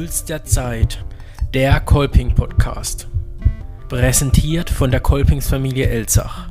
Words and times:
Puls 0.00 0.24
der 0.24 0.44
Zeit, 0.46 1.04
der 1.52 1.78
Kolping 1.78 2.34
Podcast. 2.34 3.06
Präsentiert 3.90 4.70
von 4.70 4.90
der 4.90 5.00
Kolpingsfamilie 5.00 5.90
Elzach. 5.90 6.48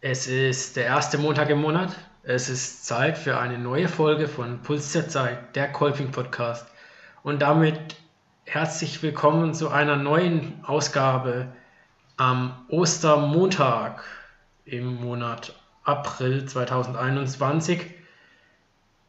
Es 0.00 0.28
ist 0.28 0.76
der 0.76 0.84
erste 0.84 1.18
Montag 1.18 1.50
im 1.50 1.60
Monat. 1.60 1.96
Es 2.22 2.48
ist 2.48 2.86
Zeit 2.86 3.18
für 3.18 3.36
eine 3.36 3.58
neue 3.58 3.88
Folge 3.88 4.28
von 4.28 4.62
Puls 4.62 4.92
der 4.92 5.08
Zeit, 5.08 5.56
der 5.56 5.72
Kolping 5.72 6.12
Podcast. 6.12 6.68
Und 7.24 7.42
damit 7.42 7.96
herzlich 8.44 9.02
willkommen 9.02 9.54
zu 9.54 9.70
einer 9.70 9.96
neuen 9.96 10.64
Ausgabe 10.64 11.48
am 12.16 12.64
Ostermontag 12.68 14.04
im 14.66 15.00
Monat 15.00 15.52
April 15.82 16.46
2021. 16.46 18.01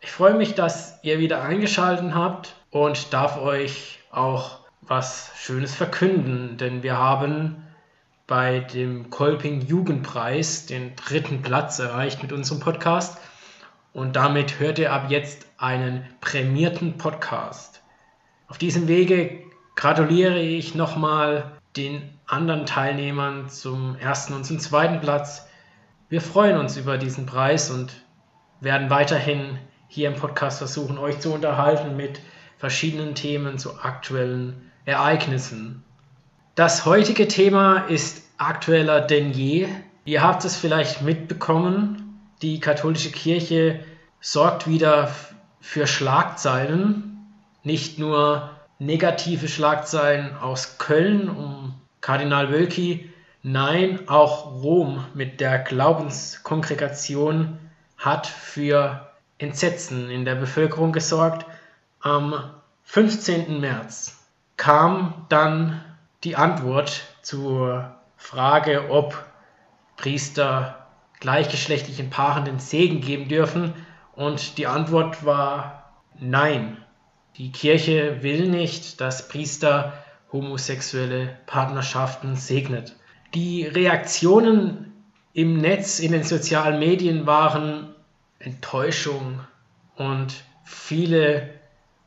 Ich 0.03 0.11
freue 0.11 0.33
mich, 0.33 0.53
dass 0.53 0.99
ihr 1.01 1.19
wieder 1.19 1.41
eingeschaltet 1.43 2.13
habt 2.13 2.57
und 2.71 3.13
darf 3.13 3.37
euch 3.37 3.99
auch 4.11 4.59
was 4.81 5.31
Schönes 5.37 5.73
verkünden, 5.73 6.57
denn 6.57 6.83
wir 6.83 6.97
haben 6.97 7.65
bei 8.27 8.59
dem 8.59 9.09
Kolping 9.09 9.61
Jugendpreis 9.61 10.65
den 10.65 10.93
dritten 10.97 11.41
Platz 11.41 11.79
erreicht 11.79 12.21
mit 12.21 12.33
unserem 12.33 12.59
Podcast 12.59 13.17
und 13.93 14.17
damit 14.17 14.59
hört 14.59 14.77
ihr 14.77 14.91
ab 14.91 15.05
jetzt 15.07 15.47
einen 15.57 16.05
prämierten 16.19 16.97
Podcast. 16.97 17.81
Auf 18.49 18.57
diesem 18.57 18.89
Wege 18.89 19.39
gratuliere 19.77 20.37
ich 20.37 20.75
nochmal 20.75 21.53
den 21.77 22.01
anderen 22.27 22.65
Teilnehmern 22.65 23.47
zum 23.47 23.95
ersten 23.95 24.33
und 24.33 24.43
zum 24.43 24.59
zweiten 24.59 24.99
Platz. 24.99 25.47
Wir 26.09 26.19
freuen 26.19 26.57
uns 26.57 26.75
über 26.75 26.97
diesen 26.97 27.25
Preis 27.25 27.71
und 27.71 27.93
werden 28.59 28.89
weiterhin 28.89 29.57
hier 29.93 30.07
im 30.07 30.15
Podcast 30.15 30.57
versuchen, 30.57 30.97
euch 30.97 31.19
zu 31.19 31.31
unterhalten 31.31 31.95
mit 31.95 32.19
verschiedenen 32.57 33.13
Themen 33.13 33.59
zu 33.59 33.79
aktuellen 33.79 34.71
Ereignissen. 34.85 35.83
Das 36.55 36.85
heutige 36.85 37.27
Thema 37.27 37.85
ist 37.89 38.23
aktueller 38.39 39.01
denn 39.01 39.33
je. 39.33 39.67
Ihr 40.03 40.23
habt 40.23 40.45
es 40.45 40.57
vielleicht 40.57 41.03
mitbekommen, 41.03 42.19
die 42.41 42.59
katholische 42.59 43.11
Kirche 43.11 43.81
sorgt 44.19 44.67
wieder 44.67 45.11
für 45.61 45.85
Schlagzeilen, 45.85 47.27
nicht 47.61 47.99
nur 47.99 48.49
negative 48.79 49.47
Schlagzeilen 49.47 50.35
aus 50.37 50.79
Köln 50.79 51.29
um 51.29 51.75
Kardinal 52.01 52.51
Wölki, 52.51 53.13
nein, 53.43 53.99
auch 54.07 54.63
Rom 54.63 55.05
mit 55.13 55.39
der 55.39 55.59
Glaubenskongregation 55.59 57.59
hat 57.95 58.25
für 58.25 59.12
Entsetzen 59.43 60.09
in 60.09 60.25
der 60.25 60.35
Bevölkerung 60.35 60.91
gesorgt. 60.91 61.45
Am 61.99 62.33
15. 62.83 63.59
März 63.59 64.19
kam 64.57 65.25
dann 65.29 65.81
die 66.23 66.35
Antwort 66.35 67.03
zur 67.21 67.95
Frage, 68.17 68.89
ob 68.89 69.25
Priester 69.97 70.87
gleichgeschlechtlichen 71.19 72.09
Paaren 72.09 72.45
den 72.45 72.59
Segen 72.59 73.01
geben 73.01 73.27
dürfen. 73.27 73.73
Und 74.15 74.57
die 74.57 74.67
Antwort 74.67 75.25
war 75.25 75.93
nein. 76.19 76.77
Die 77.37 77.51
Kirche 77.51 78.21
will 78.21 78.49
nicht, 78.49 79.01
dass 79.01 79.27
Priester 79.27 79.93
homosexuelle 80.31 81.37
Partnerschaften 81.45 82.35
segnet. 82.35 82.95
Die 83.33 83.63
Reaktionen 83.63 84.93
im 85.33 85.57
Netz, 85.57 85.99
in 85.99 86.11
den 86.11 86.23
sozialen 86.23 86.79
Medien 86.79 87.25
waren 87.25 87.92
Enttäuschung 88.43 89.39
und 89.95 90.43
viele, 90.65 91.49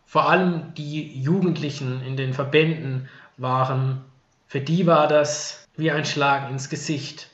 vor 0.04 0.28
allem 0.28 0.74
die 0.74 1.20
Jugendlichen 1.20 2.02
in 2.02 2.16
den 2.16 2.34
Verbänden 2.34 3.08
waren, 3.36 4.04
für 4.46 4.60
die 4.60 4.86
war 4.86 5.08
das 5.08 5.66
wie 5.76 5.90
ein 5.90 6.04
Schlag 6.04 6.50
ins 6.50 6.68
Gesicht. 6.68 7.30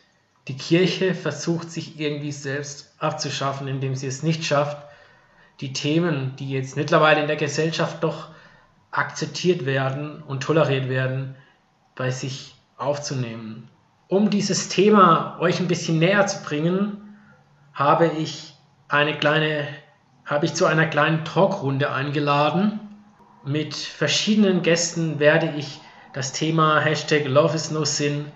Die 0.48 0.56
Kirche 0.56 1.14
versucht 1.14 1.70
sich 1.70 2.00
irgendwie 2.00 2.32
selbst 2.32 2.94
abzuschaffen, 2.98 3.68
indem 3.68 3.94
sie 3.94 4.06
es 4.06 4.22
nicht 4.22 4.44
schafft, 4.44 4.78
die 5.60 5.72
Themen, 5.72 6.34
die 6.36 6.50
jetzt 6.50 6.76
mittlerweile 6.76 7.20
in 7.20 7.26
der 7.26 7.36
Gesellschaft 7.36 8.02
doch 8.02 8.28
akzeptiert 8.90 9.64
werden 9.64 10.22
und 10.22 10.42
toleriert 10.42 10.88
werden, 10.88 11.36
bei 11.94 12.10
sich 12.10 12.56
aufzunehmen. 12.76 13.68
Um 14.08 14.30
dieses 14.30 14.68
Thema 14.68 15.38
euch 15.40 15.60
ein 15.60 15.68
bisschen 15.68 15.98
näher 15.98 16.26
zu 16.26 16.42
bringen, 16.42 17.16
habe 17.72 18.08
ich 18.08 18.54
eine 18.92 19.16
kleine, 19.16 19.66
habe 20.26 20.44
ich 20.44 20.54
zu 20.54 20.66
einer 20.66 20.86
kleinen 20.86 21.24
Talkrunde 21.24 21.90
eingeladen. 21.92 22.78
Mit 23.44 23.74
verschiedenen 23.74 24.62
Gästen 24.62 25.18
werde 25.18 25.54
ich 25.56 25.80
das 26.12 26.32
Thema 26.32 26.78
Hashtag 26.78 27.26
Love 27.26 27.54
is 27.54 27.70
no 27.70 27.84
sin 27.84 28.26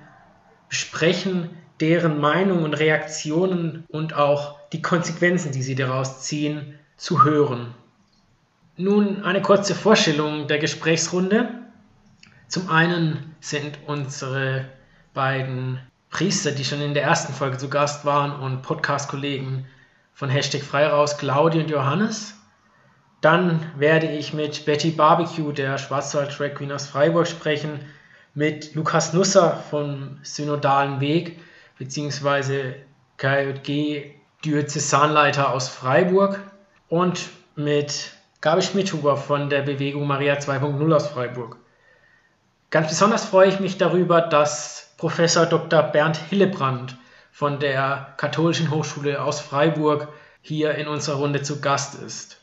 besprechen, 0.68 1.50
deren 1.78 2.18
Meinung 2.18 2.64
und 2.64 2.74
Reaktionen 2.74 3.84
und 3.88 4.14
auch 4.14 4.58
die 4.72 4.80
Konsequenzen, 4.80 5.52
die 5.52 5.62
sie 5.62 5.74
daraus 5.74 6.22
ziehen, 6.22 6.78
zu 6.96 7.22
hören. 7.22 7.74
Nun 8.78 9.22
eine 9.24 9.42
kurze 9.42 9.74
Vorstellung 9.74 10.48
der 10.48 10.58
Gesprächsrunde. 10.58 11.50
Zum 12.48 12.70
einen 12.70 13.36
sind 13.40 13.78
unsere 13.86 14.64
beiden 15.12 15.80
Priester, 16.08 16.52
die 16.52 16.64
schon 16.64 16.80
in 16.80 16.94
der 16.94 17.02
ersten 17.02 17.34
Folge 17.34 17.58
zu 17.58 17.68
Gast 17.68 18.06
waren 18.06 18.32
und 18.40 18.62
Podcast-Kollegen 18.62 19.66
von 20.16 20.30
Hashtag 20.30 20.62
frei 20.62 20.86
raus 20.86 21.18
Claudia 21.18 21.60
und 21.60 21.68
Johannes. 21.70 22.34
Dann 23.20 23.60
werde 23.76 24.10
ich 24.10 24.32
mit 24.32 24.64
Betty 24.64 24.90
Barbecue, 24.90 25.52
der 25.52 25.76
Schwarzwald 25.76 26.36
Drag 26.38 26.54
Queen 26.54 26.72
aus 26.72 26.86
Freiburg, 26.86 27.28
sprechen, 27.28 27.80
mit 28.32 28.74
Lukas 28.74 29.12
Nusser 29.12 29.62
vom 29.70 30.18
Synodalen 30.22 31.00
Weg, 31.00 31.38
beziehungsweise 31.78 32.76
KJG 33.18 34.12
Diözesanleiter 34.42 35.52
aus 35.52 35.68
Freiburg 35.68 36.40
und 36.88 37.28
mit 37.54 38.12
Gabi 38.40 38.62
Schmidhuber 38.62 39.18
von 39.18 39.50
der 39.50 39.62
Bewegung 39.62 40.06
Maria 40.06 40.36
2.0 40.36 40.94
aus 40.94 41.08
Freiburg. 41.08 41.58
Ganz 42.70 42.88
besonders 42.88 43.26
freue 43.26 43.48
ich 43.48 43.60
mich 43.60 43.76
darüber, 43.76 44.22
dass 44.22 44.94
Professor 44.96 45.44
Dr. 45.44 45.82
Bernd 45.82 46.16
Hillebrand 46.30 46.96
von 47.36 47.60
der 47.60 48.14
Katholischen 48.16 48.70
Hochschule 48.70 49.22
aus 49.22 49.42
Freiburg 49.42 50.08
hier 50.40 50.74
in 50.76 50.88
unserer 50.88 51.16
Runde 51.16 51.42
zu 51.42 51.60
Gast 51.60 51.94
ist. 52.02 52.40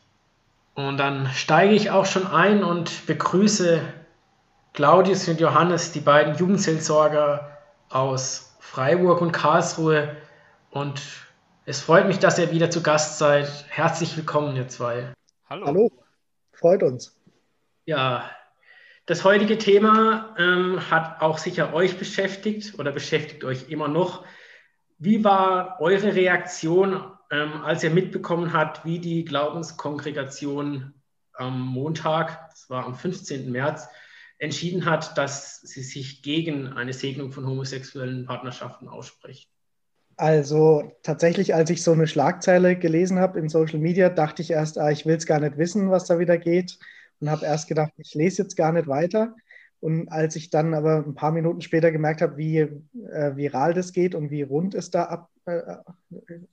Und 0.76 0.98
dann 0.98 1.32
steige 1.34 1.74
ich 1.74 1.90
auch 1.90 2.06
schon 2.06 2.28
ein 2.28 2.64
und 2.64 3.08
begrüße 3.08 3.82
Claudius 4.74 5.28
und 5.28 5.40
Johannes, 5.40 5.94
die 5.94 6.00
beiden 6.00 6.36
Jugendseelsorger 6.36 7.58
aus 7.90 8.56
Freiburg 8.60 9.22
und 9.22 9.32
Karlsruhe. 9.32 10.16
Und 10.70 11.02
es 11.66 11.82
freut 11.82 12.06
mich, 12.06 12.20
dass 12.20 12.38
ihr 12.38 12.52
wieder 12.52 12.70
zu 12.70 12.84
Gast 12.84 13.18
seid. 13.18 13.50
Herzlich 13.70 14.16
willkommen, 14.16 14.56
ihr 14.56 14.68
zwei. 14.68 15.12
Hallo. 15.50 15.66
Hallo, 15.66 15.92
freut 16.52 16.84
uns. 16.84 17.20
Ja, 17.86 18.30
das 19.08 19.24
heutige 19.24 19.58
Thema 19.58 20.36
ähm, 20.38 20.92
hat 20.92 21.20
auch 21.24 21.40
sicher 21.40 21.74
euch 21.74 21.98
beschäftigt 21.98 22.78
oder 22.78 22.92
beschäftigt 22.92 23.44
euch 23.44 23.70
immer 23.70 23.88
noch. 23.88 24.24
Wie 25.04 25.22
war 25.26 25.82
eure 25.82 26.16
Reaktion, 26.16 27.04
ähm, 27.30 27.62
als 27.62 27.84
ihr 27.84 27.90
mitbekommen 27.90 28.54
habt, 28.54 28.86
wie 28.86 29.00
die 29.00 29.26
Glaubenskongregation 29.26 30.94
am 31.34 31.60
Montag, 31.60 32.50
das 32.52 32.70
war 32.70 32.86
am 32.86 32.96
15. 32.96 33.52
März, 33.52 33.90
entschieden 34.38 34.86
hat, 34.86 35.18
dass 35.18 35.60
sie 35.60 35.84
sich 35.84 36.22
gegen 36.22 36.70
eine 36.70 36.94
Segnung 36.94 37.34
von 37.34 37.46
homosexuellen 37.46 38.26
Partnerschaften 38.26 38.88
ausspricht? 38.88 39.50
Also 40.16 40.94
tatsächlich, 41.04 41.54
als 41.54 41.70
ich 41.70 41.84
so 41.84 41.92
eine 41.92 42.08
Schlagzeile 42.08 42.78
gelesen 42.78 43.20
habe 43.20 43.40
in 43.40 43.50
Social 43.50 43.80
Media, 43.80 44.08
dachte 44.08 44.42
ich 44.42 44.52
erst, 44.52 44.78
ah, 44.78 44.90
ich 44.90 45.06
will 45.06 45.18
es 45.18 45.26
gar 45.26 45.42
nicht 45.42 45.58
wissen, 45.58 45.92
was 45.92 46.06
da 46.06 46.18
wieder 46.18 46.38
geht 46.38 46.80
und 47.20 47.30
habe 47.30 47.46
erst 47.46 47.68
gedacht, 47.68 47.92
ich 47.98 48.14
lese 48.14 48.44
jetzt 48.44 48.56
gar 48.56 48.72
nicht 48.72 48.88
weiter. 48.88 49.36
Und 49.84 50.08
als 50.08 50.38
ich 50.38 50.50
dann 50.50 50.74
aber 50.74 51.04
ein 51.06 51.14
paar 51.14 51.34
Minuten 51.34 51.60
später 51.60 51.92
gemerkt 51.92 52.22
habe, 52.22 52.38
wie 52.38 52.60
äh, 52.60 53.36
viral 53.36 53.74
das 53.74 53.92
geht 53.92 54.16
und 54.16 54.32
wie 54.32 54.42
rund 54.42 54.76
es 54.76 54.92
da 54.92 55.04
ab, 55.04 55.30
äh, 55.44 55.76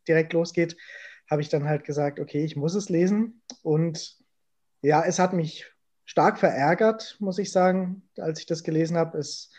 direkt 0.08 0.32
losgeht, 0.32 0.76
habe 1.30 1.40
ich 1.40 1.48
dann 1.48 1.68
halt 1.68 1.84
gesagt, 1.84 2.18
okay, 2.18 2.44
ich 2.44 2.56
muss 2.56 2.74
es 2.74 2.88
lesen. 2.88 3.40
Und 3.62 4.16
ja, 4.82 5.04
es 5.04 5.20
hat 5.20 5.32
mich 5.32 5.70
stark 6.04 6.40
verärgert, 6.40 7.18
muss 7.20 7.38
ich 7.38 7.52
sagen, 7.52 8.02
als 8.18 8.40
ich 8.40 8.46
das 8.46 8.64
gelesen 8.64 8.96
habe. 8.96 9.18
Es 9.18 9.52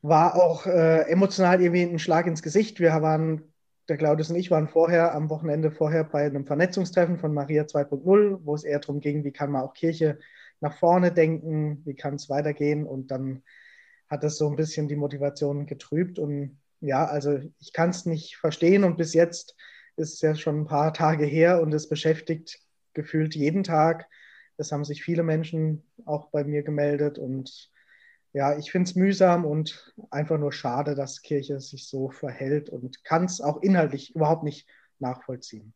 war 0.00 0.36
auch 0.36 0.64
äh, 0.66 1.10
emotional 1.10 1.60
irgendwie 1.60 1.82
ein 1.82 1.98
Schlag 1.98 2.28
ins 2.28 2.44
Gesicht. 2.44 2.78
Wir 2.78 2.92
waren, 3.02 3.42
der 3.88 3.96
Claudius 3.96 4.30
und 4.30 4.36
ich 4.36 4.52
waren 4.52 4.68
vorher, 4.68 5.16
am 5.16 5.30
Wochenende 5.30 5.72
vorher 5.72 6.04
bei 6.04 6.26
einem 6.26 6.46
Vernetzungstreffen 6.46 7.18
von 7.18 7.34
Maria 7.34 7.64
2.0, 7.64 8.38
wo 8.44 8.54
es 8.54 8.62
eher 8.62 8.78
darum 8.78 9.00
ging, 9.00 9.24
wie 9.24 9.32
kann 9.32 9.50
man 9.50 9.62
auch 9.62 9.74
Kirche 9.74 10.20
nach 10.62 10.78
vorne 10.78 11.12
denken, 11.12 11.82
wie 11.84 11.94
kann 11.94 12.14
es 12.14 12.30
weitergehen 12.30 12.86
und 12.86 13.10
dann 13.10 13.42
hat 14.08 14.22
das 14.22 14.38
so 14.38 14.48
ein 14.48 14.56
bisschen 14.56 14.88
die 14.88 14.96
Motivation 14.96 15.66
getrübt 15.66 16.18
und 16.18 16.60
ja, 16.80 17.04
also 17.04 17.40
ich 17.58 17.72
kann 17.72 17.90
es 17.90 18.06
nicht 18.06 18.36
verstehen 18.36 18.84
und 18.84 18.96
bis 18.96 19.12
jetzt 19.12 19.56
ist 19.96 20.14
es 20.14 20.20
ja 20.20 20.34
schon 20.34 20.60
ein 20.60 20.66
paar 20.66 20.94
Tage 20.94 21.24
her 21.24 21.60
und 21.60 21.72
es 21.72 21.88
beschäftigt 21.88 22.60
gefühlt 22.94 23.34
jeden 23.34 23.64
Tag. 23.64 24.08
Es 24.56 24.70
haben 24.70 24.84
sich 24.84 25.02
viele 25.02 25.22
Menschen 25.22 25.84
auch 26.04 26.30
bei 26.30 26.44
mir 26.44 26.62
gemeldet 26.62 27.18
und 27.18 27.70
ja, 28.32 28.56
ich 28.56 28.70
finde 28.70 28.88
es 28.88 28.94
mühsam 28.94 29.44
und 29.44 29.94
einfach 30.10 30.38
nur 30.38 30.52
schade, 30.52 30.94
dass 30.94 31.22
Kirche 31.22 31.60
sich 31.60 31.88
so 31.88 32.10
verhält 32.10 32.70
und 32.70 33.04
kann 33.04 33.24
es 33.24 33.40
auch 33.40 33.62
inhaltlich 33.62 34.14
überhaupt 34.14 34.44
nicht 34.44 34.68
nachvollziehen. 34.98 35.74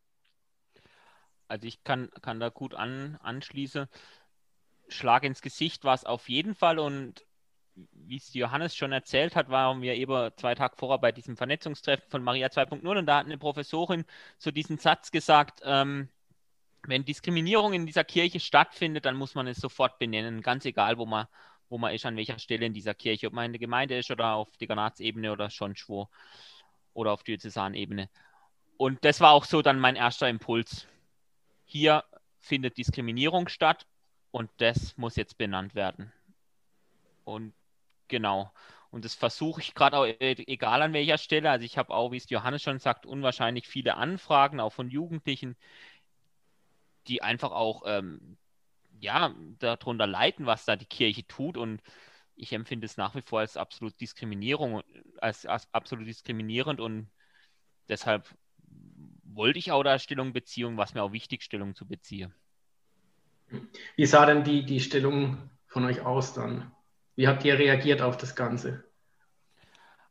Also 1.48 1.66
ich 1.66 1.84
kann, 1.84 2.10
kann 2.22 2.40
da 2.40 2.48
gut 2.48 2.74
an, 2.74 3.18
anschließen. 3.20 3.86
Schlag 4.88 5.24
ins 5.24 5.42
Gesicht 5.42 5.84
war 5.84 5.94
es 5.94 6.04
auf 6.04 6.28
jeden 6.28 6.54
Fall 6.54 6.78
und 6.78 7.24
wie 7.92 8.16
es 8.16 8.32
Johannes 8.32 8.74
schon 8.74 8.92
erzählt 8.92 9.36
hat, 9.36 9.50
waren 9.50 9.82
wir 9.82 9.94
eben 9.94 10.30
zwei 10.36 10.54
Tage 10.54 10.76
vorher 10.76 10.98
bei 10.98 11.12
diesem 11.12 11.36
Vernetzungstreffen 11.36 12.08
von 12.10 12.22
Maria 12.22 12.48
2.0 12.48 12.98
und 12.98 13.06
da 13.06 13.18
hat 13.18 13.26
eine 13.26 13.38
Professorin 13.38 14.04
so 14.38 14.50
diesen 14.50 14.78
Satz 14.78 15.10
gesagt, 15.10 15.60
ähm, 15.64 16.08
wenn 16.86 17.04
Diskriminierung 17.04 17.72
in 17.72 17.86
dieser 17.86 18.04
Kirche 18.04 18.40
stattfindet, 18.40 19.04
dann 19.04 19.16
muss 19.16 19.34
man 19.34 19.46
es 19.46 19.58
sofort 19.58 19.98
benennen, 19.98 20.40
ganz 20.40 20.64
egal, 20.64 20.98
wo 20.98 21.04
man, 21.04 21.26
wo 21.68 21.78
man 21.78 21.94
ist, 21.94 22.06
an 22.06 22.16
welcher 22.16 22.38
Stelle 22.38 22.64
in 22.64 22.72
dieser 22.72 22.94
Kirche, 22.94 23.26
ob 23.26 23.32
man 23.32 23.46
in 23.46 23.52
der 23.52 23.60
Gemeinde 23.60 23.98
ist 23.98 24.10
oder 24.10 24.34
auf 24.34 24.56
Dekanatsebene 24.56 25.32
oder 25.32 25.50
schon 25.50 25.74
wo 25.86 26.08
oder 26.94 27.12
auf 27.12 27.24
Diözesanebene. 27.24 28.08
Und 28.78 29.04
das 29.04 29.20
war 29.20 29.32
auch 29.32 29.44
so 29.44 29.62
dann 29.62 29.80
mein 29.80 29.96
erster 29.96 30.28
Impuls. 30.28 30.86
Hier 31.64 32.04
findet 32.38 32.78
Diskriminierung 32.78 33.48
statt 33.48 33.86
und 34.36 34.50
das 34.58 34.98
muss 34.98 35.16
jetzt 35.16 35.38
benannt 35.38 35.74
werden. 35.74 36.12
Und 37.24 37.54
genau. 38.08 38.52
Und 38.90 39.06
das 39.06 39.14
versuche 39.14 39.62
ich 39.62 39.72
gerade 39.74 39.96
auch, 39.96 40.04
äh, 40.04 40.32
egal 40.46 40.82
an 40.82 40.92
welcher 40.92 41.16
Stelle. 41.16 41.50
Also 41.50 41.64
ich 41.64 41.78
habe 41.78 41.94
auch, 41.94 42.12
wie 42.12 42.18
es 42.18 42.28
Johannes 42.28 42.62
schon 42.62 42.78
sagt, 42.78 43.06
unwahrscheinlich 43.06 43.66
viele 43.66 43.96
Anfragen, 43.96 44.60
auch 44.60 44.74
von 44.74 44.90
Jugendlichen, 44.90 45.56
die 47.06 47.22
einfach 47.22 47.50
auch 47.50 47.84
ähm, 47.86 48.36
ja, 49.00 49.34
darunter 49.58 50.06
leiden, 50.06 50.44
was 50.44 50.66
da 50.66 50.76
die 50.76 50.84
Kirche 50.84 51.26
tut. 51.26 51.56
Und 51.56 51.80
ich 52.34 52.52
empfinde 52.52 52.84
es 52.84 52.98
nach 52.98 53.14
wie 53.14 53.22
vor 53.22 53.40
als 53.40 53.56
absolut 53.56 53.98
Diskriminierung, 54.02 54.82
als, 55.16 55.46
als 55.46 55.66
absolut 55.72 56.06
diskriminierend 56.06 56.78
und 56.78 57.08
deshalb 57.88 58.28
wollte 59.24 59.58
ich 59.58 59.72
auch 59.72 59.82
da 59.82 59.98
Stellung 59.98 60.34
beziehen, 60.34 60.76
was 60.76 60.92
mir 60.92 61.02
auch 61.02 61.12
wichtig, 61.12 61.42
Stellung 61.42 61.74
zu 61.74 61.86
beziehen. 61.86 62.34
Wie 63.96 64.06
sah 64.06 64.26
denn 64.26 64.44
die, 64.44 64.64
die 64.64 64.80
Stellung 64.80 65.50
von 65.66 65.84
euch 65.84 66.00
aus 66.00 66.34
dann? 66.34 66.72
Wie 67.14 67.28
habt 67.28 67.44
ihr 67.44 67.58
reagiert 67.58 68.02
auf 68.02 68.16
das 68.16 68.36
Ganze? 68.36 68.84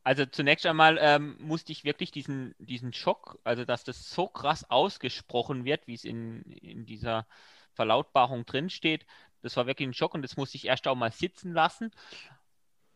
Also 0.02 0.24
zunächst 0.24 0.66
einmal 0.66 0.98
ähm, 1.00 1.36
musste 1.40 1.72
ich 1.72 1.84
wirklich 1.84 2.12
diesen, 2.12 2.54
diesen 2.58 2.92
Schock, 2.92 3.38
also 3.42 3.64
dass 3.64 3.82
das 3.82 4.08
so 4.10 4.28
krass 4.28 4.68
ausgesprochen 4.70 5.64
wird, 5.64 5.86
wie 5.88 5.94
es 5.94 6.04
in, 6.04 6.42
in 6.42 6.86
dieser 6.86 7.26
Verlautbarung 7.74 8.46
drinsteht, 8.46 9.04
das 9.42 9.56
war 9.56 9.66
wirklich 9.66 9.88
ein 9.88 9.94
Schock 9.94 10.14
und 10.14 10.22
das 10.22 10.36
musste 10.36 10.56
ich 10.56 10.66
erst 10.66 10.88
auch 10.88 10.96
mal 10.96 11.12
sitzen 11.12 11.52
lassen. 11.52 11.92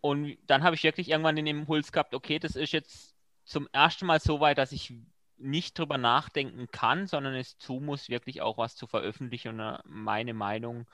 Und 0.01 0.37
dann 0.47 0.65
habe 0.65 0.75
ich 0.75 0.83
wirklich 0.83 1.09
irgendwann 1.09 1.37
den 1.37 1.47
Impuls 1.47 1.93
gehabt, 1.93 2.15
okay, 2.15 2.39
das 2.39 2.57
ist 2.57 2.73
jetzt 2.73 3.15
zum 3.45 3.69
ersten 3.73 4.07
Mal 4.07 4.21
so 4.21 4.41
weit, 4.41 4.59
dass 4.59 4.73
ich 4.73 4.95
nicht 5.41 5.79
drüber 5.79 5.99
nachdenken 5.99 6.69
kann, 6.71 7.07
sondern 7.07 7.35
es 7.35 7.59
zu 7.59 7.81
muss, 7.81 8.09
wirklich 8.09 8.43
auch 8.43 8.59
was 8.59 8.77
zu 8.77 8.87
veröffentlichen 8.87 9.61
und 9.61 9.79
meine 9.85 10.35
Meinung 10.35 10.87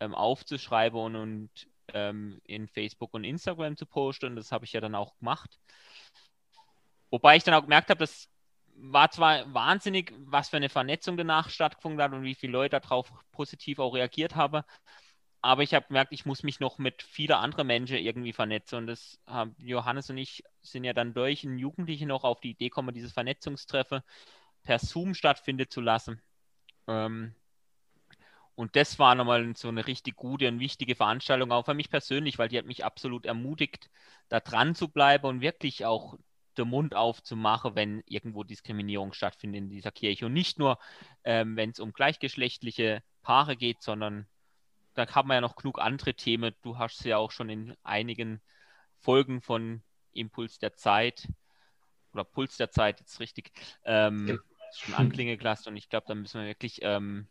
ähm, 0.00 0.14
aufzuschreiben 0.14 0.98
und, 0.98 1.16
und 1.16 1.50
ähm, 1.94 2.40
in 2.44 2.68
Facebook 2.68 3.14
und 3.14 3.24
Instagram 3.24 3.76
zu 3.76 3.86
posten. 3.86 4.26
Und 4.26 4.36
das 4.36 4.52
habe 4.52 4.64
ich 4.64 4.72
ja 4.72 4.80
dann 4.80 4.94
auch 4.94 5.16
gemacht. 5.18 5.58
Wobei 7.10 7.36
ich 7.36 7.44
dann 7.44 7.54
auch 7.54 7.62
gemerkt 7.62 7.90
habe, 7.90 8.00
das 8.00 8.28
war 8.80 9.10
zwar 9.10 9.52
wahnsinnig, 9.52 10.12
was 10.26 10.50
für 10.50 10.56
eine 10.56 10.68
Vernetzung 10.68 11.16
danach 11.16 11.50
stattgefunden 11.50 12.00
hat 12.00 12.12
und 12.12 12.22
wie 12.22 12.34
viele 12.34 12.52
Leute 12.52 12.80
darauf 12.80 13.12
positiv 13.32 13.78
auch 13.78 13.94
reagiert 13.94 14.36
haben. 14.36 14.62
Aber 15.40 15.62
ich 15.62 15.74
habe 15.74 15.86
gemerkt, 15.86 16.12
ich 16.12 16.26
muss 16.26 16.42
mich 16.42 16.58
noch 16.60 16.78
mit 16.78 17.02
vielen 17.02 17.32
anderen 17.32 17.66
Menschen 17.68 17.98
irgendwie 17.98 18.32
vernetzen. 18.32 18.76
Und 18.78 18.86
das 18.88 19.20
haben 19.26 19.54
Johannes 19.58 20.10
und 20.10 20.18
ich 20.18 20.42
sind 20.62 20.84
ja 20.84 20.92
dann 20.92 21.14
durch 21.14 21.44
ein 21.44 21.58
Jugendliche 21.58 22.06
noch 22.06 22.24
auf 22.24 22.40
die 22.40 22.50
Idee 22.50 22.68
gekommen, 22.68 22.94
dieses 22.94 23.12
Vernetzungstreffen 23.12 24.02
per 24.64 24.78
Zoom 24.78 25.14
stattfinden 25.14 25.70
zu 25.70 25.80
lassen. 25.80 26.20
Ähm, 26.88 27.34
und 28.56 28.74
das 28.74 28.98
war 28.98 29.14
nochmal 29.14 29.54
so 29.56 29.68
eine 29.68 29.86
richtig 29.86 30.16
gute 30.16 30.48
und 30.48 30.58
wichtige 30.58 30.96
Veranstaltung, 30.96 31.52
auch 31.52 31.64
für 31.64 31.74
mich 31.74 31.90
persönlich, 31.90 32.38
weil 32.38 32.48
die 32.48 32.58
hat 32.58 32.66
mich 32.66 32.84
absolut 32.84 33.24
ermutigt, 33.24 33.88
da 34.28 34.40
dran 34.40 34.74
zu 34.74 34.88
bleiben 34.88 35.26
und 35.26 35.40
wirklich 35.40 35.84
auch 35.86 36.18
den 36.56 36.68
Mund 36.68 36.96
aufzumachen, 36.96 37.76
wenn 37.76 38.02
irgendwo 38.06 38.42
Diskriminierung 38.42 39.12
stattfindet 39.12 39.62
in 39.62 39.70
dieser 39.70 39.92
Kirche. 39.92 40.26
Und 40.26 40.32
nicht 40.32 40.58
nur, 40.58 40.78
ähm, 41.22 41.54
wenn 41.56 41.70
es 41.70 41.78
um 41.78 41.92
gleichgeschlechtliche 41.92 43.04
Paare 43.22 43.56
geht, 43.56 43.80
sondern 43.80 44.26
da 44.98 45.14
haben 45.14 45.28
wir 45.28 45.34
ja 45.34 45.40
noch 45.40 45.56
genug 45.56 45.78
andere 45.78 46.14
Themen. 46.14 46.54
Du 46.62 46.78
hast 46.78 47.04
ja 47.04 47.18
auch 47.18 47.30
schon 47.30 47.48
in 47.48 47.74
einigen 47.84 48.40
Folgen 48.98 49.40
von 49.40 49.82
Impuls 50.12 50.58
der 50.58 50.74
Zeit 50.74 51.28
oder 52.12 52.24
Puls 52.24 52.56
der 52.56 52.70
Zeit, 52.70 53.00
jetzt 53.00 53.20
richtig, 53.20 53.52
ähm, 53.84 54.26
ja. 54.26 54.36
schon 54.74 54.94
anklingen 54.94 55.38
gelassen. 55.38 55.68
Und 55.68 55.76
ich 55.76 55.88
glaube, 55.88 56.06
da 56.08 56.14
müssen 56.14 56.40
wir 56.40 56.48
wirklich 56.48 56.80
ähm, 56.82 57.28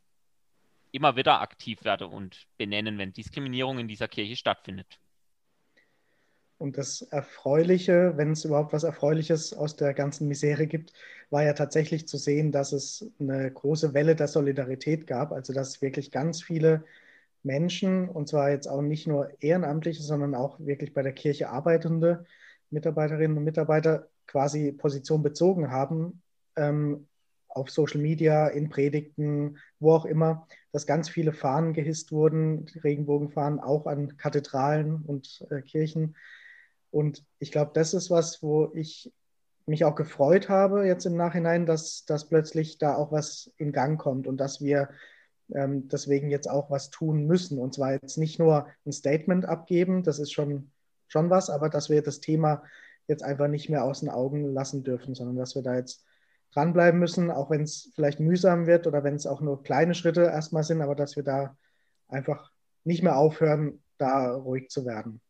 immer 0.91 1.15
wieder 1.15 1.41
aktiv 1.41 1.83
werde 1.83 2.07
und 2.07 2.47
benennen, 2.57 2.97
wenn 2.97 3.11
Diskriminierung 3.11 3.79
in 3.79 3.87
dieser 3.87 4.07
Kirche 4.07 4.37
stattfindet. 4.37 4.99
Und 6.57 6.77
das 6.77 7.01
Erfreuliche, 7.01 8.13
wenn 8.15 8.31
es 8.31 8.45
überhaupt 8.45 8.73
was 8.73 8.83
Erfreuliches 8.83 9.53
aus 9.53 9.75
der 9.75 9.93
ganzen 9.93 10.27
Misere 10.27 10.65
gibt, 10.65 10.91
war 11.29 11.43
ja 11.43 11.53
tatsächlich 11.53 12.07
zu 12.07 12.17
sehen, 12.17 12.51
dass 12.51 12.71
es 12.71 13.11
eine 13.19 13.51
große 13.51 13.93
Welle 13.93 14.15
der 14.15 14.27
Solidarität 14.27 15.05
gab. 15.05 15.33
Also 15.33 15.53
dass 15.53 15.81
wirklich 15.81 16.09
ganz 16.09 16.41
viele 16.41 16.85
Menschen, 17.47 18.07
und 18.09 18.27
zwar 18.27 18.51
jetzt 18.51 18.67
auch 18.67 18.81
nicht 18.81 19.07
nur 19.07 19.31
Ehrenamtliche, 19.41 20.03
sondern 20.03 20.35
auch 20.35 20.59
wirklich 20.59 20.93
bei 20.93 21.01
der 21.01 21.13
Kirche 21.13 21.49
arbeitende 21.49 22.25
Mitarbeiterinnen 22.69 23.37
und 23.37 23.43
Mitarbeiter 23.43 24.09
quasi 24.27 24.71
Position 24.73 25.23
bezogen 25.23 25.71
haben, 25.71 26.21
ähm, 26.55 27.07
auf 27.47 27.71
Social 27.71 28.01
Media, 28.01 28.47
in 28.47 28.69
Predigten, 28.69 29.57
wo 29.79 29.93
auch 29.93 30.05
immer, 30.05 30.47
dass 30.71 30.85
ganz 30.85 31.09
viele 31.09 31.33
Fahnen 31.33 31.73
gehisst 31.73 32.11
wurden, 32.11 32.67
Regenbogenfahnen, 32.83 33.59
auch 33.59 33.87
an 33.87 34.17
Kathedralen 34.17 35.01
und 35.07 35.43
äh, 35.49 35.61
Kirchen. 35.61 36.15
Und 36.91 37.25
ich 37.39 37.51
glaube, 37.51 37.71
das 37.73 37.93
ist 37.93 38.11
was, 38.11 38.43
wo 38.43 38.71
ich 38.75 39.11
mich 39.65 39.85
auch 39.85 39.95
gefreut 39.95 40.49
habe 40.49 40.85
jetzt 40.85 41.05
im 41.05 41.17
Nachhinein, 41.17 41.65
dass, 41.65 42.05
dass 42.05 42.29
plötzlich 42.29 42.77
da 42.77 42.95
auch 42.95 43.11
was 43.11 43.51
in 43.57 43.71
Gang 43.71 43.99
kommt 43.99 44.27
und 44.27 44.37
dass 44.37 44.61
wir 44.61 44.89
ähm, 45.53 45.87
deswegen 45.87 46.29
jetzt 46.29 46.49
auch 46.49 46.69
was 46.69 46.89
tun 46.89 47.25
müssen. 47.25 47.59
Und 47.59 47.73
zwar 47.73 47.93
jetzt 47.93 48.17
nicht 48.17 48.39
nur 48.39 48.67
ein 48.85 48.91
Statement 48.91 49.45
abgeben, 49.45 50.03
das 50.03 50.19
ist 50.19 50.31
schon, 50.31 50.71
schon 51.07 51.29
was, 51.29 51.49
aber 51.49 51.69
dass 51.69 51.89
wir 51.89 52.01
das 52.01 52.19
Thema 52.19 52.63
jetzt 53.07 53.23
einfach 53.23 53.47
nicht 53.47 53.69
mehr 53.69 53.83
aus 53.83 54.01
den 54.01 54.09
Augen 54.09 54.53
lassen 54.53 54.83
dürfen, 54.83 55.15
sondern 55.15 55.37
dass 55.37 55.55
wir 55.55 55.63
da 55.63 55.75
jetzt 55.75 56.05
dranbleiben 56.53 56.99
müssen, 56.99 57.31
auch 57.31 57.49
wenn 57.49 57.63
es 57.63 57.91
vielleicht 57.95 58.19
mühsam 58.19 58.67
wird 58.67 58.87
oder 58.87 59.03
wenn 59.03 59.15
es 59.15 59.27
auch 59.27 59.41
nur 59.41 59.63
kleine 59.63 59.93
Schritte 59.93 60.23
erstmal 60.23 60.63
sind, 60.63 60.81
aber 60.81 60.95
dass 60.95 61.15
wir 61.15 61.23
da 61.23 61.57
einfach 62.07 62.51
nicht 62.83 63.03
mehr 63.03 63.17
aufhören, 63.17 63.83
da 63.97 64.31
ruhig 64.33 64.69
zu 64.69 64.85
werden. 64.85 65.21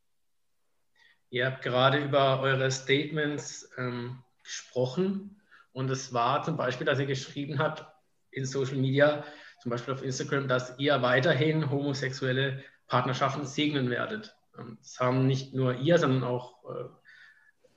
Ihr 1.30 1.46
habt 1.46 1.62
gerade 1.62 1.98
über 1.98 2.40
eure 2.42 2.72
Statements 2.72 3.70
ähm, 3.78 4.20
gesprochen 4.44 5.42
und 5.74 5.90
es 5.90 6.14
war 6.14 6.44
zum 6.44 6.56
Beispiel, 6.56 6.86
dass 6.86 7.00
ihr 7.00 7.06
geschrieben 7.06 7.60
habt 7.60 7.86
in 8.32 8.46
Social 8.46 8.78
Media, 8.78 9.24
zum 9.68 9.72
Beispiel 9.72 9.94
auf 9.96 10.02
Instagram, 10.02 10.48
dass 10.48 10.80
ihr 10.80 11.02
weiterhin 11.02 11.70
homosexuelle 11.70 12.64
Partnerschaften 12.88 13.46
segnen 13.46 13.90
werdet. 13.90 14.34
Ähm, 14.58 14.78
das 14.82 14.98
haben 14.98 15.28
nicht 15.28 15.54
nur 15.54 15.76
ihr, 15.76 15.98
sondern 15.98 16.24
auch 16.24 16.64
äh, 16.70 16.86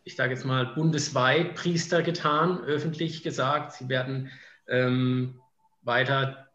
ich 0.05 0.15
sage 0.15 0.33
jetzt 0.33 0.45
mal, 0.45 0.67
bundesweit 0.67 1.57
Priester 1.57 2.03
getan, 2.03 2.61
öffentlich 2.61 3.25
gesagt. 3.25 3.73
Sie 3.73 3.89
werden 3.89 4.31
ähm, 4.69 5.41
weiter 5.83 6.49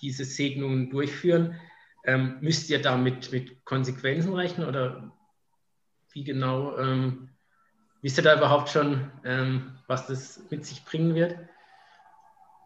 diese 0.00 0.24
Segnungen 0.24 0.90
durchführen. 0.90 1.54
Ähm, 2.04 2.38
müsst 2.40 2.68
ihr 2.68 2.82
damit 2.82 3.30
mit 3.30 3.64
Konsequenzen 3.64 4.34
rechnen 4.34 4.66
oder 4.66 5.12
wie 6.12 6.24
genau? 6.24 6.76
Ähm, 6.78 7.28
wisst 8.02 8.18
ihr 8.18 8.24
da 8.24 8.36
überhaupt 8.36 8.70
schon, 8.70 9.08
ähm, 9.24 9.78
was 9.86 10.08
das 10.08 10.42
mit 10.50 10.66
sich 10.66 10.84
bringen 10.84 11.14
wird? 11.14 11.38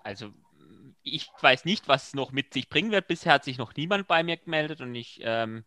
Also 0.04 0.33
ich 1.04 1.30
weiß 1.40 1.64
nicht, 1.66 1.87
was 1.87 2.08
es 2.08 2.14
noch 2.14 2.32
mit 2.32 2.52
sich 2.54 2.68
bringen 2.68 2.90
wird. 2.90 3.06
Bisher 3.06 3.34
hat 3.34 3.44
sich 3.44 3.58
noch 3.58 3.75
niemand 3.76 4.08
bei 4.08 4.23
mir 4.23 4.37
gemeldet 4.38 4.80
und 4.80 4.94
ich 4.94 5.20
ähm, 5.23 5.64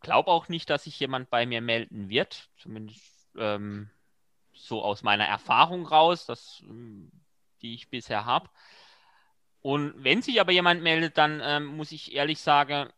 glaube 0.00 0.30
auch 0.30 0.48
nicht, 0.48 0.70
dass 0.70 0.84
sich 0.84 0.98
jemand 1.00 1.30
bei 1.30 1.46
mir 1.46 1.60
melden 1.60 2.08
wird. 2.08 2.48
Zumindest 2.56 3.28
ähm, 3.36 3.90
so 4.52 4.82
aus 4.82 5.02
meiner 5.02 5.24
Erfahrung 5.26 5.86
raus, 5.86 6.26
das, 6.26 6.62
ähm, 6.62 7.10
die 7.60 7.74
ich 7.74 7.90
bisher 7.90 8.24
habe. 8.24 8.48
Und 9.60 9.92
wenn 10.04 10.22
sich 10.22 10.40
aber 10.40 10.52
jemand 10.52 10.82
meldet, 10.82 11.18
dann 11.18 11.40
ähm, 11.42 11.66
muss 11.66 11.92
ich 11.92 12.14
ehrlich 12.14 12.40
sagen, 12.40 12.90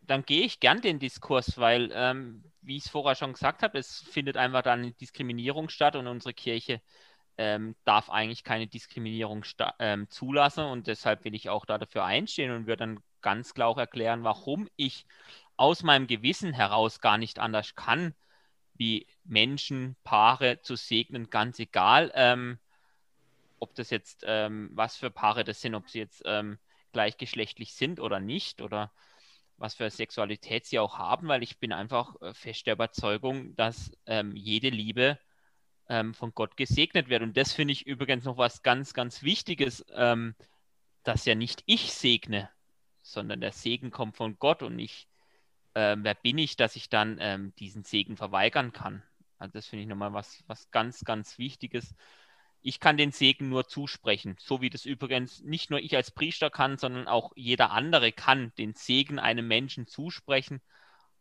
dann 0.00 0.24
gehe 0.24 0.44
ich 0.44 0.60
gern 0.60 0.80
den 0.80 0.98
Diskurs, 0.98 1.58
weil, 1.58 1.90
ähm, 1.92 2.42
wie 2.62 2.76
ich 2.78 2.86
es 2.86 2.90
vorher 2.90 3.14
schon 3.14 3.34
gesagt 3.34 3.62
habe, 3.62 3.78
es 3.78 4.00
findet 4.00 4.36
einfach 4.36 4.62
dann 4.62 4.96
Diskriminierung 4.96 5.68
statt 5.68 5.94
und 5.94 6.06
unsere 6.06 6.34
Kirche 6.34 6.80
ähm, 7.40 7.74
darf 7.86 8.10
eigentlich 8.10 8.44
keine 8.44 8.66
Diskriminierung 8.66 9.46
ähm, 9.78 10.10
zulassen 10.10 10.66
und 10.66 10.86
deshalb 10.88 11.24
will 11.24 11.34
ich 11.34 11.48
auch 11.48 11.64
da 11.64 11.78
dafür 11.78 12.04
einstehen 12.04 12.50
und 12.50 12.66
würde 12.66 12.80
dann 12.80 13.00
ganz 13.22 13.54
klar 13.54 13.68
auch 13.68 13.78
erklären, 13.78 14.24
warum 14.24 14.68
ich 14.76 15.06
aus 15.56 15.82
meinem 15.82 16.06
Gewissen 16.06 16.52
heraus 16.52 17.00
gar 17.00 17.16
nicht 17.16 17.38
anders 17.38 17.74
kann, 17.74 18.14
wie 18.74 19.06
Menschen, 19.24 19.96
Paare 20.04 20.60
zu 20.60 20.76
segnen, 20.76 21.30
ganz 21.30 21.58
egal, 21.58 22.12
ähm, 22.14 22.58
ob 23.58 23.74
das 23.74 23.88
jetzt, 23.88 24.22
ähm, 24.26 24.68
was 24.74 24.98
für 24.98 25.10
Paare 25.10 25.42
das 25.42 25.62
sind, 25.62 25.74
ob 25.74 25.88
sie 25.88 26.00
jetzt 26.00 26.22
ähm, 26.26 26.58
gleichgeschlechtlich 26.92 27.72
sind 27.72 28.00
oder 28.00 28.20
nicht 28.20 28.60
oder 28.60 28.92
was 29.56 29.74
für 29.74 29.88
Sexualität 29.88 30.66
sie 30.66 30.78
auch 30.78 30.98
haben, 30.98 31.28
weil 31.28 31.42
ich 31.42 31.58
bin 31.58 31.72
einfach 31.72 32.20
äh, 32.20 32.34
fest 32.34 32.66
der 32.66 32.74
Überzeugung, 32.74 33.56
dass 33.56 33.92
ähm, 34.04 34.36
jede 34.36 34.68
Liebe 34.68 35.18
ähm, 35.90 36.14
von 36.14 36.32
Gott 36.34 36.56
gesegnet 36.56 37.10
wird. 37.10 37.22
Und 37.22 37.36
das 37.36 37.52
finde 37.52 37.72
ich 37.72 37.86
übrigens 37.86 38.24
noch 38.24 38.38
was 38.38 38.62
ganz, 38.62 38.94
ganz 38.94 39.22
Wichtiges, 39.22 39.84
ähm, 39.92 40.34
dass 41.02 41.26
ja 41.26 41.34
nicht 41.34 41.62
ich 41.66 41.92
segne, 41.92 42.48
sondern 43.02 43.42
der 43.42 43.52
Segen 43.52 43.90
kommt 43.90 44.16
von 44.16 44.38
Gott 44.38 44.62
und 44.62 44.78
ich 44.78 45.10
äh, 45.74 45.96
wer 45.98 46.14
bin 46.14 46.38
ich, 46.38 46.56
dass 46.56 46.76
ich 46.76 46.88
dann 46.88 47.18
ähm, 47.20 47.54
diesen 47.56 47.84
Segen 47.84 48.16
verweigern 48.16 48.72
kann? 48.72 49.02
Also 49.38 49.52
das 49.52 49.66
finde 49.66 49.82
ich 49.82 49.88
nochmal 49.88 50.12
was, 50.12 50.42
was 50.46 50.70
ganz, 50.70 51.04
ganz 51.04 51.38
Wichtiges. 51.38 51.94
Ich 52.62 52.80
kann 52.80 52.96
den 52.96 53.12
Segen 53.12 53.48
nur 53.48 53.68
zusprechen, 53.68 54.36
so 54.38 54.60
wie 54.60 54.68
das 54.68 54.84
übrigens 54.84 55.40
nicht 55.42 55.70
nur 55.70 55.80
ich 55.80 55.96
als 55.96 56.10
Priester 56.10 56.50
kann, 56.50 56.76
sondern 56.76 57.08
auch 57.08 57.32
jeder 57.34 57.70
andere 57.70 58.12
kann 58.12 58.52
den 58.58 58.74
Segen 58.74 59.18
einem 59.18 59.48
Menschen 59.48 59.86
zusprechen. 59.86 60.60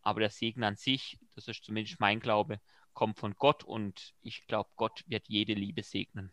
Aber 0.02 0.20
der 0.20 0.30
Segen 0.30 0.64
an 0.64 0.76
sich, 0.76 1.18
das 1.36 1.48
ist 1.48 1.64
zumindest 1.64 2.00
mein 2.00 2.20
Glaube, 2.20 2.60
kommt 2.94 3.18
von 3.18 3.36
Gott 3.36 3.64
und 3.64 4.14
ich 4.22 4.46
glaube, 4.48 4.70
Gott 4.76 5.04
wird 5.08 5.28
jede 5.28 5.54
Liebe 5.54 5.84
segnen. 5.84 6.32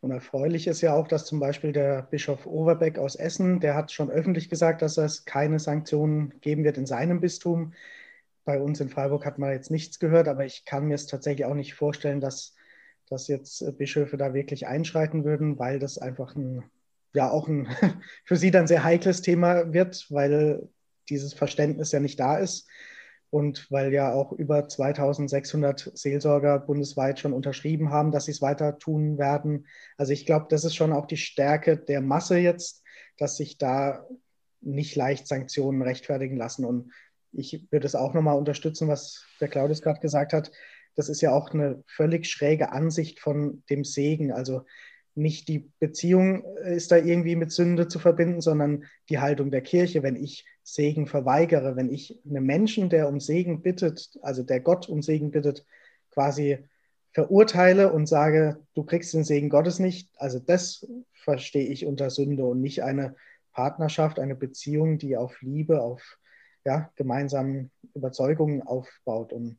Und 0.00 0.10
erfreulich 0.12 0.66
ist 0.66 0.82
ja 0.82 0.94
auch, 0.94 1.08
dass 1.08 1.26
zum 1.26 1.40
Beispiel 1.40 1.72
der 1.72 2.02
Bischof 2.02 2.46
Overbeck 2.46 2.98
aus 2.98 3.16
Essen, 3.16 3.60
der 3.60 3.74
hat 3.74 3.90
schon 3.90 4.10
öffentlich 4.10 4.48
gesagt, 4.48 4.82
dass 4.82 4.98
es 4.98 5.24
keine 5.24 5.58
Sanktionen 5.58 6.38
geben 6.40 6.64
wird 6.64 6.78
in 6.78 6.86
seinem 6.86 7.20
Bistum. 7.20 7.72
Bei 8.44 8.60
uns 8.60 8.80
in 8.80 8.88
Freiburg 8.88 9.26
hat 9.26 9.38
man 9.38 9.50
jetzt 9.50 9.70
nichts 9.70 9.98
gehört, 9.98 10.28
aber 10.28 10.44
ich 10.44 10.64
kann 10.64 10.86
mir 10.86 10.94
es 10.94 11.06
tatsächlich 11.06 11.46
auch 11.46 11.54
nicht 11.54 11.74
vorstellen, 11.74 12.20
dass, 12.20 12.54
dass 13.08 13.26
jetzt 13.26 13.76
Bischöfe 13.78 14.16
da 14.16 14.34
wirklich 14.34 14.68
einschreiten 14.68 15.24
würden, 15.24 15.58
weil 15.58 15.80
das 15.80 15.98
einfach 15.98 16.36
ein, 16.36 16.62
ja 17.12 17.30
auch 17.30 17.48
ein 17.48 17.66
für 18.24 18.36
sie 18.36 18.52
dann 18.52 18.68
sehr 18.68 18.84
heikles 18.84 19.22
Thema 19.22 19.72
wird, 19.72 20.06
weil 20.10 20.68
dieses 21.08 21.34
Verständnis 21.34 21.90
ja 21.90 21.98
nicht 21.98 22.20
da 22.20 22.38
ist. 22.38 22.68
Und 23.30 23.70
weil 23.70 23.92
ja 23.92 24.12
auch 24.12 24.32
über 24.32 24.68
2600 24.68 25.92
Seelsorger 25.94 26.60
bundesweit 26.60 27.18
schon 27.18 27.32
unterschrieben 27.32 27.90
haben, 27.90 28.12
dass 28.12 28.26
sie 28.26 28.30
es 28.30 28.40
weiter 28.40 28.78
tun 28.78 29.18
werden. 29.18 29.66
Also 29.96 30.12
ich 30.12 30.26
glaube, 30.26 30.46
das 30.48 30.64
ist 30.64 30.76
schon 30.76 30.92
auch 30.92 31.06
die 31.06 31.16
Stärke 31.16 31.76
der 31.76 32.00
Masse 32.00 32.38
jetzt, 32.38 32.82
dass 33.18 33.36
sich 33.36 33.58
da 33.58 34.06
nicht 34.60 34.96
leicht 34.96 35.26
Sanktionen 35.26 35.82
rechtfertigen 35.82 36.36
lassen. 36.36 36.64
Und 36.64 36.92
ich 37.32 37.66
würde 37.70 37.86
es 37.86 37.94
auch 37.94 38.14
nochmal 38.14 38.38
unterstützen, 38.38 38.88
was 38.88 39.24
der 39.40 39.48
Claudius 39.48 39.82
gerade 39.82 40.00
gesagt 40.00 40.32
hat. 40.32 40.50
Das 40.94 41.08
ist 41.08 41.20
ja 41.20 41.32
auch 41.32 41.52
eine 41.52 41.82
völlig 41.86 42.26
schräge 42.26 42.72
Ansicht 42.72 43.20
von 43.20 43.62
dem 43.68 43.84
Segen. 43.84 44.32
Also 44.32 44.62
nicht 45.16 45.48
die 45.48 45.70
Beziehung 45.78 46.44
ist 46.64 46.92
da 46.92 46.96
irgendwie 46.96 47.36
mit 47.36 47.50
Sünde 47.50 47.88
zu 47.88 47.98
verbinden, 47.98 48.40
sondern 48.40 48.84
die 49.08 49.18
Haltung 49.18 49.50
der 49.50 49.62
Kirche. 49.62 50.02
Wenn 50.02 50.16
ich 50.16 50.44
Segen 50.62 51.06
verweigere, 51.06 51.74
wenn 51.76 51.90
ich 51.90 52.20
einen 52.28 52.44
Menschen, 52.44 52.90
der 52.90 53.08
um 53.08 53.18
Segen 53.18 53.62
bittet, 53.62 54.18
also 54.22 54.42
der 54.42 54.60
Gott 54.60 54.88
um 54.88 55.02
Segen 55.02 55.30
bittet, 55.30 55.64
quasi 56.10 56.58
verurteile 57.12 57.92
und 57.92 58.06
sage, 58.06 58.60
du 58.74 58.84
kriegst 58.84 59.14
den 59.14 59.24
Segen 59.24 59.48
Gottes 59.48 59.78
nicht, 59.78 60.10
also 60.18 60.38
das 60.38 60.86
verstehe 61.14 61.66
ich 61.66 61.86
unter 61.86 62.10
Sünde 62.10 62.44
und 62.44 62.60
nicht 62.60 62.82
eine 62.82 63.16
Partnerschaft, 63.52 64.18
eine 64.18 64.34
Beziehung, 64.34 64.98
die 64.98 65.16
auf 65.16 65.40
Liebe, 65.40 65.80
auf 65.80 66.18
ja, 66.66 66.90
gemeinsamen 66.94 67.70
Überzeugungen 67.94 68.62
aufbaut. 68.62 69.32
Und 69.32 69.58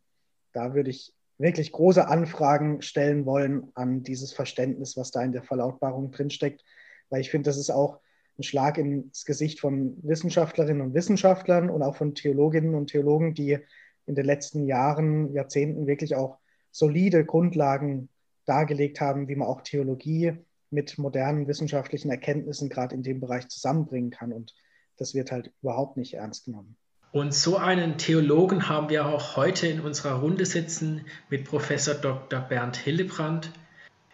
da 0.54 0.76
würde 0.76 0.92
ich 0.92 1.16
wirklich 1.38 1.72
große 1.72 2.08
Anfragen 2.08 2.82
stellen 2.82 3.26
wollen 3.26 3.72
an 3.76 4.04
dieses 4.04 4.34
Verständnis, 4.34 4.98
was 4.98 5.12
da 5.12 5.22
in 5.22 5.32
der 5.32 5.44
Verlautbarung 5.44 6.12
drinsteckt, 6.12 6.64
weil 7.10 7.22
ich 7.22 7.30
finde, 7.30 7.50
das 7.50 7.58
ist 7.58 7.70
auch 7.70 8.00
ein 8.38 8.44
Schlag 8.44 8.78
ins 8.78 9.26
Gesicht 9.26 9.60
von 9.60 9.98
Wissenschaftlerinnen 10.04 10.82
und 10.82 10.94
Wissenschaftlern 10.94 11.70
und 11.70 11.82
auch 11.82 11.96
von 11.96 12.16
Theologinnen 12.16 12.76
und 12.76 12.88
Theologen, 12.88 13.34
die 13.34 13.58
in 14.06 14.16
den 14.16 14.26
letzten 14.26 14.66
Jahren, 14.66 15.34
Jahrzehnten 15.34 15.88
wirklich 15.88 16.16
auch 16.16 16.38
solide 16.72 17.26
Grundlagen 17.26 18.10
dargelegt 18.46 19.02
haben, 19.02 19.28
wie 19.28 19.36
man 19.36 19.48
auch 19.48 19.62
Theologie 19.62 20.34
mit 20.70 20.98
modernen 20.98 21.48
wissenschaftlichen 21.48 22.10
Erkenntnissen 22.10 22.70
gerade 22.70 22.96
in 22.96 23.04
dem 23.04 23.20
Bereich 23.20 23.48
zusammenbringen 23.48 24.12
kann. 24.12 24.32
Und 24.32 24.54
das 24.98 25.14
wird 25.14 25.32
halt 25.32 25.52
überhaupt 25.62 25.98
nicht 25.98 26.14
ernst 26.14 26.46
genommen. 26.46 26.78
Und 27.12 27.34
so 27.34 27.58
einen 27.58 27.98
Theologen 27.98 28.68
haben 28.68 28.90
wir 28.90 29.06
auch 29.06 29.38
heute 29.38 29.68
in 29.68 29.80
unserer 29.80 30.16
Runde 30.16 30.46
sitzen 30.46 31.06
mit 31.30 31.46
Professor 31.46 31.94
Dr. 31.94 32.40
Bernd 32.42 32.76
Hillebrand. 32.76 33.52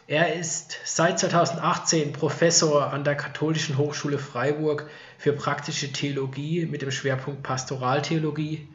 Er 0.05 0.35
ist 0.35 0.77
seit 0.85 1.17
2018 1.17 2.13
Professor 2.13 2.93
an 2.93 3.03
der 3.03 3.15
Katholischen 3.15 3.77
Hochschule 3.77 4.19
Freiburg 4.19 4.89
für 5.17 5.33
praktische 5.33 5.91
Theologie 5.91 6.67
mit 6.67 6.81
dem 6.83 6.91
Schwerpunkt 6.91 7.41
Pastoraltheologie 7.41 8.67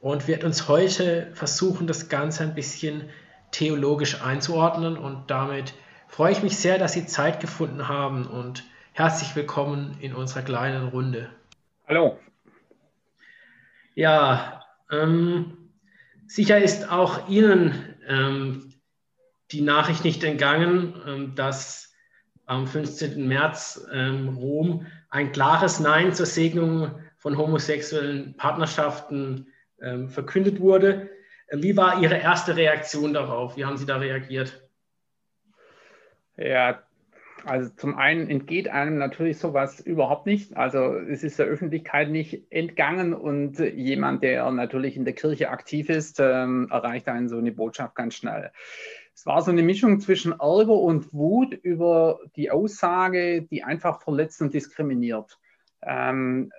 und 0.00 0.28
wird 0.28 0.44
uns 0.44 0.68
heute 0.68 1.30
versuchen, 1.32 1.86
das 1.86 2.10
Ganze 2.10 2.42
ein 2.42 2.54
bisschen 2.54 3.08
theologisch 3.50 4.20
einzuordnen. 4.20 4.98
Und 4.98 5.30
damit 5.30 5.72
freue 6.08 6.32
ich 6.32 6.42
mich 6.42 6.58
sehr, 6.58 6.76
dass 6.76 6.92
Sie 6.92 7.06
Zeit 7.06 7.40
gefunden 7.40 7.88
haben 7.88 8.26
und 8.26 8.64
herzlich 8.92 9.34
willkommen 9.36 9.96
in 10.00 10.14
unserer 10.14 10.42
kleinen 10.42 10.88
Runde. 10.88 11.30
Hallo, 11.88 12.18
ja, 13.94 14.64
ähm, 14.90 15.70
sicher 16.26 16.58
ist 16.58 16.90
auch 16.90 17.28
Ihnen 17.28 17.96
ähm, 18.06 18.74
die 19.50 19.60
Nachricht 19.60 20.04
nicht 20.04 20.24
entgangen, 20.24 20.94
ähm, 21.06 21.34
dass 21.34 21.94
am 22.46 22.66
15. 22.66 23.26
März 23.26 23.86
ähm, 23.92 24.36
Rom 24.36 24.86
ein 25.08 25.32
klares 25.32 25.80
Nein 25.80 26.12
zur 26.12 26.26
Segnung 26.26 27.00
von 27.16 27.38
homosexuellen 27.38 28.36
Partnerschaften 28.36 29.46
ähm, 29.80 30.10
verkündet 30.10 30.60
wurde. 30.60 31.10
Wie 31.50 31.76
war 31.76 32.02
Ihre 32.02 32.18
erste 32.18 32.56
Reaktion 32.56 33.14
darauf? 33.14 33.56
Wie 33.56 33.64
haben 33.64 33.76
Sie 33.76 33.86
da 33.86 33.96
reagiert? 33.96 34.62
Ja, 36.36 36.82
also 37.46 37.70
zum 37.76 37.96
einen 37.96 38.28
entgeht 38.28 38.68
einem 38.68 38.98
natürlich 38.98 39.38
sowas 39.38 39.80
überhaupt 39.80 40.26
nicht. 40.26 40.56
Also 40.56 40.94
es 40.94 41.22
ist 41.22 41.38
der 41.38 41.46
Öffentlichkeit 41.46 42.10
nicht 42.10 42.50
entgangen 42.50 43.14
und 43.14 43.58
jemand, 43.58 44.22
der 44.22 44.50
natürlich 44.50 44.96
in 44.96 45.04
der 45.04 45.14
Kirche 45.14 45.50
aktiv 45.50 45.88
ist, 45.88 46.20
ähm, 46.20 46.68
erreicht 46.70 47.08
einen 47.08 47.28
so 47.28 47.38
eine 47.38 47.52
Botschaft 47.52 47.94
ganz 47.94 48.14
schnell. 48.14 48.50
Es 49.14 49.26
war 49.26 49.42
so 49.42 49.50
eine 49.50 49.62
Mischung 49.62 50.00
zwischen 50.00 50.32
Ärger 50.32 50.74
und 50.74 51.12
Wut 51.12 51.54
über 51.54 52.20
die 52.36 52.50
Aussage, 52.50 53.42
die 53.42 53.62
einfach 53.62 54.02
verletzt 54.02 54.42
und 54.42 54.54
diskriminiert. 54.54 55.38
Ähm, 55.82 56.50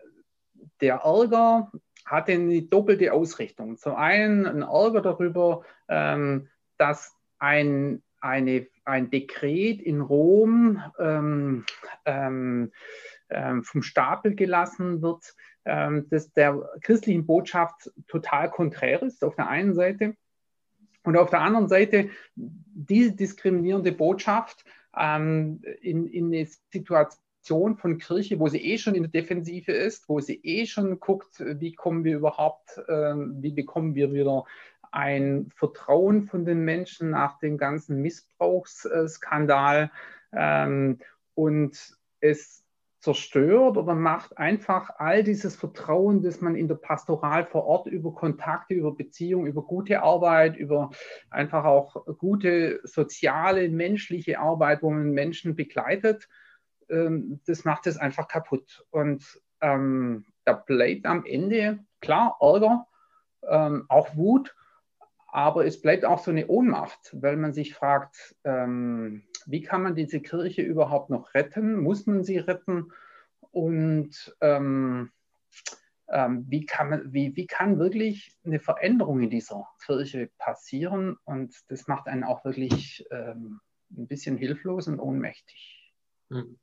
der 0.82 1.02
Ärger 1.04 1.72
hatte 2.06 2.34
eine 2.34 2.62
doppelte 2.62 3.12
Ausrichtung. 3.12 3.78
Zum 3.78 3.96
einen 3.96 4.46
ein 4.46 4.62
Ärger 4.62 5.02
darüber, 5.02 5.64
ähm, 5.90 6.48
dass 6.78 7.16
ein 7.40 8.02
eine, 8.26 8.68
ein 8.86 9.10
Dekret 9.10 9.82
in 9.82 10.02
Rom 10.02 10.82
ähm, 11.00 11.66
ähm, 12.06 12.72
ähm, 13.30 13.64
vom 13.64 13.82
Stapel 13.82 14.36
gelassen 14.36 15.02
wird, 15.02 15.36
ähm, 15.66 16.08
das 16.10 16.32
der 16.34 16.62
christlichen 16.82 17.26
Botschaft 17.26 17.92
total 18.08 18.50
konträr 18.52 19.02
ist, 19.02 19.24
auf 19.24 19.36
der 19.36 19.50
einen 19.50 19.74
Seite. 19.74 20.16
Und 21.04 21.18
auf 21.18 21.30
der 21.30 21.42
anderen 21.42 21.68
Seite 21.68 22.10
diese 22.36 23.12
diskriminierende 23.12 23.92
Botschaft 23.92 24.66
ähm, 24.98 25.62
in, 25.82 26.08
in 26.08 26.28
eine 26.28 26.48
Situation 26.72 27.78
von 27.78 28.00
Kirche, 28.00 28.40
wo 28.40 28.48
sie 28.48 28.64
eh 28.64 28.78
schon 28.78 28.96
in 28.96 29.04
der 29.04 29.12
Defensive 29.12 29.72
ist, 29.72 30.10
wo 30.10 30.20
sie 30.20 30.40
eh 30.44 30.66
schon 30.66 31.00
guckt, 31.00 31.40
wie 31.40 31.74
kommen 31.74 32.04
wir 32.04 32.18
überhaupt, 32.18 32.78
äh, 32.88 33.14
wie 33.16 33.52
bekommen 33.52 33.94
wir 33.94 34.12
wieder 34.14 34.46
ein 34.96 35.50
Vertrauen 35.54 36.24
von 36.24 36.46
den 36.46 36.64
Menschen 36.64 37.10
nach 37.10 37.38
dem 37.40 37.58
ganzen 37.58 38.02
Missbrauchsskandal 38.02 39.92
ähm, 40.32 41.00
und 41.34 41.98
es 42.22 42.64
zerstört 43.02 43.78
oder 43.78 43.94
macht 43.94 44.38
einfach 44.38 44.90
all 44.98 45.24
dieses 45.24 45.56
Vertrauen, 45.56 46.24
das 46.24 46.42
man 46.42 46.56
in 46.56 46.68
der 46.68 46.76
Pastoral 46.76 47.46
vor 47.46 47.66
Ort 47.66 47.88
über 47.88 48.16
Kontakte, 48.16 48.74
über 48.74 48.96
Beziehungen, 48.96 49.48
über 49.48 49.62
gute 49.62 50.02
Arbeit, 50.02 50.56
über 50.56 50.90
einfach 51.30 51.66
auch 51.66 52.06
gute 52.18 52.80
soziale, 52.84 53.70
menschliche 53.70 54.40
Arbeit, 54.40 54.82
wo 54.82 54.90
man 54.90 55.12
Menschen 55.12 55.56
begleitet, 55.56 56.28
ähm, 56.90 57.42
das 57.46 57.66
macht 57.66 57.86
es 57.86 57.98
einfach 57.98 58.28
kaputt. 58.28 58.86
Und 58.92 59.42
ähm, 59.62 60.26
da 60.46 60.54
bleibt 60.54 61.06
am 61.06 61.26
Ende 61.26 61.80
klar 62.02 62.38
Ärger, 62.40 62.88
ähm, 63.48 63.86
auch 63.90 64.16
Wut, 64.16 64.56
Aber 65.36 65.66
es 65.66 65.82
bleibt 65.82 66.06
auch 66.06 66.24
so 66.24 66.32
eine 66.32 66.48
Ohnmacht, 66.48 67.14
weil 67.22 67.36
man 67.36 67.52
sich 67.52 67.74
fragt, 67.74 68.38
ähm, 68.46 69.24
wie 69.46 69.62
kann 69.62 69.84
man 69.84 69.94
diese 69.94 70.22
Kirche 70.22 70.62
überhaupt 70.62 71.10
noch 71.10 71.34
retten? 71.34 71.76
Muss 71.84 72.06
man 72.06 72.24
sie 72.24 72.38
retten? 72.38 72.94
Und 73.52 74.34
ähm, 74.40 75.12
ähm, 76.08 76.46
wie, 76.48 76.66
kann 76.66 76.90
man, 76.90 77.12
wie, 77.12 77.36
wie 77.36 77.48
kann 77.48 77.80
wirklich 77.80 78.34
eine 78.46 78.62
Veränderung 78.62 79.24
in 79.24 79.30
dieser 79.30 79.68
Kirche 79.86 80.30
passieren? 80.38 81.18
Und 81.26 81.54
das 81.68 81.86
macht 81.90 82.08
einen 82.08 82.24
auch 82.24 82.46
wirklich 82.46 83.06
ähm, 83.12 83.60
ein 83.92 84.08
bisschen 84.08 84.38
hilflos 84.38 84.88
und 84.88 85.02
ohnmächtig. 85.02 85.92
Hm. 86.30 86.58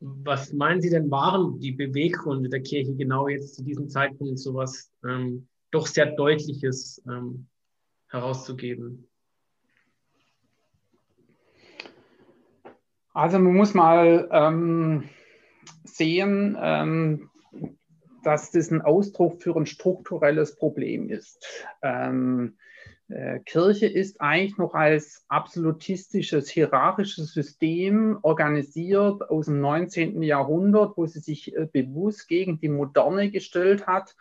Was 0.00 0.52
meinen 0.52 0.80
Sie 0.80 0.90
denn 0.90 1.12
waren 1.12 1.60
die 1.60 1.70
Beweggründe 1.70 2.48
der 2.48 2.62
Kirche 2.62 2.96
genau 2.96 3.28
jetzt 3.28 3.54
zu 3.54 3.62
diesem 3.62 3.88
Zeitpunkt 3.88 4.40
so 4.40 4.52
was 4.52 4.90
ähm, 5.04 5.46
doch 5.70 5.86
sehr 5.86 6.06
Deutliches 6.16 7.00
ähm, 7.06 7.46
herauszugeben? 8.14 9.08
Also 13.12 13.38
man 13.38 13.54
muss 13.54 13.74
mal 13.74 14.28
ähm, 14.32 15.08
sehen, 15.84 16.56
ähm, 16.60 17.30
dass 18.24 18.50
das 18.50 18.70
ein 18.70 18.82
Ausdruck 18.82 19.40
für 19.42 19.54
ein 19.54 19.66
strukturelles 19.66 20.56
Problem 20.56 21.08
ist. 21.10 21.46
Ähm, 21.82 22.56
äh, 23.08 23.38
Kirche 23.40 23.86
ist 23.86 24.20
eigentlich 24.20 24.56
noch 24.56 24.74
als 24.74 25.24
absolutistisches, 25.28 26.48
hierarchisches 26.48 27.32
System 27.34 28.18
organisiert 28.22 29.28
aus 29.30 29.46
dem 29.46 29.60
19. 29.60 30.22
Jahrhundert, 30.22 30.96
wo 30.96 31.06
sie 31.06 31.20
sich 31.20 31.54
äh, 31.54 31.68
bewusst 31.70 32.28
gegen 32.28 32.58
die 32.58 32.70
Moderne 32.70 33.30
gestellt 33.30 33.86
hat. 33.86 34.16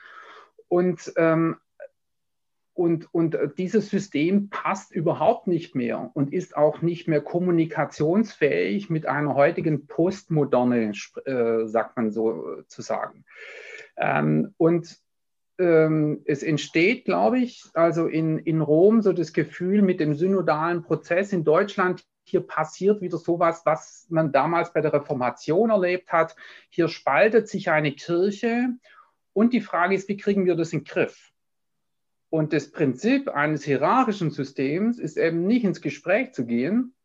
Und, 0.67 1.13
ähm, 1.15 1.57
und, 2.73 3.13
und 3.13 3.37
dieses 3.57 3.89
System 3.89 4.49
passt 4.49 4.91
überhaupt 4.91 5.47
nicht 5.47 5.75
mehr 5.75 6.11
und 6.13 6.33
ist 6.33 6.57
auch 6.57 6.81
nicht 6.81 7.07
mehr 7.07 7.21
kommunikationsfähig 7.21 8.89
mit 8.89 9.05
einer 9.05 9.35
heutigen 9.35 9.85
Postmoderne, 9.85 10.91
äh, 11.25 11.65
sagt 11.67 11.95
man 11.95 12.11
so 12.11 12.63
zu 12.67 12.81
sagen. 12.81 13.25
Ähm, 13.95 14.53
und 14.57 14.97
ähm, 15.59 16.21
es 16.25 16.41
entsteht, 16.41 17.05
glaube 17.05 17.39
ich, 17.39 17.63
also 17.75 18.07
in, 18.07 18.39
in 18.39 18.61
Rom 18.61 19.01
so 19.01 19.13
das 19.13 19.33
Gefühl 19.33 19.83
mit 19.83 19.99
dem 19.99 20.15
synodalen 20.15 20.81
Prozess 20.81 21.31
in 21.31 21.43
Deutschland, 21.43 22.03
hier 22.25 22.41
passiert 22.41 23.01
wieder 23.01 23.17
sowas, 23.17 23.61
was 23.65 24.07
man 24.09 24.31
damals 24.31 24.73
bei 24.73 24.81
der 24.81 24.93
Reformation 24.93 25.69
erlebt 25.69 26.11
hat. 26.11 26.35
Hier 26.69 26.87
spaltet 26.87 27.49
sich 27.49 27.69
eine 27.69 27.91
Kirche 27.91 28.69
und 29.33 29.53
die 29.53 29.61
Frage 29.61 29.93
ist, 29.93 30.07
wie 30.09 30.17
kriegen 30.17 30.45
wir 30.45 30.55
das 30.55 30.73
in 30.73 30.79
den 30.79 30.85
Griff? 30.85 31.32
Und 32.33 32.51
das 32.51 32.71
Prinzip 32.71 33.29
eines 33.29 33.63
hierarchischen 33.63 34.31
Systems 34.31 34.97
ist 34.97 35.19
eben 35.19 35.45
nicht 35.45 35.65
ins 35.65 35.81
Gespräch 35.81 36.33
zu 36.33 36.47
gehen, 36.47 36.95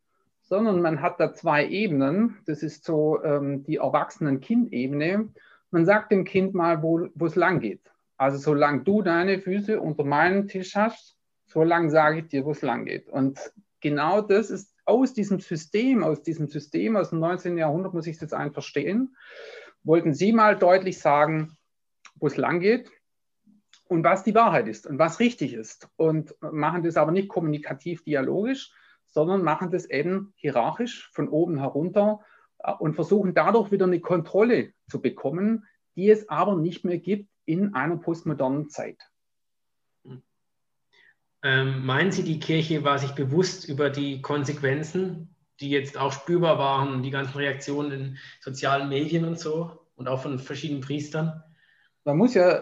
sondern 0.41 0.81
man 0.81 1.03
hat 1.03 1.19
da 1.19 1.35
zwei 1.35 1.67
Ebenen. 1.67 2.39
Das 2.47 2.63
ist 2.63 2.83
so 2.83 3.23
ähm, 3.23 3.63
die 3.63 3.75
Erwachsenen-Kind-Ebene. 3.75 5.29
Man 5.69 5.85
sagt 5.85 6.11
dem 6.11 6.23
Kind 6.23 6.55
mal, 6.55 6.81
wo 6.81 7.25
es 7.27 7.35
lang 7.35 7.59
geht. 7.59 7.81
Also 8.17 8.39
solange 8.39 8.81
du 8.81 9.03
deine 9.03 9.37
Füße 9.37 9.79
unter 9.79 10.03
meinem 10.03 10.47
Tisch 10.47 10.75
hast, 10.75 11.15
solange 11.45 11.91
sage 11.91 12.21
ich 12.21 12.27
dir, 12.29 12.43
wo 12.43 12.49
es 12.49 12.63
lang 12.63 12.85
geht. 12.85 13.07
Und 13.07 13.39
genau 13.81 14.21
das 14.21 14.49
ist 14.49 14.73
aus 14.85 15.13
diesem 15.13 15.41
System, 15.41 16.03
aus 16.03 16.23
diesem 16.23 16.47
System 16.47 16.95
aus 16.95 17.11
dem 17.11 17.19
19. 17.19 17.55
Jahrhundert, 17.55 17.93
muss 17.93 18.07
ich 18.07 18.15
es 18.15 18.21
jetzt 18.21 18.33
einfach 18.33 18.63
verstehen, 18.63 19.15
wollten 19.83 20.15
Sie 20.15 20.33
mal 20.33 20.57
deutlich 20.57 20.97
sagen, 20.97 21.55
wo 22.15 22.25
es 22.25 22.35
lang 22.35 22.61
geht 22.61 22.89
und 23.89 24.03
was 24.03 24.23
die 24.23 24.35
Wahrheit 24.35 24.67
ist 24.67 24.85
und 24.85 24.99
was 24.99 25.19
richtig 25.19 25.53
ist. 25.53 25.89
Und 25.97 26.35
machen 26.39 26.83
das 26.83 26.95
aber 26.95 27.11
nicht 27.11 27.27
kommunikativ 27.27 28.03
dialogisch, 28.03 28.71
sondern 29.07 29.43
machen 29.43 29.71
das 29.71 29.85
eben 29.85 30.31
hierarchisch 30.35 31.09
von 31.11 31.27
oben 31.27 31.57
herunter 31.57 32.19
äh, 32.59 32.71
und 32.71 32.93
versuchen 32.93 33.33
dadurch 33.33 33.71
wieder 33.71 33.85
eine 33.85 33.99
Kontrolle 33.99 34.73
zu 34.87 35.01
bekommen, 35.01 35.65
die 35.95 36.09
es 36.09 36.29
aber 36.29 36.55
nicht 36.55 36.85
mehr 36.85 36.99
gibt 36.99 37.29
in 37.45 37.73
einer 37.73 37.97
postmodernen 37.97 38.69
Zeit. 38.69 39.01
Ähm, 41.41 41.85
meinen 41.85 42.11
Sie, 42.11 42.23
die 42.23 42.39
Kirche 42.39 42.83
war 42.83 42.99
sich 42.99 43.11
bewusst 43.11 43.67
über 43.67 43.89
die 43.89 44.21
Konsequenzen, 44.21 45.35
die 45.61 45.69
jetzt 45.71 45.97
auch 45.97 46.11
spürbar 46.11 46.59
waren, 46.59 47.01
die 47.01 47.11
ganzen 47.11 47.37
Reaktionen 47.37 47.91
in 47.91 48.17
sozialen 48.39 48.89
Medien 48.89 49.25
und 49.25 49.39
so 49.39 49.87
und 49.95 50.07
auch 50.07 50.21
von 50.21 50.37
verschiedenen 50.37 50.81
Priestern? 50.81 51.41
Man 52.03 52.17
muss 52.17 52.33
ja 52.33 52.61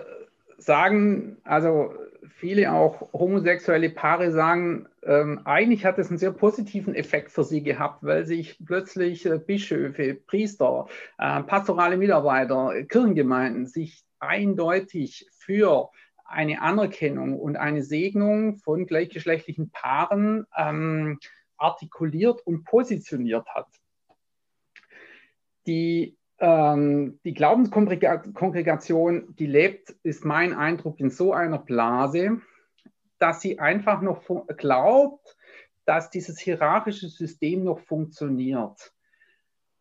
sagen, 0.57 1.37
also 1.43 1.93
viele 2.37 2.71
auch 2.71 3.13
homosexuelle 3.13 3.89
Paare 3.89 4.31
sagen, 4.31 4.87
ähm, 5.03 5.41
eigentlich 5.45 5.85
hat 5.85 5.97
es 5.97 6.09
einen 6.09 6.17
sehr 6.17 6.31
positiven 6.31 6.95
Effekt 6.95 7.31
für 7.31 7.43
sie 7.43 7.63
gehabt, 7.63 8.03
weil 8.03 8.25
sich 8.25 8.57
plötzlich 8.63 9.25
äh, 9.25 9.37
Bischöfe, 9.37 10.15
Priester, 10.15 10.87
äh, 11.17 11.41
pastorale 11.43 11.97
Mitarbeiter, 11.97 12.83
Kirchengemeinden 12.83 13.65
sich 13.65 14.03
eindeutig 14.19 15.27
für 15.31 15.89
eine 16.25 16.61
Anerkennung 16.61 17.39
und 17.39 17.55
eine 17.55 17.83
Segnung 17.83 18.57
von 18.57 18.85
gleichgeschlechtlichen 18.85 19.69
Paaren 19.71 20.45
ähm, 20.57 21.19
artikuliert 21.57 22.41
und 22.45 22.65
positioniert 22.65 23.47
hat. 23.47 23.67
Die, 25.65 26.16
ähm, 26.39 27.19
die 27.23 27.33
Glaubenskongregation, 27.33 29.35
die 29.35 29.47
lebt, 29.47 29.91
ist 30.03 30.25
mein 30.25 30.53
Eindruck, 30.53 30.99
in 30.99 31.09
so 31.09 31.33
einer 31.33 31.57
Blase, 31.57 32.41
dass 33.17 33.41
sie 33.41 33.59
einfach 33.59 34.01
noch 34.01 34.21
glaubt, 34.57 35.35
dass 35.85 36.09
dieses 36.09 36.39
hierarchische 36.39 37.07
System 37.07 37.63
noch 37.63 37.79
funktioniert. 37.79 38.93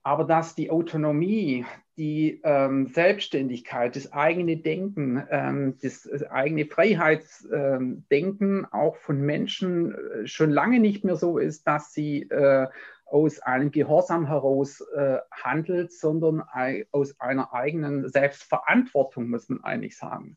Aber 0.02 0.24
dass 0.24 0.54
die 0.54 0.70
Autonomie, 0.70 1.66
die 1.96 2.40
ähm, 2.44 2.86
Selbstständigkeit, 2.86 3.96
das 3.96 4.12
eigene 4.12 4.56
Denken, 4.56 5.26
ähm, 5.30 5.78
das, 5.82 6.02
das, 6.02 6.22
eigene 6.22 6.66
Freiheitsdenken 6.66 8.58
ähm, 8.58 8.66
auch 8.70 8.96
von 8.96 9.20
Menschen 9.20 9.94
äh, 9.94 10.26
schon 10.26 10.50
lange 10.50 10.78
nicht 10.78 11.04
mehr 11.04 11.16
so 11.16 11.38
ist, 11.38 11.66
dass 11.66 11.92
sie 11.92 12.22
äh, 12.22 12.68
aus 13.06 13.38
einem 13.40 13.70
Gehorsam 13.70 14.26
heraus 14.26 14.80
äh, 14.94 15.18
handelt, 15.30 15.92
sondern 15.92 16.42
aus 16.90 17.18
einer 17.20 17.52
eigenen 17.54 18.08
Selbstverantwortung, 18.08 19.30
muss 19.30 19.48
man 19.48 19.62
eigentlich 19.64 19.96
sagen. 19.96 20.36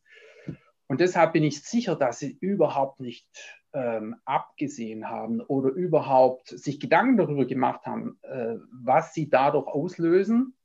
Und 0.87 1.01
deshalb 1.01 1.33
bin 1.33 1.43
ich 1.43 1.63
sicher, 1.63 1.95
dass 1.95 2.19
sie 2.19 2.37
überhaupt 2.39 2.99
nicht 2.99 3.27
ähm, 3.73 4.15
abgesehen 4.25 5.09
haben 5.09 5.41
oder 5.41 5.69
überhaupt 5.69 6.47
sich 6.47 6.79
Gedanken 6.79 7.17
darüber 7.17 7.45
gemacht 7.45 7.85
haben, 7.85 8.17
äh, 8.23 8.55
was 8.71 9.13
sie 9.13 9.29
dadurch 9.29 9.67
auslösen 9.67 10.55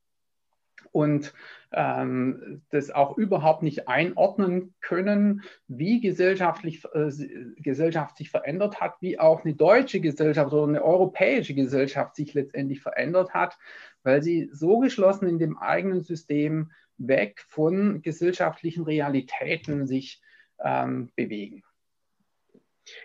und 0.94 1.35
ähm, 1.72 2.62
das 2.70 2.92
auch 2.92 3.18
überhaupt 3.18 3.64
nicht 3.64 3.88
einordnen 3.88 4.74
können, 4.80 5.42
wie 5.66 6.00
gesellschaftlich, 6.00 6.85
äh, 6.94 7.11
Gesellschaft 7.57 8.16
sich 8.16 8.30
verändert 8.30 8.80
hat, 8.80 8.94
wie 9.00 9.18
auch 9.18 9.44
eine 9.44 9.54
deutsche 9.54 10.00
Gesellschaft 10.00 10.52
oder 10.52 10.68
eine 10.68 10.85
europäische 10.85 11.54
Gesellschaft 11.54 12.14
sich 12.14 12.33
letztendlich 12.33 12.80
verändert 12.80 13.35
hat, 13.35 13.59
weil 14.04 14.22
sie 14.22 14.48
so 14.52 14.78
geschlossen 14.78 15.28
in 15.28 15.40
dem 15.40 15.59
eigenen 15.59 16.00
System 16.00 16.70
weg 16.96 17.44
von 17.48 18.00
gesellschaftlichen 18.02 18.85
Realitäten 18.85 19.88
sich 19.88 20.22
ähm, 20.62 21.11
bewegen. 21.16 21.64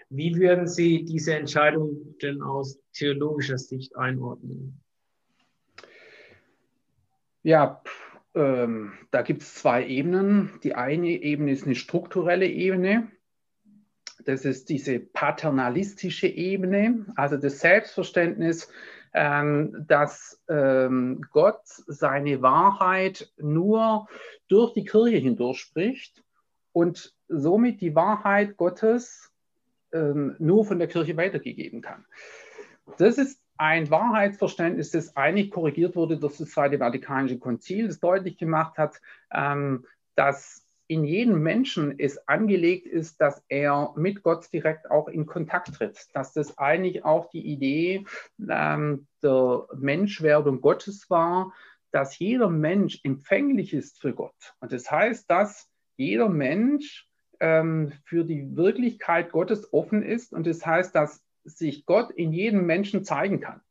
Wie 0.10 0.36
würden 0.36 0.68
Sie 0.68 1.06
diese 1.06 1.34
Entscheidung 1.34 2.16
denn 2.22 2.44
aus 2.44 2.80
theologischer 2.94 3.58
Sicht 3.58 3.96
einordnen? 3.96 4.80
Ja, 7.44 7.82
ähm, 8.36 8.94
da 9.12 9.22
gibt 9.22 9.42
es 9.42 9.56
zwei 9.56 9.86
Ebenen. 9.86 10.60
Die 10.64 10.76
eine 10.76 11.10
Ebene 11.10 11.52
ist 11.52 11.66
eine 11.66 11.76
strukturelle 11.76 12.48
Ebene. 12.48 13.12
Das 14.26 14.46
ist 14.46 14.70
diese 14.70 15.00
paternalistische 15.00 16.28
Ebene, 16.28 17.06
also 17.16 17.38
das 17.38 17.60
Selbstverständnis, 17.60 18.70
ähm, 19.14 19.86
dass 19.88 20.44
ähm, 20.50 21.26
Gott 21.32 21.62
seine 21.66 22.42
Wahrheit 22.42 23.32
nur 23.38 24.08
durch 24.48 24.74
die 24.74 24.86
Kirche 24.86 25.18
hindurch 25.18 25.60
spricht 25.60 26.24
und 26.74 27.16
somit 27.28 27.82
die 27.82 27.96
Wahrheit 27.96 28.58
Gottes 28.58 29.32
ähm, 29.94 30.36
nur 30.38 30.66
von 30.66 30.80
der 30.80 30.88
Kirche 30.88 31.18
weitergegeben 31.18 31.82
kann. 31.82 32.06
Das 32.98 33.18
ist 33.18 33.42
ein 33.60 33.92
Wahrheitsverständnis, 33.92 34.92
das 34.92 35.18
eigentlich 35.18 35.52
korrigiert 35.52 35.96
wurde 35.98 36.18
durch 36.18 36.38
das 36.38 36.50
Zweite 36.50 36.80
Vatikanische 36.80 37.40
Konzil, 37.40 37.88
das 37.88 38.00
deutlich 38.00 38.38
gemacht 38.38 38.78
hat, 38.78 39.02
ähm, 39.34 39.86
dass 40.16 40.66
in 40.88 41.04
jedem 41.04 41.44
Menschen 41.44 42.00
es 42.00 42.28
angelegt 42.28 42.88
ist, 42.88 43.22
dass 43.22 43.44
er 43.50 43.94
mit 43.96 44.24
Gott 44.24 44.52
direkt 44.52 44.90
auch 44.90 45.08
in 45.10 45.26
Kontakt 45.26 45.76
tritt. 45.76 46.08
Dass 46.14 46.34
das 46.34 46.58
eigentlich 46.58 47.04
auch 47.04 47.30
die 47.30 47.46
Idee 47.46 48.06
ähm, 48.50 49.08
der 49.22 49.68
Menschwerdung 49.76 50.62
Gottes 50.62 51.10
war, 51.10 51.54
dass 51.92 52.18
jeder 52.18 52.50
Mensch 52.50 53.02
empfänglich 53.04 53.74
ist 53.74 54.00
für 54.00 54.14
Gott. 54.14 54.56
Und 54.62 54.72
das 54.72 54.90
heißt, 54.90 55.30
dass 55.30 55.70
jeder 55.98 56.30
Mensch 56.30 57.08
ähm, 57.42 57.92
für 58.06 58.24
die 58.24 58.56
Wirklichkeit 58.56 59.32
Gottes 59.32 59.72
offen 59.74 60.02
ist. 60.02 60.32
Und 60.34 60.48
das 60.48 60.66
heißt, 60.66 60.96
dass 60.96 61.22
sich 61.58 61.86
Gott 61.86 62.12
in 62.12 62.32
jedem 62.32 62.66
Menschen 62.66 63.04
zeigen 63.04 63.40
kann. 63.40 63.62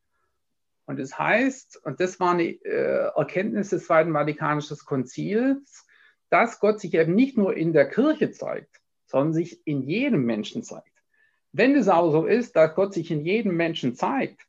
Und 0.86 0.98
das 0.98 1.18
heißt, 1.18 1.84
und 1.84 2.00
das 2.00 2.18
war 2.18 2.32
eine 2.32 2.44
äh, 2.44 3.10
Erkenntnis 3.14 3.68
des 3.70 3.86
Zweiten 3.86 4.12
Vatikanischen 4.12 4.76
Konzils, 4.78 5.86
dass 6.30 6.60
Gott 6.60 6.80
sich 6.80 6.94
eben 6.94 7.14
nicht 7.14 7.36
nur 7.36 7.54
in 7.56 7.72
der 7.72 7.88
Kirche 7.88 8.30
zeigt, 8.30 8.80
sondern 9.06 9.34
sich 9.34 9.66
in 9.66 9.82
jedem 9.82 10.24
Menschen 10.24 10.62
zeigt. 10.62 10.86
Wenn 11.52 11.74
es 11.74 11.88
aber 11.88 12.10
so 12.10 12.26
ist, 12.26 12.56
dass 12.56 12.74
Gott 12.74 12.94
sich 12.94 13.10
in 13.10 13.24
jedem 13.24 13.56
Menschen 13.56 13.94
zeigt, 13.94 14.46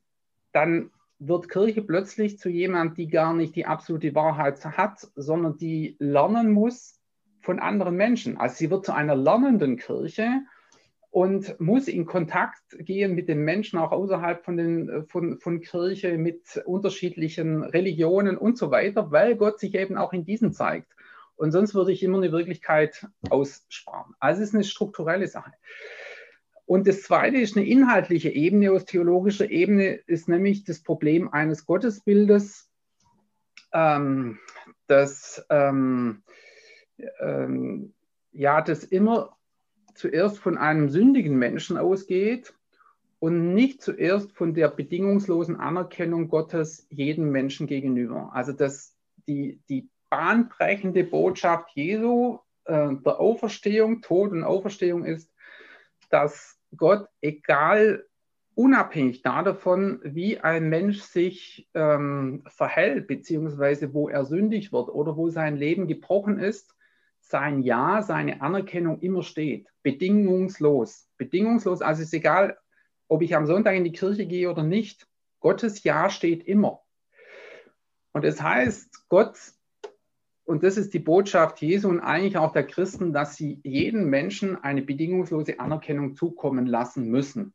dann 0.52 0.92
wird 1.20 1.50
Kirche 1.50 1.82
plötzlich 1.82 2.40
zu 2.40 2.50
jemand, 2.50 2.98
die 2.98 3.08
gar 3.08 3.34
nicht 3.34 3.56
die 3.56 3.66
absolute 3.66 4.16
Wahrheit 4.16 4.64
hat, 4.66 5.08
sondern 5.16 5.58
die 5.58 5.98
lernen 6.00 6.52
muss 6.52 7.00
von 7.42 7.60
anderen 7.60 7.96
Menschen. 7.96 8.38
Also 8.38 8.56
sie 8.56 8.70
wird 8.70 8.86
zu 8.86 8.94
einer 8.94 9.16
lernenden 9.16 9.78
Kirche 9.78 10.42
und 11.12 11.60
muss 11.60 11.88
in 11.88 12.06
Kontakt 12.06 12.62
gehen 12.78 13.16
mit 13.16 13.30
den 13.30 13.40
Menschen 13.40 13.80
auch 13.80 13.92
außerhalb 13.92 14.46
von, 14.46 14.58
den, 14.58 15.06
von, 15.08 15.40
von 15.40 15.60
Kirche, 15.62 16.18
mit 16.18 16.62
unterschiedlichen 16.66 17.64
Religionen 17.64 18.38
und 18.38 18.58
so 18.58 18.70
weiter, 18.70 19.12
weil 19.12 19.36
Gott 19.36 19.60
sich 19.60 19.74
eben 19.76 19.98
auch 19.98 20.14
in 20.14 20.24
diesen 20.24 20.54
zeigt. 20.54 20.94
Und 21.36 21.52
sonst 21.52 21.74
würde 21.74 21.92
ich 21.92 22.04
immer 22.04 22.18
eine 22.18 22.32
Wirklichkeit 22.32 23.08
aussparen. 23.30 24.14
Also 24.20 24.42
es 24.42 24.50
ist 24.50 24.56
eine 24.56 24.66
strukturelle 24.66 25.28
Sache. 25.28 25.54
Und 26.66 26.86
das 26.86 27.02
zweite 27.02 27.38
ist 27.38 27.58
eine 27.58 27.66
inhaltliche 27.66 28.30
Ebene, 28.30 28.72
aus 28.72 28.86
theologischer 28.86 29.50
Ebene 29.50 29.94
ist 30.06 30.30
nämlich 30.30 30.66
das 30.66 30.84
Problem 30.84 31.28
eines 31.28 31.66
Gottesbildes, 31.66 32.70
ähm, 33.74 34.38
das, 34.86 35.44
ähm, 35.50 36.22
ähm, 37.20 37.94
ja, 38.32 38.62
das 38.62 38.84
immer 38.84 39.39
zuerst 40.00 40.40
von 40.40 40.58
einem 40.58 40.90
sündigen 40.90 41.38
Menschen 41.38 41.78
ausgeht 41.78 42.54
und 43.20 43.54
nicht 43.54 43.82
zuerst 43.82 44.32
von 44.32 44.54
der 44.54 44.70
bedingungslosen 44.70 45.58
Anerkennung 45.58 46.30
Gottes 46.30 46.88
jedem 46.90 47.32
Menschen 47.32 47.68
gegenüber. 47.68 48.32
Also 48.34 48.54
dass 48.54 48.96
die, 49.28 49.60
die 49.70 49.90
bahnbrechende 50.10 51.04
Botschaft 51.04 51.70
Jesu 51.76 52.40
äh, 52.66 52.96
der 53.06 53.20
Auferstehung, 53.20 54.02
Tod 54.02 54.32
und 54.32 54.44
Auferstehung 54.44 55.04
ist, 55.04 55.32
dass 56.10 56.58
Gott, 56.76 57.08
egal 57.22 58.06
unabhängig 58.56 59.22
davon, 59.22 60.00
wie 60.04 60.40
ein 60.40 60.70
Mensch 60.70 61.02
sich 61.02 61.70
ähm, 61.74 62.44
verhält, 62.48 63.08
beziehungsweise 63.08 63.94
wo 63.94 64.10
er 64.10 64.26
sündig 64.26 64.72
wird 64.72 64.90
oder 64.90 65.18
wo 65.18 65.30
sein 65.30 65.58
Leben 65.58 65.88
gebrochen 65.88 66.40
ist, 66.40 66.76
sein 67.30 67.62
Ja, 67.62 68.02
seine 68.02 68.42
Anerkennung 68.42 69.00
immer 69.02 69.24
steht. 69.24 69.68
Bedingungslos. 69.84 71.08
Bedingungslos, 71.18 71.82
also 71.82 72.02
ist 72.02 72.14
egal, 72.14 72.58
ob 73.08 73.22
ich 73.22 73.36
am 73.36 73.46
Sonntag 73.46 73.76
in 73.76 73.84
die 73.84 73.92
Kirche 73.92 74.26
gehe 74.26 74.50
oder 74.50 74.64
nicht. 74.64 75.08
Gottes 75.40 75.84
Ja 75.84 76.10
steht 76.10 76.44
immer. 76.44 76.82
Und 78.12 78.26
es 78.26 78.38
das 78.38 78.44
heißt, 78.44 79.10
Gott 79.10 79.38
und 80.50 80.64
das 80.64 80.78
ist 80.78 80.96
die 80.96 81.00
Botschaft 81.00 81.62
Jesu 81.62 81.90
und 81.90 82.00
eigentlich 82.00 82.36
auch 82.36 82.54
der 82.54 82.66
Christen, 82.66 83.14
dass 83.14 83.36
sie 83.36 83.60
jedem 83.64 84.10
Menschen 84.10 84.56
eine 84.56 84.82
bedingungslose 84.82 85.60
Anerkennung 85.60 86.16
zukommen 86.16 86.66
lassen 86.66 87.08
müssen. 87.12 87.54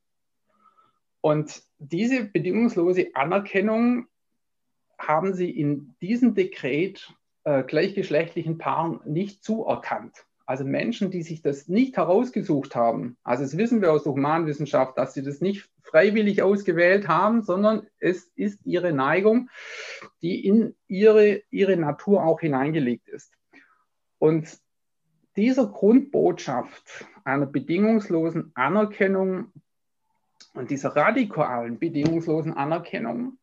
Und 1.21 1.65
diese 1.79 2.25
bedingungslose 2.27 3.09
Anerkennung 3.15 4.07
haben 4.97 5.35
sie 5.35 5.51
in 5.51 5.97
diesem 6.01 6.37
Dekret 6.37 7.13
äh, 7.45 7.63
gleichgeschlechtlichen 7.63 8.59
Paaren 8.59 9.01
nicht 9.05 9.45
zuerkannt. 9.45 10.25
Also 10.47 10.65
Menschen, 10.65 11.11
die 11.11 11.23
sich 11.23 11.41
das 11.41 11.69
nicht 11.69 11.97
herausgesucht 11.97 12.75
haben, 12.75 13.17
also 13.25 13.45
das 13.45 13.57
wissen 13.57 13.81
wir 13.81 13.93
aus 13.93 14.03
der 14.05 14.13
Humanwissenschaft, 14.13 14.99
dass 14.99 15.15
sie 15.15 15.23
das 15.23 15.41
nicht 15.41 15.71
freiwillig 15.83 16.43
ausgewählt 16.43 17.09
haben, 17.09 17.43
sondern 17.43 17.87
es 17.99 18.31
ist 18.35 18.61
ihre 18.67 18.93
Neigung, 18.93 19.49
die 20.21 20.45
in 20.45 20.75
ihre, 20.87 21.43
ihre 21.51 21.77
Natur 21.77 22.25
auch 22.25 22.41
hineingelegt 22.41 23.09
ist. 23.09 23.33
Und 24.19 24.59
dieser 25.37 25.67
Grundbotschaft 25.67 27.07
einer 27.25 27.47
bedingungslosen 27.47 28.53
Anerkennung 28.55 29.51
und 30.53 30.71
dieser 30.71 30.95
radikalen 30.95 31.79
bedingungslosen 31.79 32.53
Anerkennung 32.53 33.39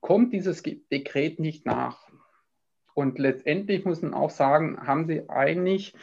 kommt 0.00 0.32
dieses 0.32 0.62
Dekret 0.62 1.38
nicht 1.38 1.66
nach. 1.66 2.07
Und 2.98 3.20
letztendlich 3.20 3.84
muss 3.84 4.02
man 4.02 4.12
auch 4.12 4.30
sagen, 4.30 4.84
haben 4.84 5.06
sie 5.06 5.28
eigentlich 5.28 5.94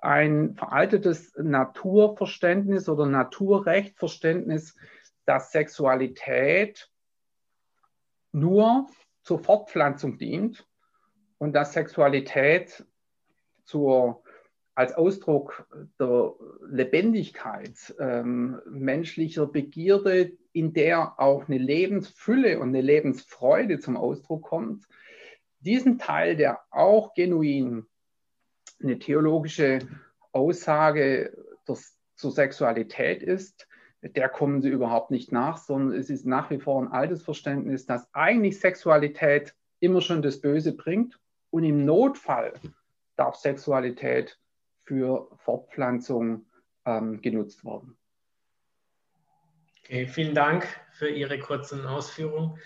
ein 0.00 0.54
veraltetes 0.54 1.34
Naturverständnis 1.36 2.88
oder 2.88 3.04
Naturrechtverständnis, 3.04 4.76
dass 5.24 5.50
Sexualität 5.50 6.88
nur 8.30 8.86
zur 9.22 9.40
Fortpflanzung 9.40 10.18
dient 10.18 10.64
und 11.38 11.52
dass 11.52 11.72
Sexualität 11.72 12.86
zur, 13.64 14.22
als 14.76 14.94
Ausdruck 14.94 15.66
der 15.98 16.32
Lebendigkeit 16.70 17.92
ähm, 17.98 18.60
menschlicher 18.70 19.46
Begierde, 19.46 20.30
in 20.52 20.74
der 20.74 21.18
auch 21.18 21.48
eine 21.48 21.58
Lebensfülle 21.58 22.60
und 22.60 22.68
eine 22.68 22.82
Lebensfreude 22.82 23.80
zum 23.80 23.96
Ausdruck 23.96 24.44
kommt, 24.44 24.86
diesen 25.66 25.98
Teil, 25.98 26.36
der 26.36 26.60
auch 26.70 27.14
genuin 27.14 27.86
eine 28.82 28.98
theologische 28.98 29.80
Aussage 30.32 31.36
das, 31.66 31.98
zur 32.14 32.32
Sexualität 32.32 33.22
ist, 33.22 33.66
der 34.02 34.28
kommen 34.28 34.62
sie 34.62 34.68
überhaupt 34.68 35.10
nicht 35.10 35.32
nach, 35.32 35.58
sondern 35.58 35.98
es 35.98 36.10
ist 36.10 36.26
nach 36.26 36.50
wie 36.50 36.58
vor 36.58 36.80
ein 36.80 36.92
altes 36.92 37.22
Verständnis, 37.22 37.86
dass 37.86 38.12
eigentlich 38.14 38.60
Sexualität 38.60 39.54
immer 39.80 40.00
schon 40.00 40.22
das 40.22 40.40
Böse 40.40 40.74
bringt 40.74 41.18
und 41.50 41.64
im 41.64 41.84
Notfall 41.84 42.52
darf 43.16 43.36
Sexualität 43.36 44.38
für 44.84 45.28
Fortpflanzung 45.38 46.46
ähm, 46.84 47.20
genutzt 47.20 47.64
werden. 47.64 47.96
Okay, 49.82 50.06
vielen 50.06 50.34
Dank 50.34 50.66
für 50.92 51.08
Ihre 51.08 51.38
kurzen 51.38 51.86
Ausführungen 51.86 52.58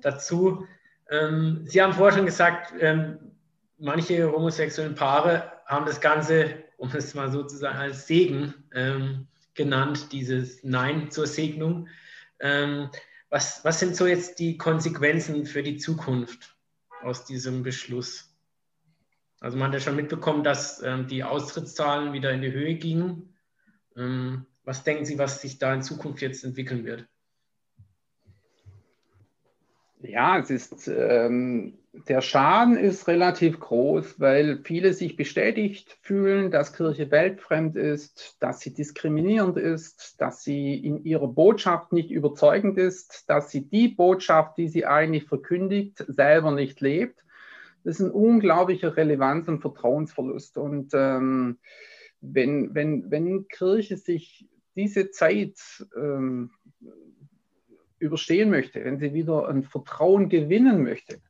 dazu. 0.00 0.66
Ähm, 1.10 1.62
Sie 1.66 1.80
haben 1.80 1.92
vorher 1.92 2.16
schon 2.16 2.26
gesagt, 2.26 2.74
ähm, 2.80 3.18
manche 3.78 4.30
homosexuellen 4.30 4.94
Paare 4.94 5.52
haben 5.66 5.86
das 5.86 6.00
Ganze, 6.00 6.64
um 6.76 6.90
es 6.92 7.14
mal 7.14 7.30
so 7.30 7.42
zu 7.44 7.56
sagen, 7.56 7.78
als 7.78 8.06
Segen 8.06 8.54
ähm, 8.74 9.26
genannt, 9.54 10.12
dieses 10.12 10.62
Nein 10.62 11.10
zur 11.10 11.26
Segnung. 11.26 11.88
Ähm, 12.40 12.90
was, 13.30 13.64
was 13.64 13.80
sind 13.80 13.96
so 13.96 14.06
jetzt 14.06 14.38
die 14.38 14.56
Konsequenzen 14.56 15.46
für 15.46 15.62
die 15.62 15.78
Zukunft 15.78 16.56
aus 17.02 17.24
diesem 17.24 17.62
Beschluss? 17.62 18.32
Also 19.40 19.58
man 19.58 19.68
hat 19.68 19.74
ja 19.74 19.80
schon 19.80 19.96
mitbekommen, 19.96 20.44
dass 20.44 20.82
ähm, 20.82 21.06
die 21.08 21.24
Austrittszahlen 21.24 22.12
wieder 22.12 22.32
in 22.32 22.42
die 22.42 22.52
Höhe 22.52 22.76
gingen. 22.76 23.34
Ähm, 23.96 24.46
was 24.64 24.84
denken 24.84 25.04
Sie, 25.04 25.18
was 25.18 25.40
sich 25.40 25.58
da 25.58 25.74
in 25.74 25.82
Zukunft 25.82 26.22
jetzt 26.22 26.44
entwickeln 26.44 26.84
wird? 26.84 27.06
Ja, 30.02 30.38
es 30.38 30.50
ist, 30.50 30.88
ähm, 30.88 31.78
der 32.08 32.20
Schaden 32.20 32.76
ist 32.76 33.08
relativ 33.08 33.58
groß, 33.58 34.20
weil 34.20 34.60
viele 34.62 34.92
sich 34.92 35.16
bestätigt 35.16 35.98
fühlen, 36.02 36.50
dass 36.50 36.74
Kirche 36.74 37.10
weltfremd 37.10 37.76
ist, 37.76 38.36
dass 38.40 38.60
sie 38.60 38.74
diskriminierend 38.74 39.56
ist, 39.56 40.20
dass 40.20 40.42
sie 40.42 40.76
in 40.76 41.02
ihrer 41.04 41.28
Botschaft 41.28 41.92
nicht 41.92 42.10
überzeugend 42.10 42.76
ist, 42.76 43.24
dass 43.28 43.50
sie 43.50 43.66
die 43.68 43.88
Botschaft, 43.88 44.58
die 44.58 44.68
sie 44.68 44.84
eigentlich 44.84 45.24
verkündigt, 45.24 46.04
selber 46.06 46.50
nicht 46.52 46.80
lebt. 46.80 47.24
Das 47.84 47.98
ist 47.98 48.06
ein 48.06 48.10
unglaublicher 48.10 48.96
Relevanz- 48.96 49.48
und 49.48 49.60
Vertrauensverlust. 49.60 50.58
Und 50.58 50.92
ähm, 50.92 51.58
wenn, 52.20 52.74
wenn, 52.74 53.10
wenn 53.10 53.48
Kirche 53.48 53.96
sich 53.96 54.46
diese 54.74 55.10
Zeit 55.10 55.56
ähm, 55.96 56.50
überstehen 57.98 58.50
möchte, 58.50 58.84
wenn 58.84 58.98
sie 58.98 59.14
wieder 59.14 59.48
ein 59.48 59.62
Vertrauen 59.62 60.28
gewinnen 60.28 60.82
möchte, 60.82 61.20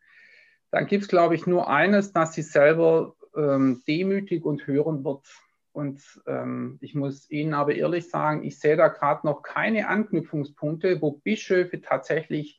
dann 0.70 0.86
gibt 0.86 1.04
es, 1.04 1.08
glaube 1.08 1.34
ich, 1.34 1.46
nur 1.46 1.68
eines, 1.68 2.12
dass 2.12 2.34
sie 2.34 2.42
selber 2.42 3.14
ähm, 3.36 3.82
demütig 3.86 4.44
und 4.44 4.66
hören 4.66 5.04
wird. 5.04 5.26
Und 5.72 6.02
ähm, 6.26 6.78
ich 6.80 6.94
muss 6.94 7.30
Ihnen 7.30 7.52
aber 7.52 7.74
ehrlich 7.74 8.08
sagen, 8.08 8.44
ich 8.44 8.58
sehe 8.58 8.76
da 8.76 8.88
gerade 8.88 9.26
noch 9.26 9.42
keine 9.42 9.88
Anknüpfungspunkte, 9.88 11.02
wo 11.02 11.12
Bischöfe 11.12 11.82
tatsächlich 11.82 12.58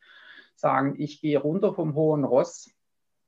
sagen, 0.56 0.96
ich 1.00 1.20
gehe 1.20 1.40
runter 1.40 1.74
vom 1.74 1.96
hohen 1.96 2.24
Ross, 2.24 2.70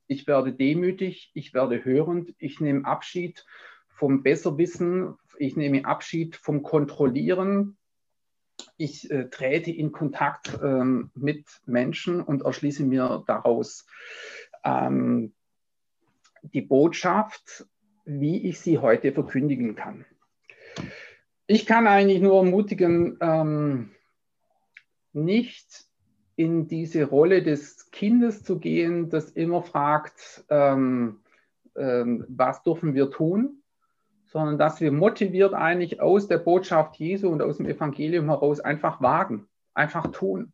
ich 0.06 0.28
werde 0.28 0.54
demütig, 0.54 1.32
ich 1.34 1.56
werde 1.56 1.84
hörend, 1.84 2.36
ich 2.38 2.60
nehme 2.60 2.86
Abschied 2.86 3.46
vom 3.88 4.22
Besserwissen, 4.22 5.18
ich 5.40 5.56
nehme 5.56 5.86
Abschied 5.86 6.36
vom 6.36 6.62
Kontrollieren, 6.62 7.79
ich 8.78 9.10
äh, 9.12 9.30
trete 9.30 9.72
in 9.72 9.92
Kontakt 9.92 10.60
ähm, 10.64 11.12
mit 11.16 11.46
Menschen 11.66 12.22
und 12.22 12.44
erschließe 12.44 12.84
mir 12.84 13.24
daraus 13.28 13.86
ähm, 14.64 15.34
die 16.42 16.62
Botschaft, 16.62 17.66
wie 18.06 18.48
ich 18.48 18.60
sie 18.60 18.80
heute 18.80 19.12
verkündigen 19.12 19.76
kann. 19.76 20.06
Ich 21.48 21.66
kann 21.66 21.88
eigentlich 21.88 22.22
nur 22.22 22.38
ermutigen, 22.38 23.18
ähm, 23.22 23.92
nicht 25.14 25.86
in 26.36 26.68
diese 26.68 27.04
Rolle 27.06 27.44
des 27.44 27.92
Kindes 27.92 28.44
zu 28.44 28.60
gehen, 28.60 29.10
das 29.10 29.32
immer 29.32 29.62
fragt, 29.62 30.46
ähm, 30.50 31.20
ähm, 31.76 32.26
was 32.30 32.64
dürfen 32.64 32.94
wir 32.94 33.12
tun, 33.12 33.59
sondern 34.32 34.58
dass 34.58 34.80
wir 34.80 34.92
motiviert 34.92 35.54
eigentlich 35.54 36.02
aus 36.02 36.28
der 36.28 36.38
Botschaft 36.38 36.96
Jesu 36.98 37.30
und 37.30 37.42
aus 37.42 37.58
dem 37.58 37.66
Evangelium 37.66 38.26
heraus 38.26 38.60
einfach 38.60 39.02
wagen, 39.02 39.48
einfach 39.74 40.12
tun. 40.12 40.54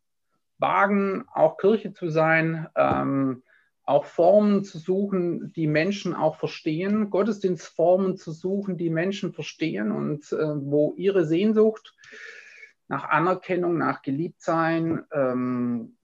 Wagen, 0.57 1.25
auch 1.33 1.57
Kirche 1.57 1.91
zu 1.91 2.09
sein, 2.09 2.67
ähm, 2.75 3.43
auch 3.83 4.05
Formen 4.05 4.63
zu 4.63 4.79
suchen, 4.79 5.51
die 5.53 5.67
Menschen 5.67 6.15
auch 6.15 6.37
verstehen, 6.37 7.09
Gottesdienstformen 7.09 8.15
zu 8.15 8.31
suchen, 8.31 8.77
die 8.77 8.89
Menschen 8.89 9.33
verstehen 9.33 9.91
und 9.91 10.31
äh, 10.31 10.37
wo 10.37 10.93
ihre 10.95 11.25
Sehnsucht 11.25 11.93
nach 12.87 13.09
Anerkennung, 13.09 13.77
nach 13.77 14.01
Geliebtsein 14.01 15.03
ähm, 15.11 15.97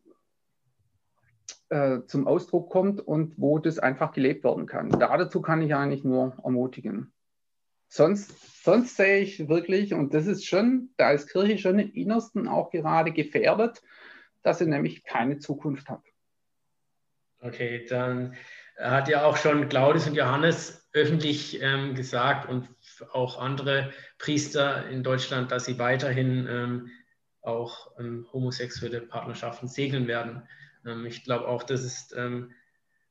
äh, 1.70 2.02
zum 2.06 2.28
Ausdruck 2.28 2.70
kommt 2.70 3.00
und 3.00 3.36
wo 3.38 3.58
das 3.58 3.80
einfach 3.80 4.12
gelebt 4.12 4.44
werden 4.44 4.66
kann. 4.66 4.90
Da 4.90 5.16
dazu 5.18 5.42
kann 5.42 5.62
ich 5.62 5.74
eigentlich 5.74 6.04
nur 6.04 6.38
ermutigen. 6.44 7.14
Sonst, 7.94 8.64
sonst 8.64 8.96
sehe 8.96 9.20
ich 9.20 9.50
wirklich, 9.50 9.94
und 9.94 10.14
das 10.14 10.26
ist 10.26 10.46
schon, 10.46 10.92
da 10.96 11.12
ist 11.12 11.28
Kirche 11.28 11.58
schon 11.58 11.78
im 11.78 11.92
Innersten 11.92 12.48
auch 12.48 12.72
gerade 12.72 13.12
gefährdet, 13.12 13.82
dass 14.44 14.60
sie 14.60 14.66
nämlich 14.66 15.04
keine 15.04 15.40
Zukunft 15.40 15.90
hat. 15.90 16.02
Okay, 17.42 17.86
dann 17.90 18.38
hat 18.80 19.10
ja 19.10 19.26
auch 19.26 19.36
schon 19.36 19.68
Claudius 19.68 20.08
und 20.08 20.16
Johannes 20.16 20.88
öffentlich 20.94 21.62
ähm, 21.62 21.94
gesagt 21.94 22.48
und 22.48 22.70
auch 23.12 23.38
andere 23.38 23.92
Priester 24.20 24.88
in 24.88 25.04
Deutschland, 25.04 25.52
dass 25.52 25.66
sie 25.66 25.78
weiterhin 25.78 26.48
ähm, 26.50 26.92
auch 27.42 27.92
ähm, 28.00 28.26
homosexuelle 28.32 29.02
Partnerschaften 29.02 29.68
segnen 29.68 30.08
werden. 30.08 30.48
Ähm, 30.86 31.06
ich 31.06 31.26
glaube 31.26 31.46
auch, 31.46 31.64
das 31.64 31.84
ist 31.84 32.16
ähm, 32.16 32.54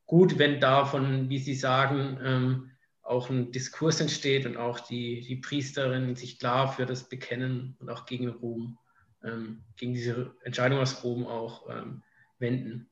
gut, 0.06 0.38
wenn 0.38 0.58
davon, 0.58 1.28
wie 1.28 1.38
Sie 1.38 1.54
sagen, 1.54 2.18
ähm, 2.24 2.69
auch 3.10 3.28
ein 3.28 3.50
Diskurs 3.50 4.00
entsteht 4.00 4.46
und 4.46 4.56
auch 4.56 4.80
die, 4.80 5.20
die 5.20 5.36
Priesterinnen 5.36 6.16
sich 6.16 6.38
klar 6.38 6.72
für 6.72 6.86
das 6.86 7.08
bekennen 7.08 7.76
und 7.80 7.90
auch 7.90 8.06
gegen 8.06 8.28
Ruhm, 8.28 8.78
gegen 9.76 9.92
diese 9.92 10.34
Entscheidung 10.44 10.78
aus 10.78 11.04
Rom 11.04 11.26
auch 11.26 11.68
wenden 12.38 12.88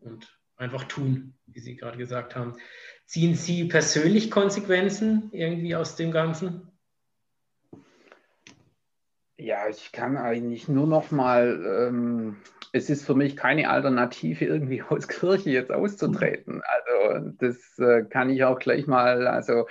und 0.00 0.38
einfach 0.56 0.84
tun, 0.84 1.34
wie 1.46 1.60
Sie 1.60 1.76
gerade 1.76 1.98
gesagt 1.98 2.36
haben. 2.36 2.56
Ziehen 3.06 3.34
Sie 3.34 3.64
persönlich 3.64 4.30
Konsequenzen 4.30 5.30
irgendwie 5.32 5.74
aus 5.74 5.96
dem 5.96 6.12
Ganzen? 6.12 6.70
Ja, 9.36 9.68
ich 9.68 9.92
kann 9.92 10.16
eigentlich 10.16 10.68
nur 10.68 10.86
noch 10.86 11.10
mal, 11.10 11.88
ähm, 11.88 12.36
es 12.74 12.90
ist 12.90 13.06
für 13.06 13.14
mich 13.14 13.36
keine 13.36 13.70
Alternative, 13.70 14.44
irgendwie 14.44 14.82
aus 14.88 15.06
Kirche 15.06 15.50
jetzt 15.50 15.70
auszutreten. 15.70 16.60
Also 16.64 17.30
das 17.38 17.78
äh, 17.78 18.02
kann 18.02 18.30
ich 18.30 18.42
auch 18.42 18.58
gleich 18.58 18.88
mal, 18.88 19.28
also 19.28 19.66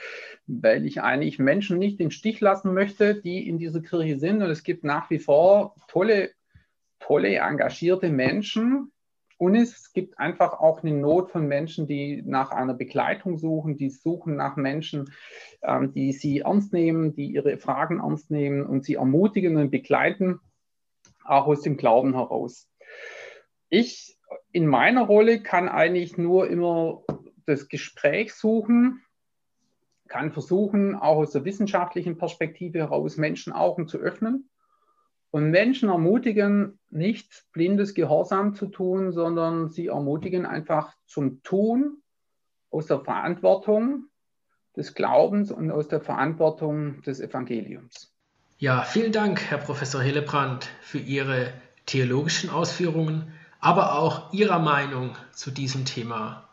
weil 0.48 0.86
ich 0.86 1.02
eigentlich 1.02 1.38
Menschen 1.38 1.80
nicht 1.80 2.00
im 2.00 2.12
Stich 2.12 2.40
lassen 2.40 2.74
möchte, 2.74 3.16
die 3.22 3.48
in 3.48 3.58
dieser 3.58 3.82
Kirche 3.82 4.20
sind. 4.20 4.42
Und 4.42 4.50
es 4.50 4.64
gibt 4.64 4.86
nach 4.86 5.10
wie 5.10 5.20
vor 5.20 5.76
tolle, 5.90 6.32
tolle, 7.00 7.36
engagierte 7.36 8.10
Menschen, 8.10 8.90
und 9.40 9.56
es 9.56 9.92
gibt 9.92 10.20
einfach 10.20 10.54
auch 10.54 10.84
eine 10.84 10.94
Not 10.94 11.32
von 11.32 11.48
Menschen, 11.48 11.86
die 11.86 12.22
nach 12.26 12.52
einer 12.52 12.76
Begleitung 12.76 13.38
suchen, 13.38 13.76
die 13.76 13.90
suchen 13.90 14.38
nach 14.38 14.56
Menschen, 14.56 15.12
ähm, 15.64 15.92
die 15.92 16.14
sie 16.14 16.40
ernst 16.40 16.72
nehmen, 16.72 17.14
die 17.14 17.26
ihre 17.26 17.58
Fragen 17.58 18.00
ernst 18.00 18.32
nehmen 18.32 18.66
und 18.66 18.86
sie 18.86 18.94
ermutigen 18.94 19.58
und 19.58 19.70
begleiten, 19.70 20.40
auch 21.26 21.48
aus 21.48 21.62
dem 21.62 21.76
Glauben 21.76 22.14
heraus. 22.14 22.70
Ich 23.74 24.20
in 24.52 24.68
meiner 24.68 25.02
Rolle 25.02 25.42
kann 25.42 25.68
eigentlich 25.68 26.16
nur 26.16 26.48
immer 26.48 27.02
das 27.48 27.70
Gespräch 27.70 28.36
suchen, 28.36 29.02
kann 30.08 30.32
versuchen, 30.32 30.94
auch 30.94 31.16
aus 31.16 31.32
der 31.32 31.44
wissenschaftlichen 31.44 32.20
Perspektive 32.20 32.78
heraus 32.78 33.18
Menschen 33.18 33.52
Augen 33.52 33.88
zu 33.88 33.98
öffnen 33.98 34.48
und 35.32 35.50
Menschen 35.50 35.90
ermutigen, 35.90 36.78
nicht 36.92 37.46
blindes 37.52 37.96
Gehorsam 37.96 38.54
zu 38.54 38.68
tun, 38.68 39.12
sondern 39.12 39.70
sie 39.70 39.88
ermutigen 39.88 40.46
einfach 40.46 40.94
zum 41.08 41.42
Tun 41.42 42.04
aus 42.70 42.86
der 42.86 43.00
Verantwortung 43.00 44.06
des 44.78 44.94
Glaubens 44.94 45.52
und 45.52 45.72
aus 45.72 45.88
der 45.88 46.00
Verantwortung 46.00 47.02
des 47.02 47.20
Evangeliums. 47.20 48.14
Ja, 48.60 48.84
vielen 48.84 49.12
Dank, 49.12 49.42
Herr 49.50 49.58
Professor 49.58 50.04
Hillebrand, 50.04 50.70
für 50.82 51.00
Ihre 51.00 51.52
theologischen 51.88 52.52
Ausführungen, 52.52 53.33
aber 53.64 53.94
auch 53.94 54.34
Ihrer 54.34 54.60
Meinung 54.60 55.16
zu 55.32 55.50
diesem 55.50 55.86
Thema. 55.86 56.50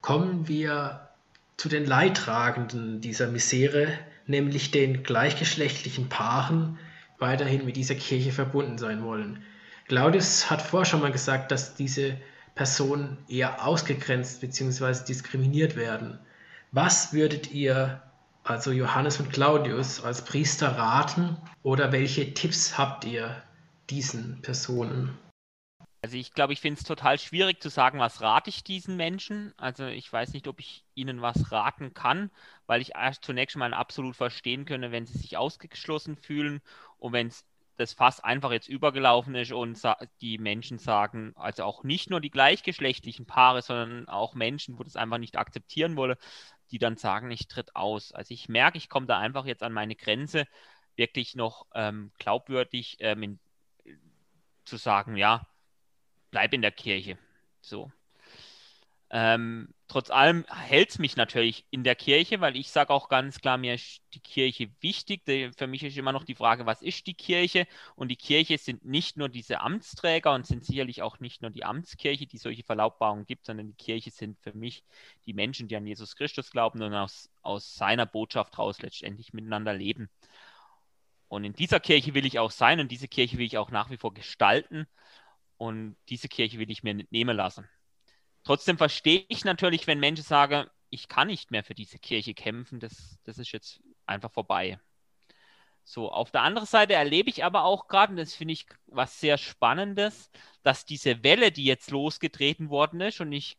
Kommen 0.00 0.48
wir 0.48 1.10
zu 1.58 1.68
den 1.68 1.84
Leidtragenden 1.84 3.02
dieser 3.02 3.28
Misere, 3.28 3.88
nämlich 4.26 4.70
den 4.70 5.02
gleichgeschlechtlichen 5.02 6.08
Paaren, 6.08 6.78
weiterhin 7.18 7.66
mit 7.66 7.76
dieser 7.76 7.96
Kirche 7.96 8.32
verbunden 8.32 8.78
sein 8.78 9.04
wollen. 9.04 9.42
Claudius 9.88 10.48
hat 10.48 10.62
vorher 10.62 10.86
schon 10.86 11.02
mal 11.02 11.12
gesagt, 11.12 11.52
dass 11.52 11.74
diese 11.74 12.16
Personen 12.54 13.18
eher 13.28 13.66
ausgegrenzt 13.66 14.40
bzw. 14.40 15.04
diskriminiert 15.04 15.76
werden. 15.76 16.18
Was 16.72 17.12
würdet 17.12 17.52
ihr, 17.52 18.00
also 18.42 18.72
Johannes 18.72 19.20
und 19.20 19.30
Claudius, 19.34 20.02
als 20.02 20.24
Priester 20.24 20.78
raten 20.78 21.36
oder 21.62 21.92
welche 21.92 22.32
Tipps 22.32 22.78
habt 22.78 23.04
ihr 23.04 23.42
diesen 23.90 24.40
Personen? 24.40 25.18
Also 26.00 26.16
ich 26.16 26.32
glaube, 26.32 26.52
ich 26.52 26.60
finde 26.60 26.78
es 26.78 26.86
total 26.86 27.18
schwierig 27.18 27.60
zu 27.60 27.70
sagen, 27.70 27.98
was 27.98 28.20
rate 28.20 28.50
ich 28.50 28.62
diesen 28.62 28.96
Menschen. 28.96 29.52
Also 29.56 29.86
ich 29.86 30.12
weiß 30.12 30.32
nicht, 30.32 30.46
ob 30.46 30.60
ich 30.60 30.84
ihnen 30.94 31.22
was 31.22 31.50
raten 31.50 31.92
kann, 31.92 32.30
weil 32.66 32.80
ich 32.80 32.92
zunächst 33.20 33.56
mal 33.56 33.74
absolut 33.74 34.14
verstehen 34.14 34.64
könne, 34.64 34.92
wenn 34.92 35.06
sie 35.06 35.18
sich 35.18 35.36
ausgeschlossen 35.36 36.16
fühlen 36.16 36.60
und 36.98 37.12
wenn 37.12 37.32
das 37.78 37.94
Fass 37.94 38.20
einfach 38.20 38.52
jetzt 38.52 38.68
übergelaufen 38.68 39.34
ist 39.34 39.52
und 39.52 39.80
die 40.20 40.38
Menschen 40.38 40.78
sagen, 40.78 41.32
also 41.36 41.64
auch 41.64 41.84
nicht 41.84 42.10
nur 42.10 42.20
die 42.20 42.30
gleichgeschlechtlichen 42.30 43.26
Paare, 43.26 43.62
sondern 43.62 44.08
auch 44.08 44.34
Menschen, 44.34 44.78
wo 44.78 44.84
das 44.84 44.96
einfach 44.96 45.18
nicht 45.18 45.36
akzeptieren 45.36 45.96
wolle, 45.96 46.16
die 46.70 46.78
dann 46.78 46.96
sagen, 46.96 47.30
ich 47.30 47.48
tritt 47.48 47.74
aus. 47.76 48.12
Also 48.12 48.34
ich 48.34 48.48
merke, 48.48 48.78
ich 48.78 48.88
komme 48.88 49.06
da 49.06 49.18
einfach 49.18 49.46
jetzt 49.46 49.62
an 49.62 49.72
meine 49.72 49.96
Grenze, 49.96 50.46
wirklich 50.96 51.36
noch 51.36 51.66
ähm, 51.74 52.12
glaubwürdig 52.18 52.96
ähm, 53.00 53.22
in, 53.22 53.40
zu 54.64 54.76
sagen, 54.76 55.16
ja, 55.16 55.46
bleib 56.38 56.54
in 56.54 56.62
der 56.62 56.70
Kirche. 56.70 57.18
So. 57.62 57.90
Ähm, 59.10 59.74
trotz 59.88 60.08
allem 60.08 60.44
hält 60.48 60.90
es 60.90 61.00
mich 61.00 61.16
natürlich 61.16 61.66
in 61.70 61.82
der 61.82 61.96
Kirche, 61.96 62.40
weil 62.40 62.56
ich 62.56 62.70
sage 62.70 62.92
auch 62.92 63.08
ganz 63.08 63.40
klar, 63.40 63.58
mir 63.58 63.74
ist 63.74 64.02
die 64.14 64.20
Kirche 64.20 64.70
wichtig. 64.80 65.22
Für 65.56 65.66
mich 65.66 65.82
ist 65.82 65.96
immer 65.96 66.12
noch 66.12 66.22
die 66.22 66.36
Frage, 66.36 66.64
was 66.64 66.80
ist 66.80 67.08
die 67.08 67.14
Kirche? 67.14 67.66
Und 67.96 68.08
die 68.08 68.16
Kirche 68.16 68.56
sind 68.56 68.84
nicht 68.84 69.16
nur 69.16 69.28
diese 69.28 69.58
Amtsträger 69.62 70.32
und 70.32 70.46
sind 70.46 70.64
sicherlich 70.64 71.02
auch 71.02 71.18
nicht 71.18 71.42
nur 71.42 71.50
die 71.50 71.64
Amtskirche, 71.64 72.28
die 72.28 72.38
solche 72.38 72.62
Verlautbarungen 72.62 73.26
gibt, 73.26 73.44
sondern 73.44 73.66
die 73.66 73.84
Kirche 73.84 74.12
sind 74.12 74.38
für 74.38 74.52
mich 74.52 74.84
die 75.26 75.34
Menschen, 75.34 75.66
die 75.66 75.74
an 75.74 75.88
Jesus 75.88 76.14
Christus 76.14 76.52
glauben 76.52 76.80
und 76.82 76.94
aus, 76.94 77.30
aus 77.42 77.74
seiner 77.74 78.06
Botschaft 78.06 78.58
raus 78.58 78.80
letztendlich 78.80 79.32
miteinander 79.32 79.74
leben. 79.74 80.08
Und 81.26 81.42
in 81.44 81.52
dieser 81.52 81.80
Kirche 81.80 82.14
will 82.14 82.26
ich 82.26 82.38
auch 82.38 82.52
sein 82.52 82.78
und 82.78 82.92
diese 82.92 83.08
Kirche 83.08 83.38
will 83.38 83.46
ich 83.46 83.58
auch 83.58 83.70
nach 83.72 83.90
wie 83.90 83.98
vor 83.98 84.14
gestalten. 84.14 84.86
Und 85.58 85.96
diese 86.08 86.28
Kirche 86.28 86.58
will 86.58 86.70
ich 86.70 86.82
mir 86.82 86.94
nicht 86.94 87.12
nehmen 87.12 87.36
lassen. 87.36 87.68
Trotzdem 88.44 88.78
verstehe 88.78 89.26
ich 89.28 89.44
natürlich, 89.44 89.86
wenn 89.86 90.00
Menschen 90.00 90.24
sagen, 90.24 90.68
ich 90.90 91.08
kann 91.08 91.26
nicht 91.26 91.50
mehr 91.50 91.64
für 91.64 91.74
diese 91.74 91.98
Kirche 91.98 92.32
kämpfen, 92.32 92.80
das, 92.80 93.18
das 93.24 93.38
ist 93.38 93.52
jetzt 93.52 93.80
einfach 94.06 94.32
vorbei. 94.32 94.80
So, 95.84 96.10
auf 96.10 96.30
der 96.30 96.42
anderen 96.42 96.66
Seite 96.66 96.94
erlebe 96.94 97.30
ich 97.30 97.44
aber 97.44 97.64
auch 97.64 97.88
gerade, 97.88 98.12
und 98.12 98.18
das 98.18 98.34
finde 98.34 98.52
ich 98.52 98.66
was 98.86 99.20
sehr 99.20 99.38
Spannendes, 99.38 100.30
dass 100.62 100.84
diese 100.84 101.22
Welle, 101.22 101.50
die 101.50 101.64
jetzt 101.64 101.90
losgetreten 101.90 102.70
worden 102.70 103.00
ist, 103.00 103.20
und 103.20 103.32
ich 103.32 103.58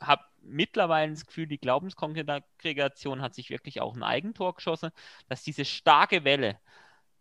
habe 0.00 0.24
mittlerweile 0.40 1.12
das 1.12 1.26
Gefühl, 1.26 1.46
die 1.46 1.58
Glaubenskongregation 1.58 3.20
hat 3.20 3.34
sich 3.34 3.50
wirklich 3.50 3.80
auch 3.80 3.94
ein 3.94 4.02
Eigentor 4.02 4.54
geschossen, 4.54 4.90
dass 5.28 5.42
diese 5.42 5.66
starke 5.66 6.24
Welle, 6.24 6.58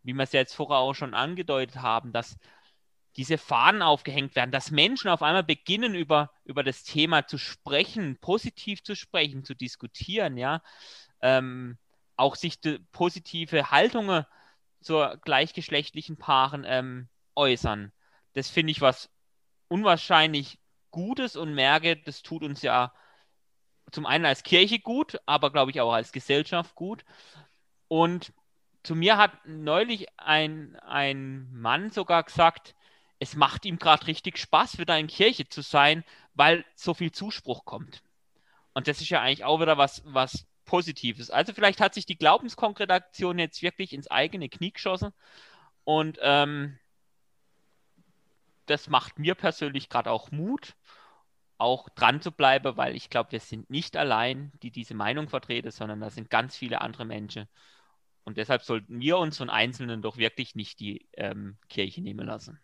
wie 0.03 0.13
wir 0.13 0.23
es 0.23 0.31
ja 0.31 0.39
jetzt 0.39 0.55
vorher 0.55 0.77
auch 0.77 0.93
schon 0.93 1.13
angedeutet 1.13 1.77
haben, 1.81 2.13
dass 2.13 2.37
diese 3.19 3.37
Fahnen 3.37 3.81
aufgehängt 3.81 4.37
werden, 4.37 4.51
dass 4.51 4.71
Menschen 4.71 5.09
auf 5.09 5.21
einmal 5.21 5.43
beginnen, 5.43 5.93
über, 5.93 6.31
über 6.45 6.63
das 6.63 6.85
Thema 6.85 7.27
zu 7.27 7.37
sprechen, 7.37 8.17
positiv 8.21 8.81
zu 8.81 8.95
sprechen, 8.95 9.43
zu 9.43 9.55
diskutieren, 9.55 10.37
ja, 10.37 10.61
ähm, 11.21 11.77
auch 12.15 12.37
sich 12.37 12.59
positive 12.93 13.71
Haltungen 13.71 14.25
zur 14.79 15.17
gleichgeschlechtlichen 15.17 16.15
Paaren 16.17 16.63
ähm, 16.65 17.09
äußern. 17.35 17.91
Das 18.35 18.49
finde 18.49 18.71
ich 18.71 18.79
was 18.79 19.09
unwahrscheinlich 19.67 20.57
Gutes 20.89 21.35
und 21.35 21.53
merke, 21.53 21.97
das 21.97 22.21
tut 22.21 22.41
uns 22.41 22.61
ja 22.61 22.93
zum 23.91 24.05
einen 24.05 24.25
als 24.25 24.43
Kirche 24.43 24.79
gut, 24.79 25.19
aber 25.25 25.51
glaube 25.51 25.71
ich 25.71 25.81
auch 25.81 25.91
als 25.91 26.13
Gesellschaft 26.13 26.73
gut. 26.73 27.03
Und 27.89 28.31
zu 28.81 28.95
mir 28.95 29.17
hat 29.17 29.33
neulich 29.45 30.07
ein, 30.15 30.77
ein 30.77 31.51
Mann 31.51 31.89
sogar 31.89 32.23
gesagt, 32.23 32.75
es 33.19 33.35
macht 33.35 33.65
ihm 33.65 33.77
gerade 33.77 34.07
richtig 34.07 34.37
Spaß, 34.37 34.77
wieder 34.77 34.97
in 34.97 35.07
Kirche 35.07 35.47
zu 35.47 35.61
sein, 35.61 36.03
weil 36.33 36.65
so 36.75 36.93
viel 36.93 37.11
Zuspruch 37.11 37.65
kommt. 37.65 38.01
Und 38.73 38.87
das 38.87 39.01
ist 39.01 39.09
ja 39.09 39.21
eigentlich 39.21 39.43
auch 39.43 39.59
wieder 39.59 39.77
was, 39.77 40.01
was 40.05 40.47
Positives. 40.65 41.29
Also 41.29 41.53
vielleicht 41.53 41.81
hat 41.81 41.93
sich 41.93 42.05
die 42.05 42.17
Glaubenskongregation 42.17 43.39
jetzt 43.39 43.61
wirklich 43.61 43.93
ins 43.93 44.09
eigene 44.09 44.49
Knie 44.49 44.71
geschossen 44.71 45.11
und 45.83 46.17
ähm, 46.21 46.77
das 48.67 48.87
macht 48.87 49.19
mir 49.19 49.35
persönlich 49.35 49.89
gerade 49.89 50.11
auch 50.11 50.31
Mut, 50.31 50.75
auch 51.57 51.89
dran 51.89 52.21
zu 52.21 52.31
bleiben, 52.31 52.77
weil 52.77 52.95
ich 52.95 53.09
glaube, 53.09 53.31
wir 53.31 53.39
sind 53.39 53.69
nicht 53.69 53.97
allein, 53.97 54.51
die 54.61 54.71
diese 54.71 54.93
Meinung 54.93 55.27
vertreten, 55.27 55.71
sondern 55.71 55.99
da 55.99 56.09
sind 56.09 56.29
ganz 56.29 56.55
viele 56.55 56.81
andere 56.81 57.05
Menschen. 57.05 57.47
Und 58.23 58.37
deshalb 58.37 58.61
sollten 58.61 59.01
wir 59.01 59.17
uns 59.17 59.37
von 59.37 59.49
Einzelnen 59.49 60.01
doch 60.03 60.17
wirklich 60.17 60.55
nicht 60.55 60.79
die 60.79 61.09
ähm, 61.13 61.57
Kirche 61.67 62.01
nehmen 62.01 62.27
lassen. 62.27 62.59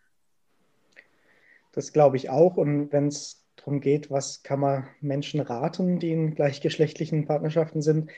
Das 1.76 1.92
glaube 1.92 2.18
ich 2.18 2.30
auch. 2.30 2.58
Und 2.58 2.92
wenn 2.92 3.08
es 3.08 3.46
darum 3.58 3.82
geht, 3.82 4.10
was 4.10 4.44
kann 4.44 4.62
man 4.62 4.88
Menschen 5.02 5.42
raten, 5.42 6.00
die 6.00 6.12
in 6.12 6.34
gleichgeschlechtlichen 6.34 7.26
Partnerschaften 7.26 7.82
sind, 7.82 8.10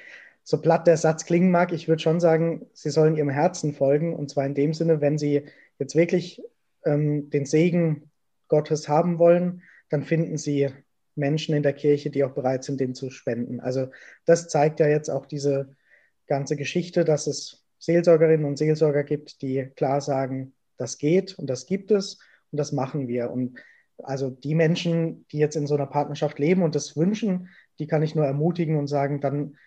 so 0.43 0.61
platt 0.61 0.87
der 0.87 0.95
Satz 0.95 1.25
klingen 1.25 1.51
mag, 1.51 1.73
ich 1.73 1.89
würde 1.89 2.01
schon 2.01 2.21
sagen, 2.21 2.67
sie 2.71 2.89
sollen 2.89 3.17
ihrem 3.17 3.29
Herzen 3.29 3.73
folgen. 3.73 4.15
Und 4.15 4.29
zwar 4.29 4.45
in 4.45 4.53
dem 4.53 4.73
Sinne, 4.73 5.01
wenn 5.01 5.17
sie 5.17 5.43
jetzt 5.79 5.95
wirklich 5.95 6.41
ähm, 6.85 7.29
den 7.29 7.45
Segen 7.45 8.11
Gottes 8.47 8.87
haben 8.87 9.19
wollen, 9.19 9.63
dann 9.89 10.03
finden 10.03 10.37
sie 10.37 10.69
Menschen 11.15 11.55
in 11.55 11.63
der 11.63 11.73
Kirche, 11.73 12.11
die 12.11 12.23
auch 12.23 12.31
bereit 12.31 12.63
sind, 12.63 12.79
den 12.79 12.95
zu 12.95 13.09
spenden. 13.09 13.59
Also 13.59 13.87
das 14.25 14.47
zeigt 14.47 14.79
ja 14.79 14.87
jetzt 14.87 15.09
auch 15.09 15.25
diese 15.25 15.75
ganze 16.27 16.55
Geschichte, 16.55 17.03
dass 17.03 17.27
es 17.27 17.63
Seelsorgerinnen 17.79 18.45
und 18.45 18.57
Seelsorger 18.57 19.03
gibt, 19.03 19.41
die 19.41 19.65
klar 19.75 19.99
sagen, 19.99 20.53
das 20.77 20.97
geht 20.97 21.37
und 21.39 21.49
das 21.49 21.65
gibt 21.65 21.91
es 21.91 22.19
und 22.51 22.57
das 22.57 22.71
machen 22.71 23.07
wir. 23.07 23.31
Und 23.31 23.59
also 24.03 24.29
die 24.29 24.55
Menschen, 24.55 25.25
die 25.31 25.39
jetzt 25.39 25.55
in 25.55 25.67
so 25.67 25.75
einer 25.75 25.87
Partnerschaft 25.87 26.39
leben 26.39 26.63
und 26.63 26.75
das 26.75 26.95
wünschen, 26.95 27.49
die 27.79 27.87
kann 27.87 28.03
ich 28.03 28.15
nur 28.15 28.25
ermutigen 28.25 28.77
und 28.77 28.87
sagen, 28.87 29.21
dann 29.21 29.57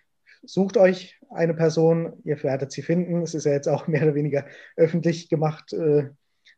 sucht 0.43 0.77
euch 0.77 1.21
eine 1.31 1.55
Person, 1.55 2.15
ihr 2.25 2.43
werdet 2.43 2.73
sie 2.73 2.83
finden. 2.83 3.23
Es 3.23 3.35
ist 3.35 3.45
ja 3.45 3.53
jetzt 3.53 3.69
auch 3.69 3.87
mehr 3.89 4.03
oder 4.03 4.15
weniger 4.15 4.47
öffentlich 4.77 5.29
gemacht, 5.29 5.73
äh, 5.73 6.11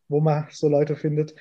wo 0.09 0.21
man 0.21 0.47
so 0.51 0.69
Leute 0.69 0.97
findet. 0.97 1.35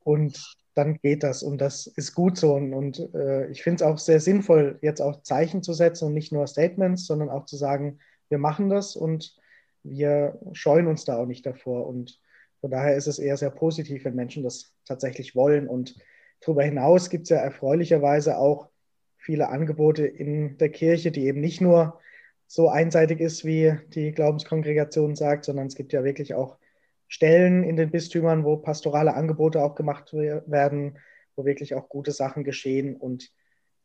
Und 0.00 0.56
dann 0.74 0.98
geht 0.98 1.22
das 1.22 1.42
und 1.42 1.60
das 1.60 1.86
ist 1.86 2.14
gut 2.14 2.36
so. 2.36 2.54
Und, 2.54 2.74
und 2.74 3.14
äh, 3.14 3.48
ich 3.48 3.62
finde 3.62 3.76
es 3.76 3.82
auch 3.82 3.98
sehr 3.98 4.20
sinnvoll, 4.20 4.78
jetzt 4.82 5.00
auch 5.00 5.22
Zeichen 5.22 5.62
zu 5.62 5.72
setzen 5.72 6.06
und 6.06 6.14
nicht 6.14 6.32
nur 6.32 6.46
Statements, 6.46 7.06
sondern 7.06 7.30
auch 7.30 7.46
zu 7.46 7.56
sagen, 7.56 8.00
wir 8.28 8.38
machen 8.38 8.68
das 8.68 8.96
und 8.96 9.36
wir 9.84 10.38
scheuen 10.52 10.86
uns 10.86 11.04
da 11.04 11.16
auch 11.16 11.26
nicht 11.26 11.46
davor. 11.46 11.86
Und 11.86 12.18
von 12.64 12.70
daher 12.70 12.96
ist 12.96 13.08
es 13.08 13.18
eher 13.18 13.36
sehr 13.36 13.50
positiv, 13.50 14.06
wenn 14.06 14.14
Menschen 14.14 14.42
das 14.42 14.72
tatsächlich 14.86 15.36
wollen. 15.36 15.68
Und 15.68 15.96
darüber 16.40 16.62
hinaus 16.62 17.10
gibt 17.10 17.24
es 17.24 17.28
ja 17.28 17.36
erfreulicherweise 17.36 18.38
auch 18.38 18.70
viele 19.18 19.50
Angebote 19.50 20.06
in 20.06 20.56
der 20.56 20.70
Kirche, 20.70 21.10
die 21.10 21.26
eben 21.26 21.42
nicht 21.42 21.60
nur 21.60 22.00
so 22.46 22.70
einseitig 22.70 23.20
ist, 23.20 23.44
wie 23.44 23.74
die 23.88 24.12
Glaubenskongregation 24.12 25.14
sagt, 25.14 25.44
sondern 25.44 25.66
es 25.66 25.74
gibt 25.74 25.92
ja 25.92 26.04
wirklich 26.04 26.32
auch 26.32 26.56
Stellen 27.06 27.64
in 27.64 27.76
den 27.76 27.90
Bistümern, 27.90 28.44
wo 28.44 28.56
pastorale 28.56 29.12
Angebote 29.12 29.62
auch 29.62 29.74
gemacht 29.74 30.14
werden, 30.14 30.98
wo 31.36 31.44
wirklich 31.44 31.74
auch 31.74 31.90
gute 31.90 32.12
Sachen 32.12 32.44
geschehen. 32.44 32.96
Und 32.96 33.30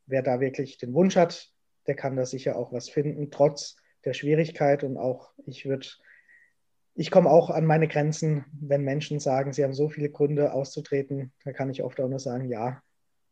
wer 0.05 0.21
da 0.21 0.39
wirklich 0.39 0.77
den 0.77 0.93
Wunsch 0.93 1.17
hat, 1.17 1.51
der 1.85 1.95
kann 1.95 2.15
da 2.15 2.25
sicher 2.25 2.55
auch 2.55 2.71
was 2.71 2.89
finden, 2.89 3.29
trotz 3.29 3.75
der 4.05 4.13
Schwierigkeit. 4.13 4.85
Und 4.85 4.95
auch 4.95 5.33
ich 5.45 5.65
würde, 5.65 5.85
ich 6.95 7.11
komme 7.11 7.29
auch 7.29 7.49
an 7.49 7.65
meine 7.65 7.87
Grenzen, 7.87 8.45
wenn 8.59 8.83
Menschen 8.83 9.19
sagen, 9.19 9.53
sie 9.53 9.63
haben 9.63 9.73
so 9.73 9.89
viele 9.89 10.09
Gründe 10.09 10.53
auszutreten, 10.53 11.31
da 11.43 11.53
kann 11.53 11.69
ich 11.69 11.83
oft 11.83 11.99
auch 11.99 12.09
nur 12.09 12.19
sagen, 12.19 12.49
ja, 12.49 12.81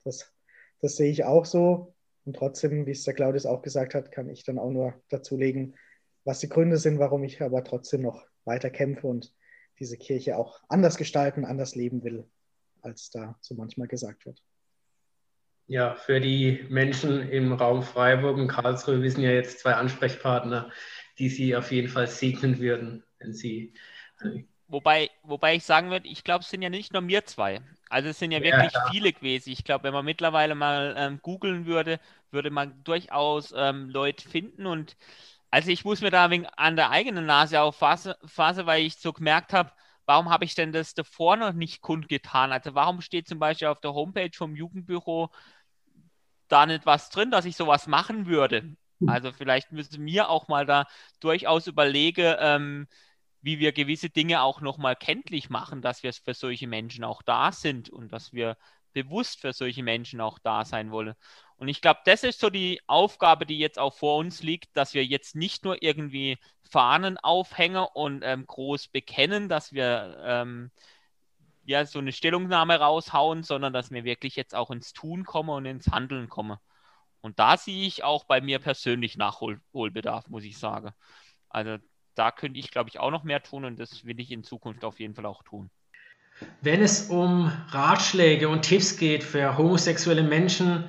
das, 0.04 0.34
das 0.80 0.96
sehe 0.96 1.12
ich 1.12 1.26
auch 1.26 1.46
so. 1.46 1.94
Und 2.26 2.36
trotzdem, 2.36 2.86
wie 2.86 2.92
es 2.92 3.04
der 3.04 3.14
Claudius 3.14 3.46
auch 3.46 3.62
gesagt 3.62 3.94
hat, 3.94 4.12
kann 4.12 4.30
ich 4.30 4.44
dann 4.44 4.60
auch 4.60 4.70
nur 4.70 4.94
dazulegen, 5.10 5.76
was 6.26 6.40
die 6.40 6.50
Gründe 6.50 6.78
sind, 6.78 7.00
warum 7.00 7.24
ich 7.24 7.42
aber 7.42 7.64
trotzdem 7.64 8.02
noch 8.02 8.26
weiter 8.44 8.70
kämpfe 8.70 9.08
und 9.08 9.34
diese 9.80 9.98
Kirche 9.98 10.38
auch 10.38 10.62
anders 10.68 10.98
gestalten, 10.98 11.46
anders 11.46 11.76
leben 11.76 12.04
will, 12.04 12.26
als 12.82 13.10
da 13.12 13.38
so 13.42 13.56
manchmal 13.56 13.88
gesagt 13.88 14.26
wird. 14.26 14.42
Ja, 15.68 15.96
für 15.96 16.22
die 16.22 16.66
Menschen 16.70 17.30
im 17.30 17.54
Raum 17.54 17.84
Freiburg 17.84 18.38
und 18.38 18.48
Karlsruhe 18.48 19.02
wissen 19.02 19.22
ja 19.22 19.32
jetzt 19.32 19.60
zwei 19.60 19.74
Ansprechpartner, 19.74 20.72
die 21.20 21.30
Sie 21.30 21.56
auf 21.56 21.72
jeden 21.72 21.90
Fall 21.90 22.08
segnen 22.08 22.60
würden, 22.60 23.04
wenn 23.20 23.34
Sie. 23.34 23.74
Wobei, 24.68 25.10
wobei 25.24 25.56
ich 25.56 25.64
sagen 25.64 25.92
würde, 25.92 26.08
ich 26.08 26.24
glaube, 26.24 26.44
es 26.44 26.50
sind 26.50 26.62
ja 26.62 26.70
nicht 26.70 26.92
nur 26.92 27.08
wir 27.08 27.26
zwei. 27.26 27.62
Also 27.90 28.10
es 28.10 28.20
sind 28.20 28.32
ja 28.32 28.44
wirklich 28.44 28.74
ja, 28.74 28.90
viele 28.92 29.14
gewesen. 29.14 29.52
Ich 29.52 29.64
glaube, 29.64 29.86
wenn 29.86 29.94
man 29.94 30.04
mittlerweile 30.04 30.56
mal 30.56 30.94
ähm, 30.98 31.20
googeln 31.22 31.66
würde, 31.66 32.00
würde 32.32 32.50
man 32.50 32.84
durchaus 32.84 33.54
ähm, 33.56 33.90
Leute 33.90 34.28
finden 34.28 34.66
und 34.66 34.98
also 35.50 35.72
ich 35.72 35.86
muss 35.86 36.02
mir 36.02 36.12
da 36.12 36.30
wegen 36.30 36.46
an 36.46 36.76
der 36.76 36.90
eigenen 36.90 37.26
Nase 37.26 37.62
auffassen, 37.62 38.14
weil 38.66 38.84
ich 38.84 38.98
so 38.98 39.14
gemerkt 39.14 39.54
habe, 39.54 39.72
warum 40.06 40.30
habe 40.30 40.44
ich 40.44 40.56
denn 40.56 40.74
das 40.74 40.94
davor 40.94 41.38
noch 41.38 41.54
nicht 41.54 41.82
kundgetan? 41.82 42.52
Also 42.52 42.76
warum 42.76 43.00
steht 43.02 43.28
zum 43.30 43.40
Beispiel 43.40 43.68
auf 43.68 43.80
der 43.80 43.94
Homepage 43.94 44.32
vom 44.36 44.56
Jugendbüro 44.56 45.30
da 46.50 46.66
nicht 46.66 46.86
was 46.86 47.10
drin, 47.10 47.32
dass 47.32 47.46
ich 47.46 47.56
sowas 47.56 47.88
machen 47.88 48.26
würde? 48.28 48.76
Hm. 49.00 49.10
Also 49.10 49.32
vielleicht 49.32 49.72
müssen 49.72 50.06
wir 50.06 50.30
auch 50.30 50.48
mal 50.48 50.66
da 50.66 50.86
durchaus 51.20 51.68
überlegen, 51.68 52.36
ähm, 52.40 52.88
wie 53.42 53.60
wir 53.60 53.72
gewisse 53.72 54.10
Dinge 54.10 54.42
auch 54.42 54.62
nochmal 54.62 54.96
kenntlich 54.96 55.50
machen, 55.50 55.82
dass 55.82 56.04
wir 56.04 56.12
für 56.14 56.34
solche 56.34 56.68
Menschen 56.68 57.04
auch 57.04 57.22
da 57.22 57.52
sind 57.52 57.90
und 57.90 58.12
dass 58.12 58.34
wir 58.34 58.58
bewusst 58.94 59.42
für 59.42 59.54
solche 59.54 59.84
Menschen 59.84 60.22
auch 60.22 60.40
da 60.40 60.66
sein 60.66 60.92
wollen. 60.92 61.14
Und 61.58 61.68
ich 61.68 61.82
glaube, 61.82 62.00
das 62.06 62.24
ist 62.24 62.40
so 62.40 62.50
die 62.50 62.82
Aufgabe, 62.88 63.46
die 63.46 63.60
jetzt 63.60 63.80
auch 63.80 63.94
vor 63.94 64.18
uns 64.18 64.42
liegt, 64.44 64.76
dass 64.76 64.94
wir 64.94 65.06
jetzt 65.06 65.36
nicht 65.36 65.66
nur 65.66 65.82
irgendwie 65.84 66.38
Fahnen 66.64 67.18
aufhängen 67.18 67.86
und 67.94 68.22
ähm, 68.24 68.46
groß 68.46 68.88
bekennen, 68.90 69.50
dass 69.50 69.72
wir 69.72 70.18
ähm, 70.26 70.72
ja 71.64 71.86
so 71.86 72.00
eine 72.00 72.12
Stellungnahme 72.12 72.80
raushauen, 72.80 73.44
sondern 73.44 73.74
dass 73.74 73.92
wir 73.92 74.04
wirklich 74.04 74.36
jetzt 74.36 74.56
auch 74.56 74.72
ins 74.72 74.94
Tun 74.94 75.26
kommen 75.26 75.50
und 75.50 75.66
ins 75.66 75.88
Handeln 75.88 76.30
kommen. 76.30 76.58
Und 77.28 77.38
da 77.40 77.58
sehe 77.58 77.86
ich 77.86 78.06
auch 78.06 78.24
bei 78.24 78.40
mir 78.40 78.60
persönlich 78.60 79.18
Nachholbedarf, 79.18 80.30
muss 80.30 80.46
ich 80.46 80.58
sagen. 80.58 80.92
Also 81.50 81.76
da 82.16 82.32
könnte 82.32 82.58
ich, 82.58 82.72
glaube 82.72 82.90
ich, 82.90 83.00
auch 83.00 83.12
noch 83.12 83.26
mehr 83.26 83.44
tun 83.44 83.66
und 83.66 83.78
das 83.78 84.06
will 84.06 84.18
ich 84.22 84.32
in 84.32 84.46
Zukunft 84.46 84.86
auf 84.86 85.02
jeden 85.02 85.14
Fall 85.14 85.26
auch 85.26 85.44
tun. 85.44 85.70
Wenn 86.62 86.82
es 86.82 87.10
um 87.10 87.52
Ratschläge 87.68 88.48
und 88.48 88.62
Tipps 88.62 88.96
geht 88.96 89.26
für 89.26 89.58
homosexuelle 89.58 90.24
Menschen, 90.24 90.88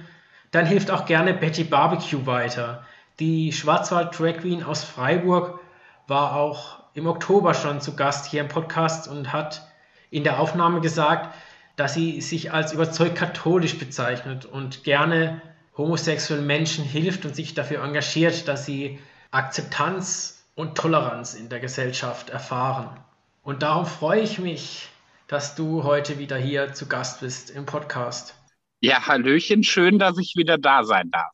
dann 0.52 0.64
hilft 0.64 0.92
auch 0.92 1.06
gerne 1.06 1.34
Betty 1.34 1.64
Barbecue 1.64 2.24
weiter. 2.24 2.86
Die 3.18 3.52
Schwarzwald 3.52 4.16
Drag 4.16 4.36
Queen 4.36 4.62
aus 4.62 4.84
Freiburg 4.84 5.58
war 6.06 6.36
auch 6.36 6.84
im 6.94 7.08
Oktober 7.08 7.52
schon 7.52 7.80
zu 7.80 7.96
Gast 7.96 8.30
hier 8.30 8.42
im 8.42 8.48
Podcast 8.48 9.08
und 9.08 9.32
hat 9.32 9.66
in 10.10 10.22
der 10.22 10.38
Aufnahme 10.38 10.80
gesagt, 10.80 11.34
dass 11.74 11.94
sie 11.94 12.20
sich 12.20 12.52
als 12.52 12.72
überzeugt 12.72 13.16
katholisch 13.16 13.76
bezeichnet 13.76 14.46
und 14.46 14.84
gerne 14.84 15.42
homosexuellen 15.78 16.46
Menschen 16.46 16.84
hilft 16.84 17.24
und 17.24 17.34
sich 17.34 17.54
dafür 17.54 17.82
engagiert, 17.82 18.48
dass 18.48 18.66
sie 18.66 18.98
Akzeptanz 19.30 20.44
und 20.54 20.76
Toleranz 20.76 21.34
in 21.34 21.48
der 21.48 21.60
Gesellschaft 21.60 22.30
erfahren. 22.30 22.98
Und 23.42 23.62
darum 23.62 23.86
freue 23.86 24.20
ich 24.20 24.38
mich, 24.38 24.88
dass 25.28 25.54
du 25.54 25.84
heute 25.84 26.18
wieder 26.18 26.36
hier 26.36 26.74
zu 26.74 26.86
Gast 26.86 27.20
bist 27.20 27.50
im 27.50 27.64
Podcast. 27.64 28.34
Ja, 28.80 29.06
Hallöchen, 29.06 29.62
schön, 29.62 29.98
dass 29.98 30.18
ich 30.18 30.34
wieder 30.36 30.58
da 30.58 30.82
sein 30.82 31.10
darf. 31.10 31.32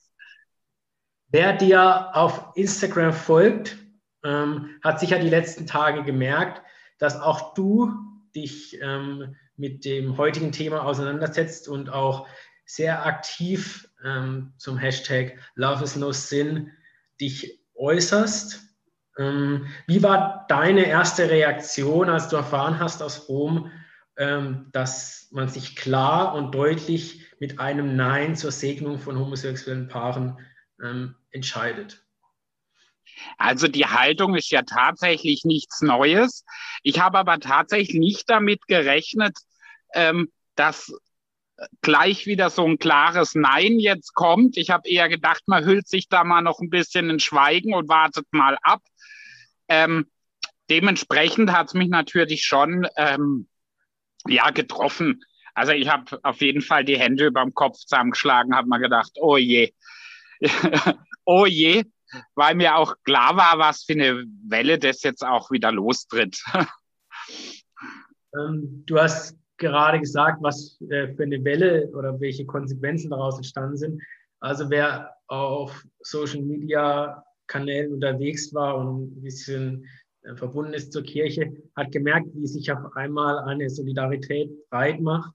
Wer 1.28 1.54
dir 1.54 2.14
auf 2.14 2.52
Instagram 2.54 3.12
folgt, 3.12 3.76
ähm, 4.24 4.70
hat 4.82 5.00
sicher 5.00 5.18
die 5.18 5.28
letzten 5.28 5.66
Tage 5.66 6.04
gemerkt, 6.04 6.62
dass 6.98 7.20
auch 7.20 7.54
du 7.54 7.92
dich 8.36 8.78
ähm, 8.82 9.34
mit 9.56 9.84
dem 9.84 10.16
heutigen 10.16 10.52
Thema 10.52 10.84
auseinandersetzt 10.84 11.68
und 11.68 11.88
auch 11.90 12.26
sehr 12.66 13.06
aktiv 13.06 13.88
ähm, 14.04 14.52
zum 14.58 14.78
Hashtag 14.78 15.38
Love 15.54 15.84
is 15.84 15.96
no 15.96 16.12
sin 16.12 16.72
dich 17.20 17.60
äußerst. 17.74 18.62
Ähm, 19.18 19.66
wie 19.86 20.02
war 20.02 20.44
deine 20.48 20.86
erste 20.86 21.30
Reaktion, 21.30 22.08
als 22.08 22.28
du 22.28 22.36
erfahren 22.36 22.78
hast 22.78 23.02
aus 23.02 23.28
Rom, 23.28 23.70
ähm, 24.16 24.68
dass 24.72 25.28
man 25.32 25.48
sich 25.48 25.76
klar 25.76 26.34
und 26.34 26.54
deutlich 26.54 27.24
mit 27.40 27.60
einem 27.60 27.96
Nein 27.96 28.36
zur 28.36 28.52
Segnung 28.52 28.98
von 28.98 29.18
homosexuellen 29.18 29.88
Paaren 29.88 30.38
ähm, 30.82 31.14
entscheidet. 31.30 32.04
Also 33.38 33.68
die 33.68 33.86
Haltung 33.86 34.34
ist 34.34 34.50
ja 34.50 34.62
tatsächlich 34.62 35.44
nichts 35.44 35.80
Neues. 35.82 36.44
Ich 36.82 37.00
habe 37.00 37.18
aber 37.18 37.38
tatsächlich 37.38 37.94
nicht 37.94 38.28
damit 38.30 38.66
gerechnet, 38.66 39.36
ähm, 39.94 40.32
dass 40.56 40.92
gleich 41.82 42.26
wieder 42.26 42.50
so 42.50 42.64
ein 42.66 42.78
klares 42.78 43.34
Nein 43.34 43.78
jetzt 43.78 44.14
kommt. 44.14 44.56
Ich 44.56 44.70
habe 44.70 44.88
eher 44.88 45.08
gedacht, 45.08 45.42
man 45.46 45.64
hüllt 45.64 45.88
sich 45.88 46.08
da 46.08 46.24
mal 46.24 46.42
noch 46.42 46.60
ein 46.60 46.70
bisschen 46.70 47.10
in 47.10 47.20
Schweigen 47.20 47.74
und 47.74 47.88
wartet 47.88 48.26
mal 48.32 48.58
ab. 48.62 48.82
Ähm, 49.68 50.10
dementsprechend 50.70 51.52
hat 51.52 51.68
es 51.68 51.74
mich 51.74 51.88
natürlich 51.88 52.44
schon 52.44 52.86
ähm, 52.96 53.48
ja, 54.26 54.50
getroffen. 54.50 55.22
Also 55.54 55.72
ich 55.72 55.88
habe 55.88 56.18
auf 56.22 56.40
jeden 56.40 56.62
Fall 56.62 56.84
die 56.84 56.98
Hände 56.98 57.26
über 57.26 57.42
dem 57.42 57.54
Kopf 57.54 57.78
zusammengeschlagen, 57.78 58.56
habe 58.56 58.68
mir 58.68 58.80
gedacht, 58.80 59.12
oh 59.20 59.36
je, 59.36 59.72
oh 61.24 61.46
je, 61.46 61.84
weil 62.34 62.56
mir 62.56 62.76
auch 62.76 62.96
klar 63.04 63.36
war, 63.36 63.58
was 63.58 63.84
für 63.84 63.92
eine 63.92 64.24
Welle 64.48 64.78
das 64.78 65.02
jetzt 65.02 65.24
auch 65.24 65.50
wieder 65.50 65.72
lostritt. 65.72 66.42
Ähm, 68.36 68.82
du 68.86 68.98
hast 68.98 69.38
gerade 69.64 70.00
gesagt, 70.00 70.42
was 70.42 70.80
äh, 70.90 71.08
für 71.14 71.24
eine 71.24 71.42
Welle 71.44 71.88
oder 71.92 72.20
welche 72.20 72.46
Konsequenzen 72.46 73.10
daraus 73.10 73.36
entstanden 73.36 73.76
sind. 73.76 74.02
Also 74.40 74.68
wer 74.70 75.14
auf 75.28 75.84
Social 76.00 76.42
Media 76.42 77.22
Kanälen 77.46 77.92
unterwegs 77.92 78.52
war 78.54 78.76
und 78.76 79.16
ein 79.16 79.22
bisschen 79.22 79.86
äh, 80.22 80.34
verbunden 80.34 80.74
ist 80.74 80.92
zur 80.92 81.02
Kirche, 81.02 81.52
hat 81.76 81.92
gemerkt, 81.92 82.28
wie 82.34 82.46
sich 82.46 82.70
auf 82.72 82.96
einmal 82.96 83.38
eine 83.40 83.68
Solidarität 83.68 84.50
breit 84.70 85.00
macht. 85.00 85.34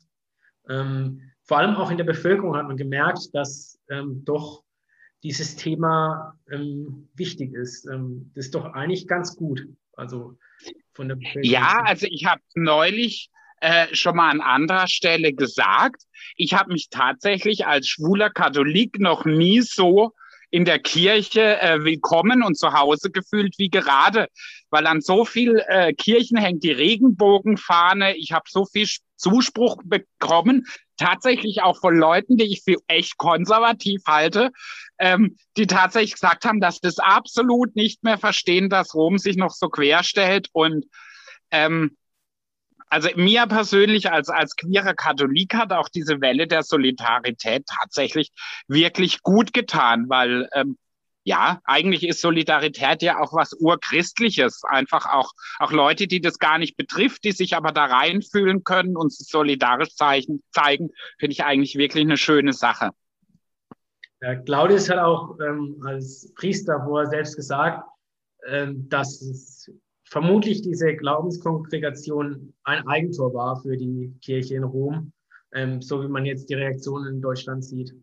Ähm, 0.67 1.21
vor 1.43 1.57
allem 1.57 1.75
auch 1.75 1.91
in 1.91 1.97
der 1.97 2.03
Bevölkerung 2.03 2.55
hat 2.55 2.67
man 2.67 2.77
gemerkt, 2.77 3.33
dass 3.33 3.79
ähm, 3.89 4.23
doch 4.25 4.63
dieses 5.23 5.55
Thema 5.55 6.39
ähm, 6.51 7.09
wichtig 7.15 7.53
ist. 7.53 7.85
Ähm, 7.87 8.31
das 8.35 8.45
ist 8.45 8.55
doch 8.55 8.73
eigentlich 8.73 9.07
ganz 9.07 9.35
gut. 9.35 9.67
Also 9.93 10.37
von 10.93 11.07
der 11.07 11.15
Bevölkerung. 11.15 11.43
Ja, 11.43 11.81
also 11.85 12.07
ich 12.09 12.25
habe 12.25 12.41
neulich 12.55 13.29
äh, 13.61 13.93
schon 13.93 14.15
mal 14.15 14.29
an 14.29 14.41
anderer 14.41 14.87
Stelle 14.87 15.33
gesagt, 15.33 16.03
ich 16.35 16.53
habe 16.53 16.73
mich 16.73 16.89
tatsächlich 16.89 17.65
als 17.65 17.87
schwuler 17.87 18.29
Katholik 18.29 18.99
noch 18.99 19.25
nie 19.25 19.61
so 19.61 20.13
in 20.51 20.65
der 20.65 20.79
Kirche 20.79 21.61
äh, 21.61 21.83
willkommen 21.83 22.43
und 22.43 22.57
zu 22.57 22.73
Hause 22.73 23.11
gefühlt 23.11 23.59
wie 23.59 23.69
gerade, 23.69 24.27
weil 24.69 24.87
an 24.87 25.01
so 25.01 25.25
viel 25.25 25.63
äh, 25.67 25.93
Kirchen 25.93 26.37
hängt 26.37 26.63
die 26.63 26.71
Regenbogenfahne. 26.71 28.15
Ich 28.17 28.31
habe 28.31 28.45
so 28.49 28.65
viel 28.65 28.87
Zuspruch 29.15 29.77
bekommen, 29.83 30.65
tatsächlich 30.97 31.61
auch 31.61 31.79
von 31.79 31.95
Leuten, 31.95 32.37
die 32.37 32.51
ich 32.51 32.61
für 32.63 32.77
echt 32.87 33.17
konservativ 33.17 34.01
halte, 34.07 34.51
ähm, 34.97 35.37
die 35.57 35.67
tatsächlich 35.67 36.13
gesagt 36.13 36.45
haben, 36.45 36.59
dass 36.59 36.79
das 36.79 36.97
absolut 36.99 37.75
nicht 37.75 38.03
mehr 38.03 38.17
verstehen, 38.17 38.69
dass 38.69 38.95
Rom 38.95 39.17
sich 39.17 39.37
noch 39.37 39.51
so 39.51 39.69
querstellt 39.69 40.47
und 40.51 40.85
ähm, 41.51 41.97
also 42.89 43.09
mir 43.15 43.45
persönlich 43.47 44.11
als, 44.11 44.29
als 44.29 44.55
queerer 44.55 44.93
Katholik 44.93 45.53
hat 45.53 45.71
auch 45.71 45.89
diese 45.89 46.21
Welle 46.21 46.47
der 46.47 46.63
Solidarität 46.63 47.65
tatsächlich 47.81 48.31
wirklich 48.67 49.21
gut 49.21 49.53
getan, 49.53 50.09
weil 50.09 50.49
ähm, 50.53 50.77
ja, 51.23 51.61
eigentlich 51.65 52.07
ist 52.07 52.21
Solidarität 52.21 53.03
ja 53.03 53.19
auch 53.19 53.33
was 53.33 53.53
Urchristliches. 53.53 54.63
Einfach 54.63 55.05
auch, 55.05 55.31
auch 55.59 55.71
Leute, 55.71 56.07
die 56.07 56.21
das 56.21 56.39
gar 56.39 56.57
nicht 56.57 56.75
betrifft, 56.75 57.23
die 57.23 57.33
sich 57.33 57.55
aber 57.55 57.71
da 57.71 57.85
reinfühlen 57.85 58.63
können 58.63 58.97
und 58.97 59.13
solidarisch 59.13 59.93
zeigen, 59.95 60.41
zeigen 60.51 60.89
finde 61.19 61.33
ich 61.33 61.43
eigentlich 61.43 61.75
wirklich 61.75 62.03
eine 62.03 62.17
schöne 62.17 62.53
Sache. 62.53 62.91
Ja, 64.21 64.35
Claudius 64.35 64.89
hat 64.89 64.97
auch 64.97 65.37
ähm, 65.39 65.81
als 65.85 66.33
Priester 66.35 66.81
vorher 66.83 67.09
selbst 67.09 67.35
gesagt, 67.35 67.87
ähm, 68.47 68.89
dass 68.89 69.21
es 69.21 69.71
vermutlich 70.09 70.61
diese 70.61 70.95
Glaubenskongregation 70.95 72.53
ein 72.63 72.87
Eigentor 72.87 73.33
war 73.33 73.61
für 73.61 73.77
die 73.77 74.13
Kirche 74.21 74.55
in 74.55 74.63
Rom, 74.63 75.13
ähm, 75.53 75.81
so 75.81 76.03
wie 76.03 76.07
man 76.07 76.25
jetzt 76.25 76.49
die 76.49 76.55
Reaktionen 76.55 77.15
in 77.15 77.21
Deutschland 77.21 77.63
sieht. 77.63 77.93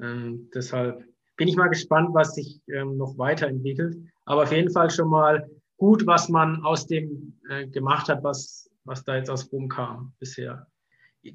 Ähm, 0.00 0.50
deshalb 0.54 1.04
bin 1.36 1.48
ich 1.48 1.56
mal 1.56 1.68
gespannt, 1.68 2.10
was 2.12 2.34
sich 2.34 2.60
ähm, 2.68 2.96
noch 2.96 3.16
weiterentwickelt. 3.18 3.96
Aber 4.26 4.42
auf 4.42 4.52
jeden 4.52 4.70
Fall 4.70 4.90
schon 4.90 5.08
mal 5.08 5.48
gut, 5.78 6.06
was 6.06 6.28
man 6.28 6.62
aus 6.64 6.86
dem 6.86 7.40
äh, 7.48 7.66
gemacht 7.66 8.08
hat, 8.08 8.22
was, 8.22 8.70
was 8.84 9.04
da 9.04 9.16
jetzt 9.16 9.30
aus 9.30 9.50
Rom 9.50 9.68
kam 9.68 10.12
bisher. 10.18 10.66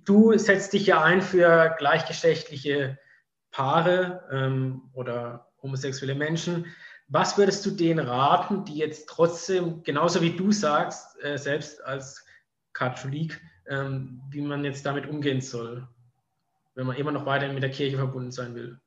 Du 0.05 0.37
setzt 0.37 0.73
dich 0.73 0.85
ja 0.85 1.01
ein 1.03 1.21
für 1.21 1.75
gleichgeschlechtliche 1.77 2.99
Paare 3.51 4.23
ähm, 4.31 4.89
oder 4.93 5.47
homosexuelle 5.61 6.15
Menschen. 6.15 6.65
Was 7.09 7.37
würdest 7.37 7.65
du 7.65 7.71
denen 7.71 8.05
raten, 8.05 8.65
die 8.65 8.75
jetzt 8.75 9.07
trotzdem, 9.07 9.83
genauso 9.83 10.21
wie 10.21 10.35
du 10.35 10.51
sagst, 10.51 11.21
äh, 11.23 11.37
selbst 11.37 11.81
als 11.83 12.25
Katholik, 12.73 13.41
ähm, 13.69 14.21
wie 14.29 14.41
man 14.41 14.65
jetzt 14.65 14.85
damit 14.85 15.07
umgehen 15.07 15.41
soll, 15.41 15.87
wenn 16.75 16.85
man 16.85 16.97
immer 16.97 17.11
noch 17.11 17.25
weiterhin 17.25 17.53
mit 17.53 17.63
der 17.63 17.71
Kirche 17.71 17.97
verbunden 17.97 18.31
sein 18.31 18.55
will? 18.55 18.79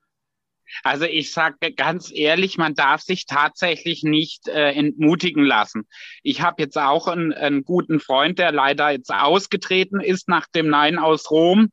Also 0.85 1.05
ich 1.05 1.33
sage 1.33 1.73
ganz 1.73 2.13
ehrlich, 2.15 2.57
man 2.57 2.75
darf 2.75 3.01
sich 3.01 3.27
tatsächlich 3.27 4.03
nicht 4.03 4.49
äh, 4.49 4.73
entmutigen 4.73 5.45
lassen. 5.45 5.89
Ich 6.23 6.43
habe 6.43 6.63
jetzt 6.63 6.79
auch 6.79 7.09
einen, 7.09 7.33
einen, 7.33 7.65
guten 7.65 8.01
Freund, 8.01 8.39
der 8.39 8.53
leider 8.53 8.91
jetzt 8.91 9.13
ausgetreten 9.13 10.01
ist 10.01 10.29
nach 10.29 10.47
dem 10.55 10.69
Nein 10.69 10.99
aus 10.99 11.31
Rom. 11.31 11.71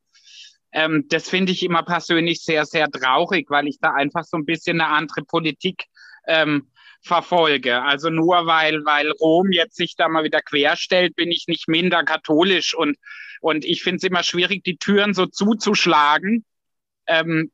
Ähm, 0.72 1.06
das 1.10 1.30
finde 1.30 1.52
ich 1.52 1.64
immer 1.64 1.84
persönlich 1.84 2.42
sehr, 2.42 2.66
sehr 2.66 2.90
traurig, 2.90 3.50
weil 3.50 3.68
ich 3.68 3.78
da 3.80 3.94
einfach 3.94 4.24
so 4.24 4.38
ein 4.38 4.46
bisschen 4.46 4.82
eine 4.82 4.90
andere 4.90 5.24
Politik 5.24 5.86
ähm, 6.28 6.68
verfolge. 7.02 7.82
Also 7.82 8.10
nur 8.10 8.46
weil, 8.46 8.86
weil 8.86 9.12
Rom 9.12 9.52
jetzt 9.52 9.76
sich 9.76 9.96
da 9.96 10.08
mal 10.08 10.24
wieder 10.24 10.42
querstellt, 10.42 11.16
bin 11.16 11.32
ich 11.32 11.46
nicht 11.48 11.68
minder 11.68 12.04
katholisch 12.04 12.76
und, 12.76 12.98
und 13.42 13.66
ich 13.66 13.84
finde 13.84 13.98
es 13.98 14.04
immer 14.04 14.24
schwierig, 14.24 14.64
die 14.64 14.78
Türen 14.78 15.14
so 15.14 15.26
zuzuschlagen. 15.26 16.46
Ähm, 17.08 17.52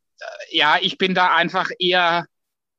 ja, 0.50 0.78
ich 0.82 0.98
bin 0.98 1.14
da 1.14 1.36
einfach 1.36 1.70
eher 1.80 2.26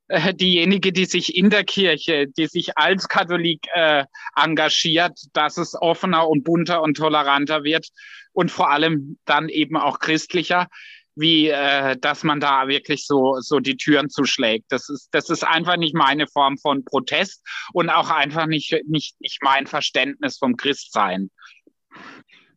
äh, 0.09 0.35
diejenige, 0.35 0.93
die 0.93 1.07
sich 1.07 1.37
in 1.37 1.51
der 1.51 1.65
Kirche, 1.65 2.27
die 2.27 2.47
sich 2.47 2.77
als 2.77 3.09
Katholik 3.09 3.67
äh, 3.75 4.05
engagiert, 4.37 5.19
dass 5.33 5.57
es 5.57 5.75
offener 5.75 6.29
und 6.29 6.45
bunter 6.45 6.83
und 6.83 6.97
toleranter 6.97 7.65
wird 7.65 7.89
und 8.33 8.51
vor 8.51 8.71
allem 8.71 9.19
dann 9.25 9.49
eben 9.49 9.77
auch 9.77 10.01
christlicher 10.01 10.69
wie 11.17 11.49
äh, 11.49 11.97
dass 11.97 12.25
man 12.25 12.41
da 12.41 12.69
wirklich 12.69 13.07
so, 13.07 13.37
so 13.41 13.61
die 13.61 13.77
Türen 13.77 14.11
zuschlägt. 14.11 14.67
Das 14.71 14.89
ist, 14.89 15.09
das 15.13 15.31
ist 15.31 15.45
einfach 15.45 15.77
nicht 15.77 15.95
meine 15.95 16.27
Form 16.27 16.59
von 16.59 16.85
Protest 16.85 17.43
und 17.73 17.91
auch 17.91 18.11
einfach 18.11 18.47
nicht, 18.47 18.75
nicht, 18.87 19.21
nicht 19.21 19.43
mein 19.43 19.67
Verständnis 19.67 20.39
vom 20.39 20.57
Christsein. 20.57 21.31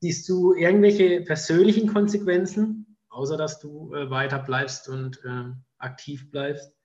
Siehst 0.02 0.28
du 0.30 0.54
irgendwelche 0.54 1.22
persönlichen 1.22 1.92
Konsequenzen, 1.92 2.98
außer 3.10 3.38
dass 3.38 3.60
du 3.60 3.94
äh, 3.94 4.10
weiter 4.10 4.40
bleibst 4.40 4.88
und 4.90 5.20
äh, 5.26 5.52
aktiv 5.80 6.30
bleibst? 6.32 6.77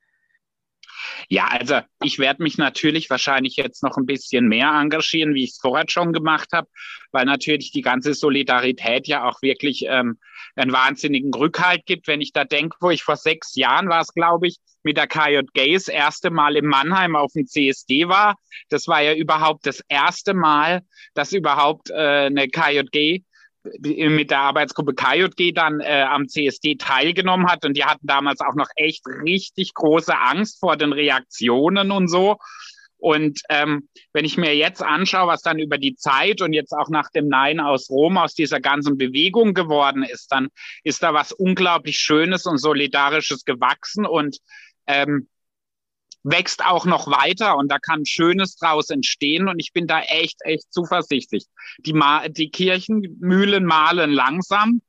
Ja, 1.28 1.46
also 1.48 1.80
ich 2.02 2.18
werde 2.18 2.42
mich 2.42 2.58
natürlich 2.58 3.10
wahrscheinlich 3.10 3.56
jetzt 3.56 3.82
noch 3.82 3.96
ein 3.96 4.06
bisschen 4.06 4.48
mehr 4.48 4.68
engagieren, 4.68 5.34
wie 5.34 5.44
ich 5.44 5.50
es 5.50 5.58
vorher 5.58 5.86
schon 5.88 6.12
gemacht 6.12 6.48
habe, 6.52 6.68
weil 7.10 7.24
natürlich 7.24 7.72
die 7.72 7.82
ganze 7.82 8.14
Solidarität 8.14 9.06
ja 9.08 9.28
auch 9.28 9.42
wirklich 9.42 9.84
ähm, 9.88 10.18
einen 10.56 10.72
wahnsinnigen 10.72 11.32
Rückhalt 11.32 11.86
gibt. 11.86 12.06
Wenn 12.08 12.20
ich 12.20 12.32
da 12.32 12.44
denke, 12.44 12.76
wo 12.80 12.90
ich 12.90 13.02
vor 13.02 13.16
sechs 13.16 13.54
Jahren 13.54 13.88
war 13.88 14.00
es, 14.00 14.12
glaube 14.14 14.48
ich, 14.48 14.56
mit 14.82 14.96
der 14.96 15.06
KJG 15.06 15.74
das 15.74 15.88
erste 15.88 16.30
Mal 16.30 16.56
in 16.56 16.66
Mannheim 16.66 17.16
auf 17.16 17.32
dem 17.32 17.46
CSD 17.46 18.08
war. 18.08 18.36
Das 18.68 18.88
war 18.88 19.00
ja 19.00 19.14
überhaupt 19.14 19.66
das 19.66 19.80
erste 19.88 20.34
Mal, 20.34 20.82
dass 21.14 21.32
überhaupt 21.32 21.90
äh, 21.90 22.26
eine 22.26 22.48
KJG 22.48 23.22
mit 23.64 24.30
der 24.30 24.40
Arbeitsgruppe 24.40 24.94
KJG 24.94 25.52
dann 25.52 25.80
äh, 25.80 26.02
am 26.02 26.28
CSD 26.28 26.76
teilgenommen 26.76 27.48
hat. 27.48 27.64
Und 27.64 27.76
die 27.76 27.84
hatten 27.84 28.06
damals 28.06 28.40
auch 28.40 28.54
noch 28.54 28.68
echt 28.76 29.06
richtig 29.06 29.74
große 29.74 30.16
Angst 30.18 30.58
vor 30.60 30.76
den 30.76 30.92
Reaktionen 30.92 31.90
und 31.90 32.08
so. 32.08 32.38
Und 33.02 33.40
ähm, 33.48 33.88
wenn 34.12 34.24
ich 34.24 34.36
mir 34.36 34.54
jetzt 34.54 34.80
anschaue, 34.80 35.26
was 35.26 35.42
dann 35.42 35.58
über 35.58 35.76
die 35.76 35.96
Zeit 35.96 36.40
und 36.40 36.52
jetzt 36.52 36.72
auch 36.72 36.88
nach 36.88 37.10
dem 37.10 37.26
Nein 37.26 37.58
aus 37.58 37.90
Rom 37.90 38.16
aus 38.16 38.34
dieser 38.34 38.60
ganzen 38.60 38.96
Bewegung 38.96 39.54
geworden 39.54 40.04
ist, 40.04 40.30
dann 40.30 40.50
ist 40.84 41.02
da 41.02 41.12
was 41.12 41.32
unglaublich 41.32 41.98
Schönes 41.98 42.46
und 42.46 42.58
Solidarisches 42.58 43.44
gewachsen. 43.44 44.06
Und 44.06 44.38
ähm, 44.86 45.26
wächst 46.24 46.64
auch 46.64 46.84
noch 46.84 47.06
weiter 47.08 47.56
und 47.56 47.70
da 47.70 47.78
kann 47.78 48.06
Schönes 48.06 48.56
draus 48.56 48.90
entstehen 48.90 49.48
und 49.48 49.58
ich 49.58 49.72
bin 49.72 49.86
da 49.86 50.00
echt, 50.00 50.38
echt 50.42 50.72
zuversichtlich. 50.72 51.46
Die, 51.78 51.92
Ma 51.92 52.28
die 52.28 52.50
Kirchenmühlen 52.50 53.64
mahlen 53.64 54.12
langsam, 54.12 54.82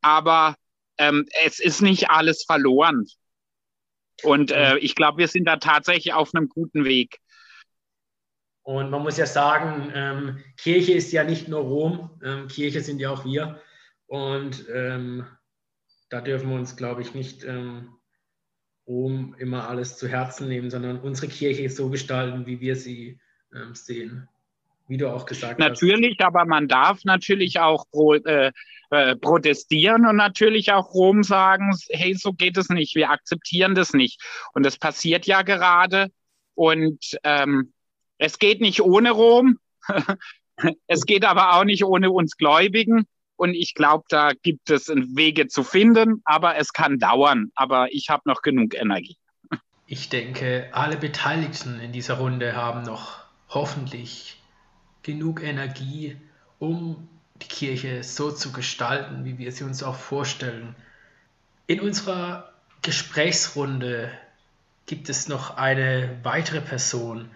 aber 0.00 0.56
ähm, 0.98 1.26
es 1.44 1.60
ist 1.60 1.82
nicht 1.82 2.10
alles 2.10 2.44
verloren. 2.44 3.06
Und 4.22 4.50
äh, 4.50 4.78
ich 4.78 4.94
glaube, 4.94 5.18
wir 5.18 5.28
sind 5.28 5.46
da 5.46 5.56
tatsächlich 5.56 6.12
auf 6.14 6.34
einem 6.34 6.48
guten 6.48 6.84
Weg. 6.84 7.18
Und 8.62 8.90
man 8.90 9.02
muss 9.02 9.16
ja 9.16 9.26
sagen, 9.26 9.90
ähm, 9.94 10.44
Kirche 10.56 10.92
ist 10.92 11.10
ja 11.12 11.24
nicht 11.24 11.48
nur 11.48 11.60
Rom, 11.60 12.20
ähm, 12.24 12.46
Kirche 12.46 12.80
sind 12.80 13.00
ja 13.00 13.10
auch 13.10 13.24
wir. 13.24 13.60
Und 14.06 14.66
ähm, 14.72 15.26
da 16.10 16.20
dürfen 16.20 16.50
wir 16.50 16.56
uns, 16.56 16.76
glaube 16.76 17.02
ich, 17.02 17.14
nicht 17.14 17.42
ähm, 17.44 17.96
Rom 18.86 19.34
immer 19.38 19.68
alles 19.68 19.96
zu 19.96 20.08
Herzen 20.08 20.48
nehmen, 20.48 20.70
sondern 20.70 21.00
unsere 21.00 21.28
Kirche 21.28 21.68
so 21.70 21.88
gestalten, 21.88 22.46
wie 22.46 22.60
wir 22.60 22.76
sie 22.76 23.18
ähm, 23.54 23.74
sehen. 23.74 24.28
Wie 24.88 24.96
du 24.96 25.08
auch 25.08 25.24
gesagt 25.24 25.58
natürlich, 25.58 25.94
hast. 25.94 26.00
Natürlich, 26.00 26.20
aber 26.20 26.44
man 26.44 26.68
darf 26.68 27.04
natürlich 27.04 27.60
auch 27.60 27.86
pro, 27.90 28.14
äh, 28.14 28.52
äh, 28.90 29.16
protestieren 29.16 30.06
und 30.06 30.16
natürlich 30.16 30.72
auch 30.72 30.92
Rom 30.92 31.22
sagen, 31.22 31.72
hey, 31.90 32.14
so 32.14 32.32
geht 32.32 32.56
es 32.56 32.68
nicht, 32.68 32.94
wir 32.94 33.10
akzeptieren 33.10 33.74
das 33.74 33.94
nicht. 33.94 34.20
Und 34.52 34.66
das 34.66 34.76
passiert 34.76 35.26
ja 35.26 35.42
gerade. 35.42 36.08
Und 36.54 37.16
ähm, 37.24 37.72
Es 38.22 38.38
geht 38.38 38.60
nicht 38.60 38.80
ohne 38.80 39.10
Rom. 39.10 39.58
es 40.86 41.06
geht 41.06 41.24
aber 41.24 41.54
auch 41.56 41.64
nicht 41.64 41.84
ohne 41.84 42.12
uns 42.12 42.36
Gläubigen. 42.36 43.06
Und 43.42 43.54
ich 43.54 43.74
glaube, 43.74 44.04
da 44.08 44.30
gibt 44.40 44.70
es 44.70 44.86
Wege 44.86 45.48
zu 45.48 45.64
finden, 45.64 46.22
aber 46.24 46.58
es 46.58 46.72
kann 46.72 47.00
dauern. 47.00 47.50
Aber 47.56 47.92
ich 47.92 48.08
habe 48.08 48.22
noch 48.24 48.40
genug 48.40 48.72
Energie. 48.72 49.16
Ich 49.88 50.08
denke, 50.08 50.68
alle 50.70 50.96
Beteiligten 50.96 51.80
in 51.80 51.90
dieser 51.90 52.18
Runde 52.18 52.54
haben 52.54 52.84
noch 52.84 53.18
hoffentlich 53.48 54.40
genug 55.02 55.42
Energie, 55.42 56.16
um 56.60 57.08
die 57.42 57.48
Kirche 57.48 58.04
so 58.04 58.30
zu 58.30 58.52
gestalten, 58.52 59.24
wie 59.24 59.38
wir 59.38 59.50
sie 59.50 59.64
uns 59.64 59.82
auch 59.82 59.96
vorstellen. 59.96 60.76
In 61.66 61.80
unserer 61.80 62.52
Gesprächsrunde 62.82 64.12
gibt 64.86 65.08
es 65.08 65.26
noch 65.26 65.56
eine 65.56 66.16
weitere 66.22 66.60
Person, 66.60 67.28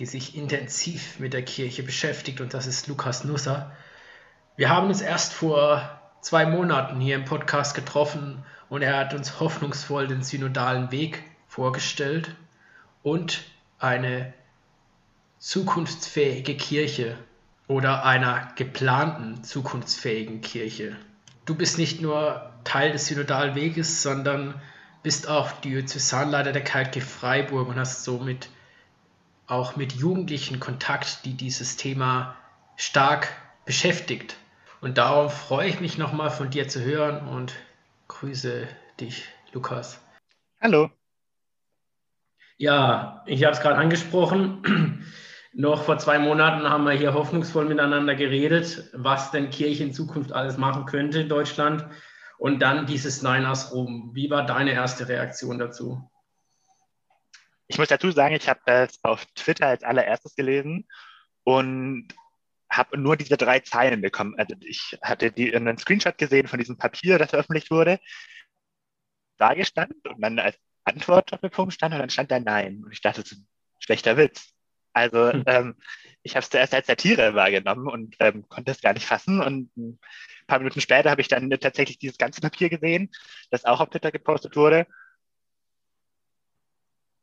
die 0.00 0.06
sich 0.06 0.36
intensiv 0.36 1.20
mit 1.20 1.34
der 1.34 1.44
Kirche 1.44 1.84
beschäftigt 1.84 2.40
und 2.40 2.52
das 2.52 2.66
ist 2.66 2.88
Lukas 2.88 3.22
Nusser. 3.22 3.70
Wir 4.56 4.70
haben 4.70 4.88
uns 4.88 5.02
erst 5.02 5.34
vor 5.34 6.00
zwei 6.22 6.46
Monaten 6.46 6.98
hier 6.98 7.16
im 7.16 7.26
Podcast 7.26 7.74
getroffen 7.74 8.42
und 8.70 8.80
er 8.80 8.96
hat 8.96 9.12
uns 9.12 9.38
hoffnungsvoll 9.38 10.08
den 10.08 10.22
synodalen 10.22 10.90
Weg 10.90 11.22
vorgestellt 11.46 12.34
und 13.02 13.44
eine 13.78 14.32
zukunftsfähige 15.38 16.56
Kirche 16.56 17.18
oder 17.68 18.06
einer 18.06 18.48
geplanten 18.56 19.44
zukunftsfähigen 19.44 20.40
Kirche. 20.40 20.96
Du 21.44 21.54
bist 21.54 21.76
nicht 21.76 22.00
nur 22.00 22.50
Teil 22.64 22.92
des 22.92 23.08
synodalen 23.08 23.54
Weges, 23.56 24.02
sondern 24.02 24.54
bist 25.02 25.28
auch 25.28 25.52
Diözesanleiter 25.52 26.52
der 26.52 26.64
KG 26.64 27.02
Freiburg 27.02 27.68
und 27.68 27.78
hast 27.78 28.04
somit 28.04 28.48
auch 29.46 29.76
mit 29.76 29.92
Jugendlichen 29.92 30.60
Kontakt, 30.60 31.26
die 31.26 31.34
dieses 31.34 31.76
Thema 31.76 32.36
stark 32.76 33.28
beschäftigt. 33.66 34.36
Und 34.80 34.98
darum 34.98 35.30
freue 35.30 35.68
ich 35.68 35.80
mich 35.80 35.98
nochmal 35.98 36.30
von 36.30 36.50
dir 36.50 36.68
zu 36.68 36.82
hören 36.82 37.26
und 37.28 37.54
grüße 38.08 38.68
dich, 39.00 39.24
Lukas. 39.52 40.00
Hallo. 40.60 40.90
Ja, 42.58 43.22
ich 43.26 43.44
habe 43.44 43.54
es 43.54 43.60
gerade 43.60 43.76
angesprochen. 43.76 45.04
Noch 45.52 45.84
vor 45.84 45.96
zwei 45.98 46.18
Monaten 46.18 46.68
haben 46.68 46.84
wir 46.84 46.92
hier 46.92 47.14
hoffnungsvoll 47.14 47.64
miteinander 47.64 48.14
geredet, 48.14 48.90
was 48.92 49.30
denn 49.30 49.48
Kirche 49.50 49.84
in 49.84 49.94
Zukunft 49.94 50.32
alles 50.32 50.58
machen 50.58 50.84
könnte 50.84 51.20
in 51.20 51.30
Deutschland. 51.30 51.86
Und 52.36 52.60
dann 52.60 52.84
dieses 52.84 53.22
Nein 53.22 53.46
aus 53.46 53.72
Rom. 53.72 54.10
Wie 54.12 54.28
war 54.28 54.44
deine 54.44 54.72
erste 54.72 55.08
Reaktion 55.08 55.58
dazu? 55.58 56.10
Ich 57.68 57.78
muss 57.78 57.88
dazu 57.88 58.10
sagen, 58.10 58.34
ich 58.34 58.48
habe 58.48 58.60
es 58.66 59.02
auf 59.02 59.24
Twitter 59.34 59.68
als 59.68 59.82
allererstes 59.82 60.36
gelesen 60.36 60.86
und 61.44 62.08
habe 62.70 62.98
nur 62.98 63.16
diese 63.16 63.36
drei 63.36 63.60
Zeilen 63.60 64.00
bekommen. 64.00 64.34
Also 64.36 64.54
ich 64.60 64.98
hatte 65.02 65.30
die, 65.30 65.54
einen 65.54 65.78
Screenshot 65.78 66.18
gesehen 66.18 66.48
von 66.48 66.58
diesem 66.58 66.78
Papier, 66.78 67.18
das 67.18 67.30
veröffentlicht 67.30 67.70
wurde. 67.70 68.00
Da 69.38 69.54
gestand 69.54 69.94
und 70.08 70.20
dann 70.20 70.38
als 70.38 70.58
Antwort 70.84 71.32
auf 71.32 71.40
den 71.40 71.50
Punkt 71.50 71.74
stand 71.74 71.94
und 71.94 72.00
dann 72.00 72.10
stand 72.10 72.30
da 72.30 72.40
Nein. 72.40 72.82
Und 72.84 72.92
ich 72.92 73.00
dachte, 73.00 73.22
das 73.22 73.32
ist 73.32 73.38
ein 73.38 73.48
schlechter 73.80 74.16
Witz. 74.16 74.52
Also 74.92 75.30
hm. 75.30 75.44
ähm, 75.46 75.74
ich 76.22 76.32
habe 76.36 76.42
es 76.42 76.50
zuerst 76.50 76.74
als 76.74 76.86
Satire 76.86 77.34
wahrgenommen 77.34 77.86
und 77.86 78.16
ähm, 78.18 78.48
konnte 78.48 78.72
es 78.72 78.80
gar 78.80 78.94
nicht 78.94 79.06
fassen. 79.06 79.42
Und 79.42 79.76
ein 79.76 79.98
paar 80.46 80.58
Minuten 80.58 80.80
später 80.80 81.10
habe 81.10 81.20
ich 81.20 81.28
dann 81.28 81.50
tatsächlich 81.50 81.98
dieses 81.98 82.18
ganze 82.18 82.40
Papier 82.40 82.70
gesehen, 82.70 83.10
das 83.50 83.64
auch 83.64 83.80
auf 83.80 83.90
Twitter 83.90 84.10
gepostet 84.10 84.56
wurde. 84.56 84.86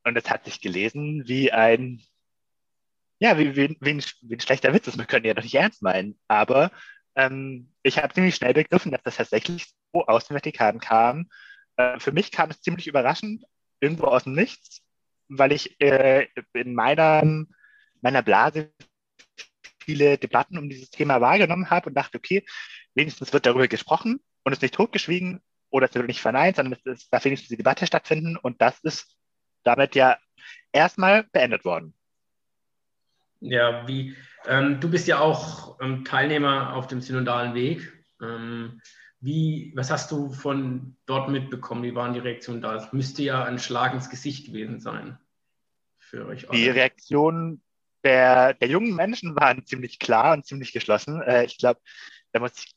Und 0.03 0.17
es 0.17 0.29
hat 0.29 0.45
sich 0.45 0.61
gelesen 0.61 1.27
wie 1.27 1.51
ein, 1.51 2.03
ja, 3.23 3.31
ein, 3.31 3.77
wie 3.79 3.91
ein 3.91 4.39
schlechter 4.41 4.73
Witz. 4.73 4.85
Das 4.85 5.07
können 5.07 5.25
ja 5.25 5.33
doch 5.33 5.43
nicht 5.43 5.55
ernst 5.55 5.81
meinen. 5.81 6.19
Aber 6.27 6.71
ähm, 7.15 7.71
ich 7.81 7.97
habe 7.97 8.13
ziemlich 8.13 8.35
schnell 8.35 8.53
begriffen, 8.53 8.91
dass 8.91 9.01
das 9.03 9.15
tatsächlich 9.15 9.73
so 9.93 10.05
aus 10.05 10.27
dem 10.27 10.35
Vatikan 10.35 10.79
kam. 10.79 11.29
Äh, 11.77 11.99
für 11.99 12.11
mich 12.11 12.31
kam 12.31 12.49
es 12.49 12.61
ziemlich 12.61 12.85
überraschend, 12.85 13.45
irgendwo 13.79 14.07
aus 14.07 14.25
dem 14.25 14.33
Nichts, 14.33 14.81
weil 15.29 15.53
ich 15.53 15.79
äh, 15.79 16.27
in 16.53 16.75
meiner 16.75 17.45
meiner 18.01 18.21
Blase 18.21 18.73
viele 19.79 20.17
Debatten 20.17 20.57
um 20.57 20.69
dieses 20.69 20.89
Thema 20.89 21.21
wahrgenommen 21.21 21.69
habe 21.69 21.87
und 21.87 21.95
dachte, 21.95 22.17
okay, 22.17 22.45
wenigstens 22.93 23.31
wird 23.31 23.45
darüber 23.45 23.69
gesprochen 23.69 24.19
und 24.43 24.51
es 24.51 24.61
nicht 24.61 24.73
totgeschwiegen 24.73 25.41
oder 25.69 25.87
es 25.87 25.93
wird 25.95 26.07
nicht 26.07 26.21
verneint, 26.21 26.57
sondern 26.57 26.73
es 26.73 26.85
ist, 26.85 27.13
darf 27.13 27.23
wenigstens 27.23 27.49
die 27.49 27.57
Debatte 27.57 27.87
stattfinden 27.87 28.35
und 28.35 28.61
das 28.61 28.79
ist 28.81 29.15
damit 29.63 29.95
ja 29.95 30.17
erstmal 30.73 31.23
beendet 31.31 31.63
worden. 31.63 31.93
Ja, 33.43 33.87
wie, 33.87 34.15
ähm, 34.47 34.79
du 34.79 34.89
bist 34.89 35.07
ja 35.07 35.19
auch 35.19 35.79
ähm, 35.81 36.05
Teilnehmer 36.05 36.75
auf 36.75 36.87
dem 36.87 37.01
synodalen 37.01 37.53
Weg. 37.53 37.91
Ähm, 38.21 38.81
wie, 39.19 39.73
was 39.75 39.91
hast 39.91 40.11
du 40.11 40.31
von 40.31 40.95
dort 41.05 41.29
mitbekommen? 41.29 41.83
Wie 41.83 41.95
waren 41.95 42.13
die 42.13 42.19
Reaktionen 42.19 42.61
da? 42.61 42.75
Es 42.75 42.91
müsste 42.93 43.21
ja 43.23 43.43
ein 43.43 43.59
Schlag 43.59 43.93
ins 43.93 44.09
Gesicht 44.09 44.47
gewesen 44.47 44.79
sein 44.79 45.17
für 45.97 46.25
euch. 46.25 46.49
Alle. 46.49 46.57
Die 46.57 46.69
Reaktionen 46.69 47.61
der, 48.03 48.53
der 48.53 48.67
jungen 48.67 48.95
Menschen 48.95 49.35
waren 49.35 49.65
ziemlich 49.65 49.99
klar 49.99 50.33
und 50.33 50.45
ziemlich 50.45 50.73
geschlossen. 50.73 51.21
Äh, 51.21 51.45
ich 51.45 51.57
glaube, 51.57 51.79
da 52.31 52.39
muss 52.39 52.51
ich 52.57 52.75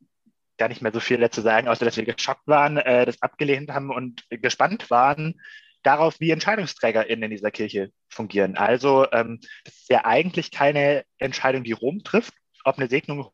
gar 0.57 0.69
nicht 0.69 0.83
mehr 0.83 0.93
so 0.93 1.01
viel 1.01 1.19
dazu 1.19 1.43
sagen, 1.43 1.69
außer 1.69 1.85
dass 1.85 1.97
wir 1.97 2.05
geschockt 2.05 2.47
waren, 2.47 2.77
äh, 2.77 3.05
das 3.07 3.23
abgelehnt 3.23 3.71
haben 3.71 3.91
und 3.91 4.25
gespannt 4.31 4.91
waren 4.91 5.41
darauf, 5.87 6.19
wie 6.21 6.31
EntscheidungsträgerInnen 6.31 7.25
in 7.25 7.31
dieser 7.31 7.51
Kirche 7.51 7.93
fungieren. 8.09 8.57
Also 8.57 9.11
ähm, 9.13 9.41
das 9.65 9.75
ist 9.75 9.89
ja 9.91 10.05
eigentlich 10.05 10.51
keine 10.51 11.05
Entscheidung, 11.19 11.65
die 11.65 11.73
Rom 11.73 12.03
trifft, 12.03 12.35
ob 12.65 12.77
eine 12.79 12.89
Segnung, 12.89 13.31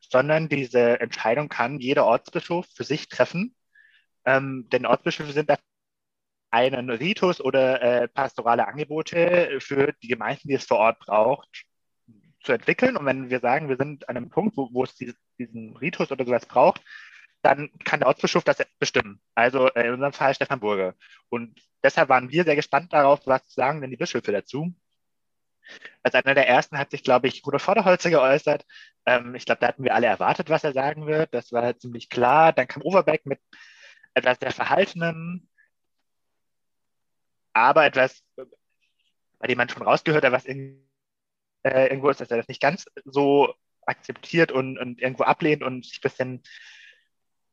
sondern 0.00 0.48
diese 0.48 1.00
Entscheidung 1.00 1.48
kann 1.48 1.78
jeder 1.78 2.06
Ortsbischof 2.06 2.66
für 2.74 2.84
sich 2.84 3.08
treffen. 3.08 3.54
Ähm, 4.24 4.68
denn 4.72 4.86
Ortsbischöfe 4.86 5.32
sind 5.32 5.48
dafür 5.48 5.62
einen 6.50 6.90
Ritus 6.90 7.40
oder 7.40 7.80
äh, 7.80 8.08
pastorale 8.08 8.66
Angebote 8.66 9.60
für 9.60 9.92
die 10.02 10.08
Gemeinden, 10.08 10.48
die 10.48 10.54
es 10.54 10.64
vor 10.66 10.78
Ort 10.78 10.98
braucht, 10.98 11.64
zu 12.42 12.52
entwickeln. 12.52 12.96
Und 12.96 13.06
wenn 13.06 13.30
wir 13.30 13.38
sagen, 13.38 13.68
wir 13.68 13.76
sind 13.76 14.08
an 14.08 14.16
einem 14.16 14.30
Punkt, 14.30 14.56
wo, 14.56 14.68
wo 14.72 14.82
es 14.82 14.96
diesen 14.96 15.76
Ritus 15.76 16.10
oder 16.10 16.24
sowas 16.24 16.46
braucht, 16.46 16.82
dann 17.42 17.70
kann 17.84 18.00
der 18.00 18.08
Ortsbischof 18.08 18.44
das 18.44 18.58
bestimmen. 18.78 19.20
Also 19.34 19.68
äh, 19.68 19.86
in 19.86 19.94
unserem 19.94 20.12
Fall 20.12 20.34
Stefan 20.34 20.60
Burger. 20.60 20.94
Und 21.28 21.60
deshalb 21.82 22.08
waren 22.08 22.30
wir 22.30 22.44
sehr 22.44 22.56
gespannt 22.56 22.92
darauf, 22.92 23.26
was 23.26 23.42
sagen 23.52 23.80
denn 23.80 23.90
die 23.90 23.96
Bischöfe 23.96 24.32
dazu. 24.32 24.74
Als 26.02 26.14
einer 26.14 26.34
der 26.34 26.48
ersten 26.48 26.78
hat 26.78 26.90
sich, 26.90 27.02
glaube 27.04 27.28
ich, 27.28 27.46
Rudolf 27.46 27.62
Vorderholzer 27.62 28.10
geäußert. 28.10 28.66
Ähm, 29.06 29.34
ich 29.34 29.44
glaube, 29.44 29.60
da 29.60 29.68
hatten 29.68 29.84
wir 29.84 29.94
alle 29.94 30.06
erwartet, 30.06 30.50
was 30.50 30.64
er 30.64 30.72
sagen 30.72 31.06
wird. 31.06 31.32
Das 31.32 31.52
war 31.52 31.78
ziemlich 31.78 32.08
klar. 32.08 32.52
Dann 32.52 32.68
kam 32.68 32.82
Overbeck 32.82 33.24
mit 33.26 33.40
etwas 34.14 34.38
sehr 34.40 34.50
Verhaltenen, 34.52 35.48
aber 37.52 37.84
etwas, 37.84 38.22
bei 39.38 39.46
dem 39.46 39.58
man 39.58 39.68
schon 39.68 39.82
rausgehört 39.82 40.24
hat, 40.24 40.32
was 40.32 40.44
in, 40.44 40.88
äh, 41.62 41.86
irgendwo 41.86 42.10
ist, 42.10 42.20
dass 42.20 42.30
er 42.30 42.38
das 42.38 42.48
nicht 42.48 42.60
ganz 42.60 42.86
so 43.04 43.54
akzeptiert 43.86 44.52
und, 44.52 44.78
und 44.78 45.00
irgendwo 45.00 45.24
ablehnt 45.24 45.62
und 45.62 45.84
sich 45.84 45.98
ein 45.98 46.02
bisschen 46.02 46.42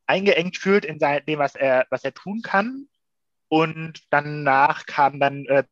eingeengt 0.08 0.56
fühlt 0.56 0.84
in 0.84 0.98
dem, 0.98 1.38
was 1.38 1.54
er, 1.54 1.86
was 1.90 2.02
er 2.04 2.14
tun 2.14 2.42
kann. 2.42 2.88
Und 3.48 4.02
danach 4.10 4.86
kam 4.86 5.20
dann 5.20 5.44
äh, 5.46 5.64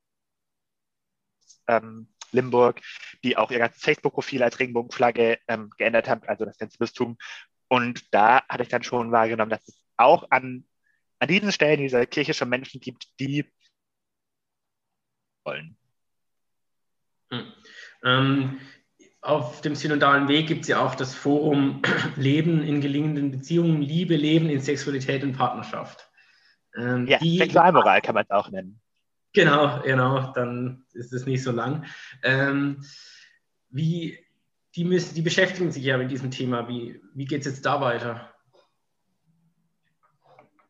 ähm, 1.66 2.08
Limburg, 2.32 2.80
die 3.24 3.36
auch 3.36 3.50
ihr 3.50 3.58
ganzes 3.58 3.82
Facebook-Profil 3.82 4.42
als 4.42 4.58
Regenbogenflagge 4.58 5.38
ähm, 5.48 5.70
geändert 5.76 6.08
haben, 6.08 6.22
also 6.26 6.44
das 6.44 6.58
ganze 6.58 6.78
Bistum. 6.78 7.16
Und 7.68 8.14
da 8.14 8.46
hatte 8.48 8.62
ich 8.62 8.68
dann 8.68 8.82
schon 8.82 9.10
wahrgenommen, 9.10 9.50
dass 9.50 9.66
es 9.66 9.80
auch 9.96 10.30
an, 10.30 10.64
an 11.18 11.28
diesen 11.28 11.52
Stellen 11.52 11.80
dieser 11.80 12.06
Kirche 12.06 12.34
schon 12.34 12.48
Menschen 12.48 12.80
gibt, 12.80 13.08
die 13.18 13.50
wollen. 15.44 15.76
Hm. 17.30 17.52
Ähm, 18.04 18.60
auf 19.26 19.60
dem 19.60 19.74
synodalen 19.74 20.28
Weg 20.28 20.46
gibt 20.46 20.62
es 20.62 20.68
ja 20.68 20.80
auch 20.80 20.94
das 20.94 21.14
Forum 21.14 21.82
Leben 22.16 22.62
in 22.62 22.80
gelingenden 22.80 23.30
Beziehungen, 23.30 23.82
Liebe, 23.82 24.16
Leben 24.16 24.48
in 24.48 24.60
Sexualität 24.60 25.22
und 25.24 25.36
Partnerschaft. 25.36 26.08
Ähm, 26.76 27.06
ja, 27.06 27.18
die, 27.18 27.38
Sexualmoral 27.38 28.00
kann 28.02 28.14
man 28.14 28.24
es 28.24 28.30
auch 28.30 28.50
nennen. 28.50 28.80
Genau, 29.32 29.82
genau, 29.82 30.32
dann 30.32 30.84
ist 30.92 31.12
es 31.12 31.26
nicht 31.26 31.42
so 31.42 31.50
lang. 31.50 31.84
Ähm, 32.22 32.84
wie, 33.68 34.18
die, 34.74 34.84
müssen, 34.84 35.14
die 35.14 35.22
beschäftigen 35.22 35.72
sich 35.72 35.84
ja 35.84 35.98
mit 35.98 36.10
diesem 36.10 36.30
Thema. 36.30 36.68
Wie, 36.68 37.00
wie 37.14 37.24
geht 37.24 37.40
es 37.40 37.46
jetzt 37.46 37.66
da 37.66 37.80
weiter? 37.80 38.32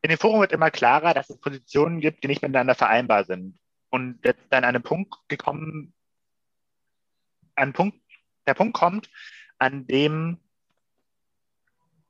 In 0.02 0.11
dem 0.11 0.18
Forum 0.18 0.40
wird 0.40 0.52
immer 0.52 0.70
klarer, 0.70 1.14
dass 1.14 1.30
es 1.30 1.38
Positionen 1.38 2.00
gibt, 2.00 2.22
die 2.22 2.28
nicht 2.28 2.42
miteinander 2.42 2.74
vereinbar 2.74 3.24
sind 3.24 3.59
und 3.90 4.18
jetzt 4.24 4.44
dann 4.50 4.64
an 4.64 4.74
einen 4.74 4.82
Punkt 4.82 5.14
gekommen, 5.28 5.92
ein 7.57 7.72
Punkt, 7.72 7.98
der 8.47 8.55
Punkt 8.55 8.74
kommt, 8.74 9.11
an 9.59 9.86
dem 9.86 10.38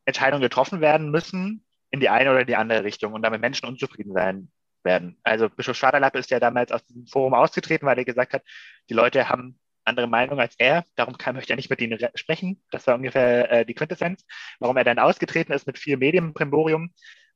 Entscheidungen 0.04 0.42
getroffen 0.42 0.80
werden 0.80 1.10
müssen 1.10 1.64
in 1.90 2.00
die 2.00 2.08
eine 2.08 2.30
oder 2.30 2.44
die 2.44 2.56
andere 2.56 2.84
Richtung 2.84 3.12
und 3.12 3.22
damit 3.22 3.40
Menschen 3.40 3.68
unzufrieden 3.68 4.12
sein 4.12 4.50
werden. 4.82 5.18
Also 5.22 5.48
Bischof 5.48 5.76
Schwaderlappe 5.76 6.18
ist 6.18 6.30
ja 6.30 6.40
damals 6.40 6.72
aus 6.72 6.84
diesem 6.86 7.06
Forum 7.06 7.34
ausgetreten, 7.34 7.86
weil 7.86 7.98
er 7.98 8.04
gesagt 8.04 8.32
hat, 8.32 8.42
die 8.88 8.94
Leute 8.94 9.28
haben 9.28 9.58
andere 9.84 10.08
Meinung 10.08 10.40
als 10.40 10.54
er, 10.58 10.84
darum 10.96 11.16
kann, 11.16 11.36
möchte 11.36 11.52
er 11.52 11.56
nicht 11.56 11.70
mit 11.70 11.80
ihnen 11.80 11.98
sprechen. 12.14 12.62
Das 12.70 12.86
war 12.86 12.96
ungefähr 12.96 13.50
äh, 13.50 13.66
die 13.66 13.74
Quintessenz, 13.74 14.24
warum 14.58 14.76
er 14.76 14.84
dann 14.84 14.98
ausgetreten 14.98 15.52
ist 15.52 15.66
mit 15.66 15.78
viel 15.78 15.96
Medienprimborium. 15.96 16.92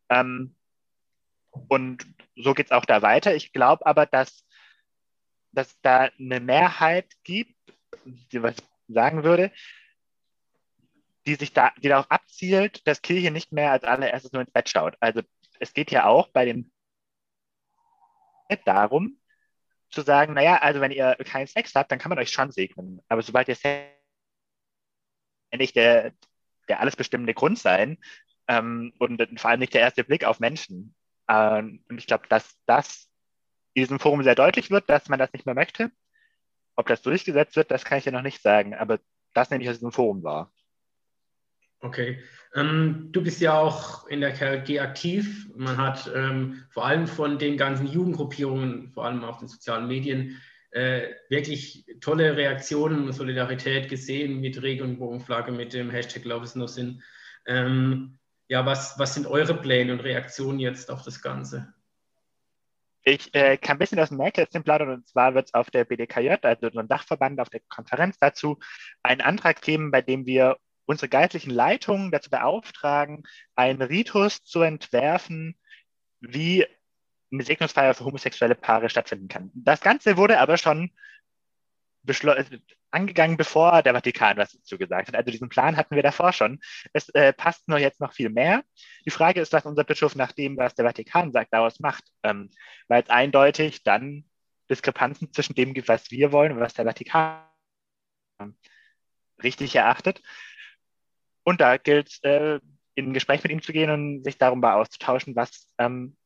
Ähm, 0.08 0.56
und 1.68 2.06
so 2.36 2.54
geht 2.54 2.66
es 2.66 2.72
auch 2.72 2.84
da 2.84 3.02
weiter. 3.02 3.34
Ich 3.34 3.52
glaube 3.52 3.86
aber, 3.86 4.06
dass, 4.06 4.44
dass 5.52 5.80
da 5.82 6.10
eine 6.18 6.40
Mehrheit 6.40 7.12
gibt, 7.24 7.54
die 8.04 8.42
was 8.42 8.56
sagen 8.92 9.24
würde, 9.24 9.52
die 11.26 11.34
sich 11.34 11.52
da, 11.52 11.72
die 11.82 11.88
darauf 11.88 12.10
abzielt, 12.10 12.86
dass 12.86 13.02
Kirche 13.02 13.30
nicht 13.30 13.52
mehr 13.52 13.72
als 13.72 13.84
allererstes 13.84 14.32
nur 14.32 14.42
ins 14.42 14.50
Bett 14.50 14.68
schaut. 14.68 14.96
Also 15.00 15.22
es 15.58 15.74
geht 15.74 15.90
ja 15.90 16.06
auch 16.06 16.28
bei 16.28 16.44
dem 16.44 16.70
darum, 18.64 19.20
zu 19.90 20.02
sagen, 20.02 20.34
naja, 20.34 20.56
also 20.56 20.80
wenn 20.80 20.92
ihr 20.92 21.16
keinen 21.24 21.46
Sex 21.46 21.74
habt, 21.74 21.90
dann 21.90 21.98
kann 21.98 22.10
man 22.10 22.18
euch 22.18 22.30
schon 22.30 22.50
segnen. 22.50 23.00
Aber 23.08 23.22
sobald 23.22 23.48
ihr 23.48 23.56
Sex 23.56 23.90
nicht 25.56 25.76
der, 25.76 26.12
der 26.68 26.80
alles 26.80 26.96
bestimmende 26.96 27.34
Grund 27.34 27.58
sein 27.58 27.98
ähm, 28.48 28.92
und 28.98 29.40
vor 29.40 29.50
allem 29.50 29.60
nicht 29.60 29.74
der 29.74 29.80
erste 29.80 30.04
Blick 30.04 30.24
auf 30.24 30.40
Menschen. 30.40 30.94
Ähm, 31.28 31.84
und 31.88 31.98
ich 31.98 32.06
glaube, 32.06 32.26
dass 32.28 32.56
das 32.66 33.08
in 33.74 33.82
diesem 33.82 34.00
Forum 34.00 34.22
sehr 34.22 34.34
deutlich 34.34 34.70
wird, 34.70 34.88
dass 34.88 35.08
man 35.08 35.18
das 35.18 35.32
nicht 35.32 35.46
mehr 35.46 35.54
möchte. 35.54 35.90
Ob 36.80 36.86
das 36.86 37.02
durchgesetzt 37.02 37.56
wird, 37.56 37.70
das 37.70 37.84
kann 37.84 37.98
ich 37.98 38.06
ja 38.06 38.12
noch 38.12 38.22
nicht 38.22 38.40
sagen, 38.40 38.72
aber 38.74 39.00
das 39.34 39.50
nehme 39.50 39.62
ich 39.62 39.68
aus 39.68 39.76
diesem 39.76 39.92
Forum 39.92 40.22
wahr. 40.22 40.50
Okay. 41.80 42.18
Ähm, 42.54 43.10
du 43.12 43.22
bist 43.22 43.42
ja 43.42 43.58
auch 43.58 44.06
in 44.06 44.22
der 44.22 44.32
KLG 44.32 44.80
aktiv. 44.80 45.46
Man 45.54 45.76
hat 45.76 46.10
ähm, 46.14 46.64
vor 46.70 46.86
allem 46.86 47.06
von 47.06 47.38
den 47.38 47.58
ganzen 47.58 47.86
Jugendgruppierungen, 47.86 48.92
vor 48.92 49.04
allem 49.04 49.22
auf 49.24 49.40
den 49.40 49.48
sozialen 49.48 49.88
Medien, 49.88 50.40
äh, 50.70 51.08
wirklich 51.28 51.84
tolle 52.00 52.34
Reaktionen 52.34 53.04
und 53.04 53.12
Solidarität 53.12 53.90
gesehen 53.90 54.40
mit 54.40 54.62
Regenbogenflagge, 54.62 55.52
mit 55.52 55.74
dem 55.74 55.90
Hashtag 55.90 56.24
Love 56.24 56.44
is 56.44 56.54
no 56.54 56.66
sin. 56.66 57.02
Ähm, 57.44 58.18
ja, 58.48 58.64
was, 58.64 58.98
was 58.98 59.12
sind 59.12 59.26
eure 59.26 59.54
Pläne 59.54 59.92
und 59.92 60.00
Reaktionen 60.00 60.60
jetzt 60.60 60.90
auf 60.90 61.02
das 61.02 61.20
Ganze? 61.20 61.74
Ich 63.02 63.34
äh, 63.34 63.56
kann 63.56 63.76
ein 63.76 63.78
bisschen 63.78 63.98
aus 63.98 64.10
dem 64.10 64.18
Nähkästchen 64.18 64.62
plaudern 64.62 64.90
und 64.90 65.08
zwar 65.08 65.34
wird 65.34 65.46
es 65.46 65.54
auf 65.54 65.70
der 65.70 65.84
BDKJ, 65.84 66.34
also 66.42 66.70
so 66.70 66.78
ein 66.80 66.88
Dachverband, 66.88 67.40
auf 67.40 67.48
der 67.48 67.60
Konferenz 67.68 68.18
dazu, 68.18 68.58
einen 69.02 69.22
Antrag 69.22 69.62
geben, 69.62 69.90
bei 69.90 70.02
dem 70.02 70.26
wir 70.26 70.58
unsere 70.84 71.08
geistlichen 71.08 71.50
Leitungen 71.50 72.10
dazu 72.10 72.30
beauftragen, 72.30 73.22
einen 73.54 73.80
Ritus 73.80 74.42
zu 74.42 74.60
entwerfen, 74.62 75.58
wie 76.20 76.66
eine 77.32 77.44
Segnungsfeier 77.44 77.94
für 77.94 78.04
homosexuelle 78.04 78.56
Paare 78.56 78.90
stattfinden 78.90 79.28
kann. 79.28 79.50
Das 79.54 79.80
Ganze 79.80 80.16
wurde 80.16 80.40
aber 80.40 80.56
schon 80.56 80.90
angegangen, 82.90 83.36
bevor 83.36 83.82
der 83.82 83.94
Vatikan 83.94 84.36
was 84.36 84.52
dazu 84.52 84.78
gesagt 84.78 85.08
hat. 85.08 85.14
Also 85.14 85.30
diesen 85.30 85.48
Plan 85.48 85.76
hatten 85.76 85.94
wir 85.94 86.02
davor 86.02 86.32
schon. 86.32 86.60
Es 86.92 87.08
äh, 87.10 87.32
passt 87.32 87.68
nur 87.68 87.78
jetzt 87.78 88.00
noch 88.00 88.12
viel 88.12 88.30
mehr. 88.30 88.62
Die 89.04 89.10
Frage 89.10 89.40
ist, 89.40 89.52
was 89.52 89.66
unser 89.66 89.84
Bischof 89.84 90.16
nach 90.16 90.32
dem, 90.32 90.56
was 90.56 90.74
der 90.74 90.86
Vatikan 90.86 91.32
sagt, 91.32 91.52
daraus 91.52 91.80
macht, 91.80 92.04
ähm, 92.22 92.50
weil 92.88 93.02
es 93.02 93.10
eindeutig 93.10 93.82
dann 93.82 94.24
Diskrepanzen 94.70 95.32
zwischen 95.32 95.54
dem 95.54 95.74
gibt, 95.74 95.88
was 95.88 96.10
wir 96.10 96.32
wollen 96.32 96.52
und 96.52 96.60
was 96.60 96.74
der 96.74 96.84
Vatikan 96.84 97.44
richtig 99.42 99.74
erachtet. 99.74 100.22
Und 101.42 101.60
da 101.60 101.76
gilt 101.76 102.22
äh, 102.24 102.60
in 102.94 103.10
ein 103.10 103.14
Gespräch 103.14 103.42
mit 103.42 103.52
ihm 103.52 103.62
zu 103.62 103.72
gehen 103.72 103.90
und 103.90 104.24
sich 104.24 104.38
darüber 104.38 104.76
auszutauschen, 104.76 105.36
was, 105.36 105.68
ähm, 105.78 106.16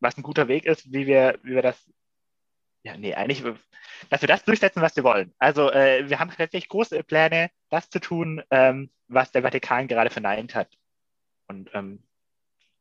was 0.00 0.16
ein 0.16 0.22
guter 0.22 0.48
Weg 0.48 0.64
ist, 0.64 0.92
wie 0.92 1.06
wir, 1.06 1.38
wie 1.42 1.54
wir 1.54 1.62
das, 1.62 1.90
ja, 2.86 2.96
nee, 2.96 3.14
eigentlich, 3.14 3.42
dass 4.10 4.20
wir 4.20 4.28
das 4.28 4.44
durchsetzen, 4.44 4.80
was 4.80 4.94
wir 4.94 5.02
wollen. 5.02 5.34
Also 5.38 5.72
äh, 5.72 6.08
wir 6.08 6.20
haben 6.20 6.30
tatsächlich 6.30 6.68
große 6.68 7.02
Pläne, 7.02 7.50
das 7.68 7.90
zu 7.90 7.98
tun, 7.98 8.44
ähm, 8.50 8.90
was 9.08 9.32
der 9.32 9.42
Vatikan 9.42 9.88
gerade 9.88 10.08
verneint 10.08 10.54
hat. 10.54 10.68
Und 11.48 11.68
ähm, 11.74 12.04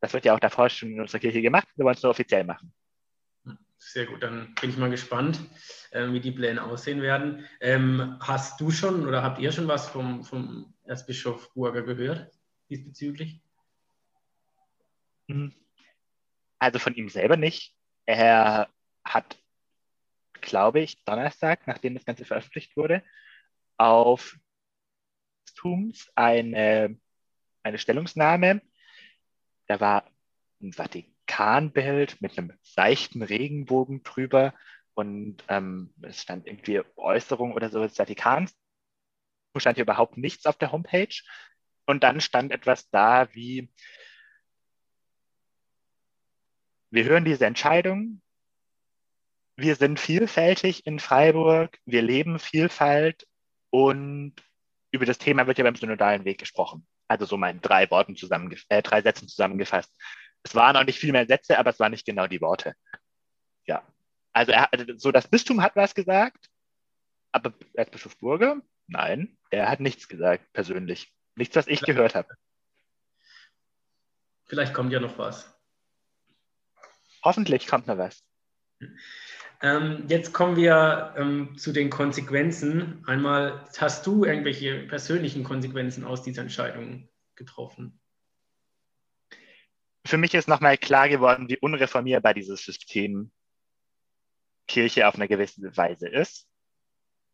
das 0.02 0.14
wird 0.14 0.24
ja 0.26 0.36
auch 0.36 0.40
davor 0.40 0.70
schon 0.70 0.92
in 0.92 1.02
unserer 1.02 1.20
Kirche 1.20 1.42
gemacht. 1.42 1.68
Wir 1.76 1.86
wollen 1.86 1.96
es 1.96 2.04
nur 2.04 2.12
offiziell 2.12 2.44
machen. 2.44 2.72
Sehr 3.80 4.06
gut, 4.06 4.22
dann 4.22 4.54
bin 4.62 4.70
ich 4.70 4.78
mal 4.78 4.92
gespannt, 4.92 5.40
äh, 5.90 6.08
wie 6.12 6.20
die 6.20 6.32
Pläne 6.32 6.64
aussehen 6.64 7.02
werden. 7.02 7.44
Ähm, 7.60 8.18
hast 8.20 8.62
du 8.62 8.70
schon 8.70 9.08
oder 9.08 9.24
habt 9.24 9.40
ihr 9.40 9.52
schon 9.52 9.68
was 9.68 9.90
vom, 9.90 10.24
vom 10.24 10.72
Erzbischof 10.84 11.52
Burger 11.56 11.82
gehört 11.82 12.32
diesbezüglich? 12.70 13.42
Hm. 15.30 15.52
Also 16.60 16.78
von 16.78 16.94
ihm 16.94 17.10
selber 17.10 17.38
nicht. 17.38 17.76
Er 18.06 18.70
hat, 19.04 19.40
glaube 20.42 20.82
ich, 20.82 21.04
Donnerstag, 21.04 21.68
nachdem 21.68 21.96
das 21.96 22.06
Ganze 22.06 22.26
veröffentlicht 22.26 22.76
wurde, 22.78 23.04
auf 23.78 24.38
Tums 25.56 26.12
eine, 26.16 26.98
eine 27.64 27.78
Stellungnahme. 27.78 28.62
Da 29.68 29.80
war 29.80 30.10
ein 30.62 30.74
Vatikanbild 30.74 32.22
mit 32.22 32.38
einem 32.38 32.54
seichten 32.62 33.22
Regenbogen 33.22 34.04
drüber 34.04 34.54
und 34.94 35.44
ähm, 35.50 35.94
es 36.02 36.22
stand 36.22 36.48
irgendwie 36.48 36.82
Äußerung 36.96 37.54
oder 37.54 37.70
so 37.70 37.82
des 37.82 37.96
Vatikans 37.96 38.56
stand 39.60 39.78
hier 39.78 39.84
überhaupt 39.84 40.18
nichts 40.18 40.46
auf 40.46 40.58
der 40.58 40.72
Homepage. 40.72 41.22
Und 41.86 42.04
dann 42.04 42.22
stand 42.22 42.52
etwas 42.52 42.90
da 42.90 43.34
wie, 43.34 43.72
wir 46.90 47.04
hören 47.04 47.26
diese 47.26 47.46
Entscheidung, 47.46 48.22
wir 49.56 49.76
sind 49.76 50.00
vielfältig 50.00 50.86
in 50.86 51.00
Freiburg, 51.00 51.78
wir 51.86 52.02
leben 52.02 52.40
Vielfalt 52.40 53.28
und 53.70 54.36
über 54.92 55.06
das 55.06 55.18
Thema 55.18 55.48
wird 55.48 55.58
ja 55.58 55.64
beim 55.64 55.76
synodalen 55.76 56.26
Weg 56.26 56.40
gesprochen. 56.40 56.88
Also 57.08 57.26
so 57.26 57.38
mal 57.38 57.52
in 57.52 57.62
drei 57.62 57.90
Worten 57.92 58.16
zusammengefasst, 58.16 58.68
äh, 58.70 58.82
drei 58.82 59.02
Sätzen 59.02 59.28
zusammengefasst. 59.28 59.92
Es 60.44 60.56
waren 60.56 60.76
auch 60.78 60.84
nicht 60.84 61.00
viel 61.00 61.12
mehr 61.12 61.26
Sätze, 61.26 61.58
aber 61.58 61.72
es 61.72 61.80
waren 61.80 61.92
nicht 61.92 62.06
genau 62.06 62.28
die 62.28 62.42
Worte. 62.42 62.74
Ja. 63.66 63.84
Also, 64.34 64.52
er, 64.52 64.72
also 64.74 64.86
so 64.98 65.12
das 65.12 65.28
Bistum 65.28 65.62
hat 65.62 65.76
was 65.76 65.96
gesagt, 65.96 66.50
aber 67.32 67.54
Erzbischof 67.74 68.18
Burger 68.18 68.62
Nein, 68.88 69.38
er 69.50 69.70
hat 69.70 69.80
nichts 69.80 70.08
gesagt, 70.08 70.52
persönlich. 70.54 71.14
Nichts, 71.36 71.56
was 71.56 71.68
ich 71.68 71.82
gehört 71.82 72.16
habe. 72.16 72.36
Vielleicht 74.46 74.74
kommt 74.74 74.92
ja 74.92 75.00
noch 75.00 75.18
was. 75.18 75.52
Hoffentlich 77.24 77.68
kommt 77.68 77.88
noch 77.88 77.98
was. 77.98 78.24
Ähm, 79.62 80.06
jetzt 80.08 80.34
kommen 80.34 80.56
wir 80.56 81.14
ähm, 81.18 81.58
zu 81.58 81.72
den 81.72 81.90
Konsequenzen. 81.90 83.04
Einmal, 83.08 83.66
hast 83.78 84.06
du 84.06 84.26
irgendwelche 84.26 84.88
persönlichen 84.88 85.44
Konsequenzen 85.44 86.04
aus 86.04 86.24
dieser 86.24 86.42
Entscheidung 86.44 87.10
getroffen? 87.36 88.00
Für 90.06 90.18
mich 90.18 90.34
ist 90.36 90.48
nochmal 90.48 90.78
klar 90.78 91.10
geworden, 91.10 91.50
wie 91.50 91.58
unreformierbar 91.58 92.34
dieses 92.34 92.64
System 92.64 93.32
Kirche 94.68 95.08
auf 95.08 95.16
eine 95.16 95.28
gewisse 95.28 95.76
Weise 95.76 96.08
ist 96.08 96.48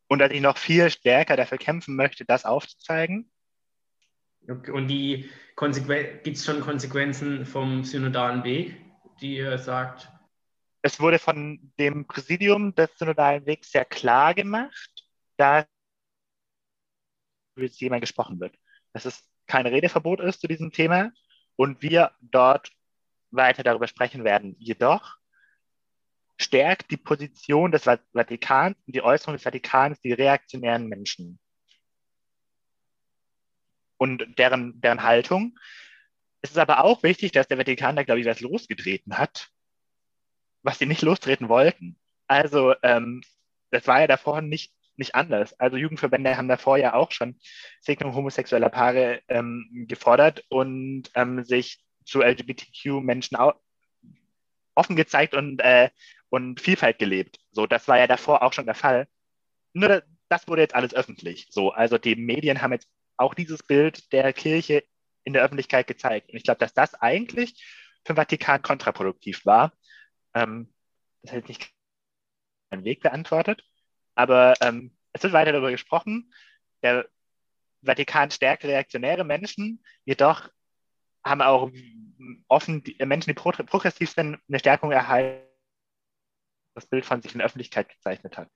und 0.08 0.20
dass 0.20 0.32
ich 0.32 0.42
noch 0.42 0.58
viel 0.58 0.90
stärker 0.90 1.38
dafür 1.38 1.58
kämpfen 1.58 1.96
möchte, 1.96 2.26
das 2.26 2.46
aufzuzeigen. 2.46 3.32
Und 4.48 4.88
die 4.88 5.30
gibt 5.56 6.38
es 6.38 6.46
schon 6.46 6.62
Konsequenzen 6.62 7.46
vom 7.46 7.84
synodalen 7.84 8.44
Weg, 8.44 8.76
die 9.22 9.38
ihr 9.38 9.58
sagt? 9.58 10.10
Es 10.82 11.00
wurde 11.00 11.20
von 11.20 11.74
dem 11.80 12.08
Präsidium 12.08 12.74
des 12.74 12.90
synodalen 12.98 13.46
Wegs 13.46 13.72
sehr 13.72 13.86
klar 13.86 14.34
gemacht, 14.34 15.06
dass 15.38 15.66
über 17.56 17.70
Thema 17.70 18.00
gesprochen 18.00 18.40
wird. 18.40 18.56
Dass 18.94 19.06
es 19.06 19.24
kein 19.48 19.68
Redeverbot 19.68 20.20
ist 20.22 20.42
zu 20.42 20.48
diesem 20.48 20.72
Thema 20.72 21.12
und 21.56 21.82
wir 21.82 22.12
dort 22.22 22.72
weiter 23.30 23.64
darüber 23.64 23.88
sprechen 23.88 24.24
werden. 24.24 24.56
Jedoch 24.60 25.18
stärkt 26.38 26.90
die 26.90 26.98
Position 26.98 27.72
des 27.72 27.84
Vatikans 27.84 28.78
und 28.88 28.96
die 28.96 29.04
Äußerung 29.04 29.36
des 29.36 29.44
Vatikans 29.44 30.00
die 30.02 30.14
reaktionären 30.14 30.88
Menschen 30.88 31.40
und 33.98 34.40
deren, 34.40 34.82
deren 34.82 35.04
Haltung. 35.04 35.58
Es 36.42 36.52
ist 36.52 36.58
aber 36.58 36.84
auch 36.84 37.04
wichtig, 37.04 37.32
dass 37.34 37.48
der 37.48 37.58
Vatikan 37.58 37.96
da, 37.96 38.04
glaube 38.04 38.20
ich, 38.20 38.26
was 38.26 38.40
losgetreten 38.40 39.20
hat, 39.20 39.52
was 40.64 40.80
sie 40.80 40.86
nicht 40.86 41.02
lostreten 41.02 41.50
wollten. 41.50 41.98
Also, 42.28 42.74
ähm, 42.84 43.22
das 43.72 43.88
war 43.88 44.02
ja 44.02 44.08
davor 44.08 44.42
nicht, 44.42 44.74
nicht 44.96 45.16
anders. 45.16 45.60
Also, 45.60 45.78
Jugendverbände 45.78 46.38
haben 46.38 46.48
davor 46.48 46.78
ja 46.78 46.94
auch 46.94 47.12
schon 47.12 47.40
Segnung 47.80 48.14
homosexueller 48.14 48.70
Paare 48.70 49.22
ähm, 49.28 49.86
gefordert 49.88 50.44
und 50.50 51.10
ähm, 51.16 51.44
sich 51.44 51.84
zu 52.06 52.22
LGBTQ-Menschen 52.22 53.38
offen 54.76 54.96
gezeigt 54.96 55.34
und, 55.34 55.60
äh, 55.62 55.90
und 56.30 56.62
Vielfalt 56.62 57.00
gelebt. 57.00 57.40
So, 57.52 57.68
das 57.68 57.88
war 57.88 57.98
ja 57.98 58.08
davor 58.08 58.42
auch 58.42 58.54
schon 58.54 58.66
der 58.66 58.76
Fall. 58.76 59.08
Nur 59.74 60.04
das 60.30 60.48
wurde 60.48 60.62
jetzt 60.62 60.76
alles 60.76 60.94
öffentlich. 60.94 61.48
So, 61.50 61.72
also 61.72 61.98
die 61.98 62.16
Medien 62.16 62.62
haben 62.62 62.72
jetzt 62.72 62.88
auch 63.18 63.34
dieses 63.34 63.64
Bild 63.64 64.12
der 64.14 64.32
Kirche 64.34 64.84
in 65.24 65.34
der 65.34 65.44
Öffentlichkeit 65.44 65.88
gezeigt. 65.88 66.30
Und 66.32 66.38
ich 66.38 66.44
glaube, 66.44 66.60
dass 66.60 66.74
das 66.74 66.96
eigentlich 66.96 67.62
für 68.06 68.14
den 68.14 68.16
Vatikan 68.16 68.62
kontraproduktiv 68.62 69.46
war, 69.46 69.74
Ähm, 70.34 70.74
das 71.22 71.34
hat 71.34 71.48
nicht 71.48 71.72
einen 72.70 72.84
Weg 72.84 73.02
beantwortet, 73.02 73.64
aber 74.16 74.54
ähm, 74.62 74.98
es 75.14 75.24
wird 75.24 75.34
weiter 75.34 75.52
darüber 75.52 75.72
gesprochen. 75.72 76.34
Der 76.84 77.08
Vatikan 77.84 78.32
stärkt 78.32 78.64
reaktionäre 78.64 79.24
Menschen, 79.24 79.84
jedoch 80.06 80.50
haben 81.24 81.42
auch 81.42 81.72
offen 82.48 82.84
die, 82.84 82.96
Menschen, 83.06 83.30
die 83.30 83.34
progressiv 83.34 84.12
sind, 84.12 84.40
eine 84.48 84.60
Stärkung 84.60 84.92
erhalten, 84.92 85.48
das 86.74 86.86
Bild 86.86 87.06
von 87.06 87.22
sich 87.22 87.34
in 87.34 87.40
der 87.40 87.46
Öffentlichkeit 87.46 87.90
gezeichnet 87.90 88.38
hat. 88.38 88.50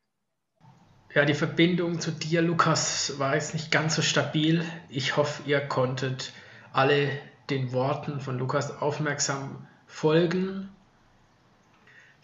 Ja, 1.13 1.23
die 1.23 1.33
Verbindung 1.33 1.99
zu 1.99 2.11
dir, 2.11 2.41
Lukas, 2.41 3.19
war 3.19 3.35
jetzt 3.35 3.53
nicht 3.53 3.71
ganz 3.71 3.95
so 3.95 4.01
stabil. 4.01 4.65
Ich 4.89 5.15
hoffe, 5.15 5.43
ihr 5.45 5.61
konntet 5.61 6.33
alle 6.73 7.09
den 7.49 7.71
Worten 7.71 8.19
von 8.19 8.37
Lukas 8.37 8.71
aufmerksam 8.81 9.67
folgen. 9.87 10.75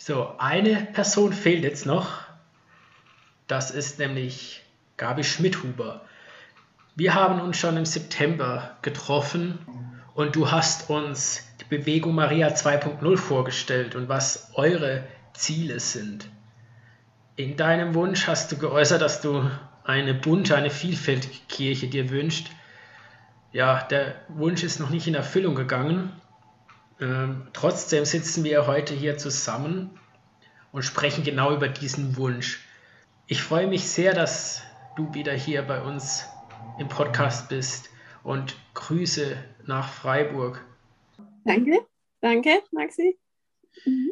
So, 0.03 0.33
eine 0.39 0.87
Person 0.93 1.31
fehlt 1.31 1.61
jetzt 1.61 1.85
noch. 1.85 2.21
Das 3.45 3.69
ist 3.69 3.99
nämlich 3.99 4.63
Gabi 4.97 5.23
Schmidhuber. 5.23 6.01
Wir 6.95 7.13
haben 7.13 7.39
uns 7.39 7.59
schon 7.59 7.77
im 7.77 7.85
September 7.85 8.77
getroffen 8.81 9.59
und 10.15 10.35
du 10.35 10.49
hast 10.49 10.89
uns 10.89 11.43
die 11.59 11.65
Bewegung 11.65 12.15
Maria 12.15 12.47
2.0 12.47 13.15
vorgestellt 13.15 13.93
und 13.93 14.09
was 14.09 14.49
eure 14.55 15.03
Ziele 15.33 15.79
sind. 15.79 16.27
In 17.35 17.55
deinem 17.55 17.93
Wunsch 17.93 18.25
hast 18.25 18.51
du 18.51 18.57
geäußert, 18.57 19.03
dass 19.03 19.21
du 19.21 19.51
eine 19.83 20.15
bunte, 20.15 20.55
eine 20.55 20.71
vielfältige 20.71 21.37
Kirche 21.47 21.89
dir 21.89 22.09
wünscht. 22.09 22.49
Ja, 23.51 23.83
der 23.83 24.15
Wunsch 24.29 24.63
ist 24.63 24.79
noch 24.79 24.89
nicht 24.89 25.05
in 25.05 25.13
Erfüllung 25.13 25.53
gegangen. 25.53 26.11
Ähm, 27.01 27.47
trotzdem 27.53 28.05
sitzen 28.05 28.43
wir 28.43 28.67
heute 28.67 28.93
hier 28.93 29.17
zusammen 29.17 29.89
und 30.71 30.83
sprechen 30.83 31.23
genau 31.23 31.51
über 31.51 31.67
diesen 31.67 32.15
Wunsch. 32.15 32.63
Ich 33.25 33.41
freue 33.41 33.65
mich 33.65 33.89
sehr, 33.89 34.13
dass 34.13 34.61
du 34.95 35.11
wieder 35.15 35.33
hier 35.33 35.63
bei 35.63 35.81
uns 35.81 36.25
im 36.77 36.87
Podcast 36.89 37.49
bist 37.49 37.89
und 38.23 38.55
Grüße 38.75 39.35
nach 39.65 39.91
Freiburg. 39.91 40.63
Danke, 41.43 41.79
danke, 42.19 42.61
Maxi. 42.71 43.17
Mhm. 43.85 44.11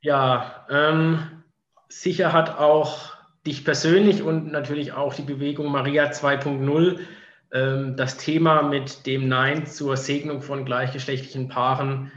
Ja, 0.00 0.66
ähm, 0.68 1.42
sicher 1.88 2.34
hat 2.34 2.58
auch 2.58 3.16
dich 3.46 3.64
persönlich 3.64 4.22
und 4.22 4.52
natürlich 4.52 4.92
auch 4.92 5.14
die 5.14 5.22
Bewegung 5.22 5.72
Maria 5.72 6.10
2.0 6.10 6.98
ähm, 6.98 7.06
das 7.50 8.18
Thema 8.18 8.62
mit 8.62 9.06
dem 9.06 9.26
Nein 9.26 9.66
zur 9.66 9.96
Segnung 9.96 10.42
von 10.42 10.66
gleichgeschlechtlichen 10.66 11.48
Paaren 11.48 12.12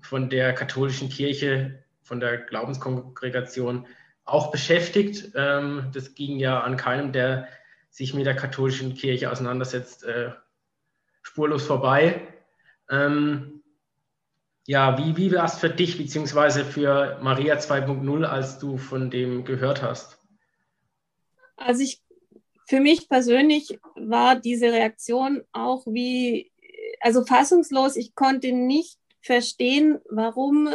von 0.00 0.28
der 0.28 0.52
katholischen 0.54 1.08
Kirche, 1.08 1.84
von 2.02 2.20
der 2.20 2.38
Glaubenskongregation 2.38 3.86
auch 4.24 4.50
beschäftigt. 4.50 5.32
Ähm, 5.34 5.90
das 5.92 6.14
ging 6.14 6.38
ja 6.38 6.60
an 6.60 6.76
keinem, 6.76 7.12
der 7.12 7.48
sich 7.90 8.12
mit 8.14 8.26
der 8.26 8.36
katholischen 8.36 8.94
Kirche 8.94 9.30
auseinandersetzt, 9.30 10.04
äh, 10.04 10.32
spurlos 11.22 11.64
vorbei. 11.64 12.20
Ähm, 12.90 13.62
ja, 14.66 14.98
wie, 14.98 15.16
wie 15.16 15.32
war 15.32 15.44
es 15.44 15.58
für 15.58 15.70
dich 15.70 15.96
beziehungsweise 15.96 16.64
für 16.64 17.18
Maria 17.22 17.56
2.0, 17.56 18.24
als 18.24 18.58
du 18.58 18.78
von 18.78 19.10
dem 19.10 19.44
gehört 19.44 19.82
hast? 19.82 20.18
Also 21.56 21.82
ich, 21.82 22.02
für 22.66 22.80
mich 22.80 23.08
persönlich 23.08 23.78
war 23.94 24.36
diese 24.36 24.72
Reaktion 24.72 25.42
auch 25.52 25.86
wie, 25.86 26.52
also 27.00 27.24
fassungslos. 27.24 27.96
Ich 27.96 28.14
konnte 28.14 28.52
nicht 28.52 28.98
verstehen, 29.20 29.98
warum 30.10 30.68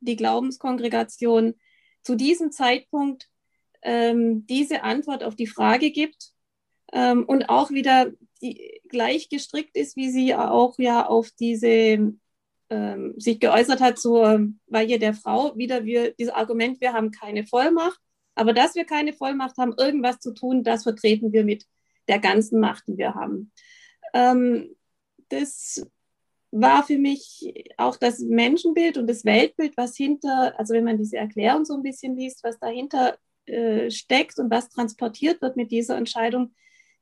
die 0.00 0.16
Glaubenskongregation 0.16 1.54
zu 2.02 2.14
diesem 2.14 2.50
Zeitpunkt 2.50 3.28
ähm, 3.82 4.46
diese 4.46 4.82
Antwort 4.82 5.22
auf 5.22 5.36
die 5.36 5.46
Frage 5.46 5.90
gibt 5.90 6.32
ähm, 6.92 7.24
und 7.24 7.48
auch 7.48 7.70
wieder 7.70 8.12
die, 8.40 8.80
gleich 8.88 9.28
gestrickt 9.28 9.76
ist, 9.76 9.96
wie 9.96 10.10
sie 10.10 10.34
auch 10.34 10.78
ja 10.78 11.06
auf 11.06 11.30
diese 11.38 12.14
ähm, 12.70 13.14
sich 13.16 13.40
geäußert 13.40 13.80
hat 13.80 13.98
zur 13.98 14.48
Weihe 14.66 14.98
der 14.98 15.14
Frau. 15.14 15.56
Wieder 15.56 15.84
wir, 15.84 16.14
dieses 16.14 16.32
Argument, 16.32 16.80
wir 16.80 16.92
haben 16.94 17.10
keine 17.10 17.46
Vollmacht, 17.46 18.00
aber 18.34 18.52
dass 18.52 18.74
wir 18.74 18.84
keine 18.84 19.12
Vollmacht 19.12 19.56
haben, 19.58 19.74
irgendwas 19.78 20.18
zu 20.20 20.32
tun, 20.34 20.64
das 20.64 20.82
vertreten 20.82 21.32
wir 21.32 21.44
mit 21.44 21.66
der 22.08 22.18
ganzen 22.18 22.60
Macht, 22.60 22.84
die 22.88 22.98
wir 22.98 23.14
haben. 23.14 23.52
Ähm, 24.12 24.76
das 25.28 25.86
war 26.50 26.84
für 26.84 26.98
mich 26.98 27.72
auch 27.78 27.96
das 27.96 28.20
Menschenbild 28.20 28.96
und 28.96 29.08
das 29.08 29.24
Weltbild, 29.24 29.76
was 29.76 29.96
hinter, 29.96 30.58
also 30.58 30.74
wenn 30.74 30.84
man 30.84 30.98
diese 30.98 31.16
Erklärung 31.16 31.64
so 31.64 31.74
ein 31.74 31.82
bisschen 31.82 32.16
liest, 32.16 32.44
was 32.44 32.58
dahinter 32.58 33.18
äh, 33.46 33.90
steckt 33.90 34.38
und 34.38 34.50
was 34.50 34.68
transportiert 34.68 35.42
wird 35.42 35.56
mit 35.56 35.72
dieser 35.72 35.96
Entscheidung, 35.96 36.54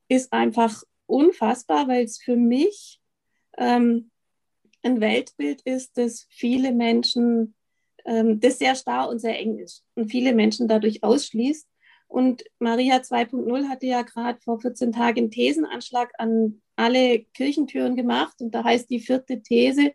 ist 0.09 0.33
einfach 0.33 0.83
unfassbar, 1.07 1.87
weil 1.89 2.05
es 2.05 2.19
für 2.19 2.37
mich 2.37 3.01
ähm, 3.59 4.11
ein 4.83 5.01
Weltbild 5.01 5.61
ist, 5.63 5.99
das 5.99 6.27
viele 6.31 6.73
Menschen, 6.73 7.55
ähm, 8.05 8.41
das 8.41 8.59
sehr 8.59 8.75
starr 8.75 9.09
und 9.09 9.19
sehr 9.19 9.39
eng 9.39 9.59
ist 9.59 9.85
und 9.95 10.11
viele 10.11 10.35
Menschen 10.35 10.69
dadurch 10.69 11.03
ausschließt. 11.03 11.69
Und 12.09 12.45
Maria 12.59 12.97
2.0 12.97 13.69
hatte 13.69 13.87
ja 13.87 14.03
gerade 14.03 14.39
vor 14.41 14.61
14 14.61 14.93
Tagen 14.93 15.19
einen 15.19 15.31
Thesenanschlag 15.31 16.13
an 16.19 16.61
alle 16.77 17.21
Kirchentüren 17.33 17.97
gemacht. 17.97 18.41
Und 18.41 18.55
da 18.55 18.65
heißt 18.65 18.91
die 18.91 19.01
vierte 19.01 19.41
These, 19.41 19.95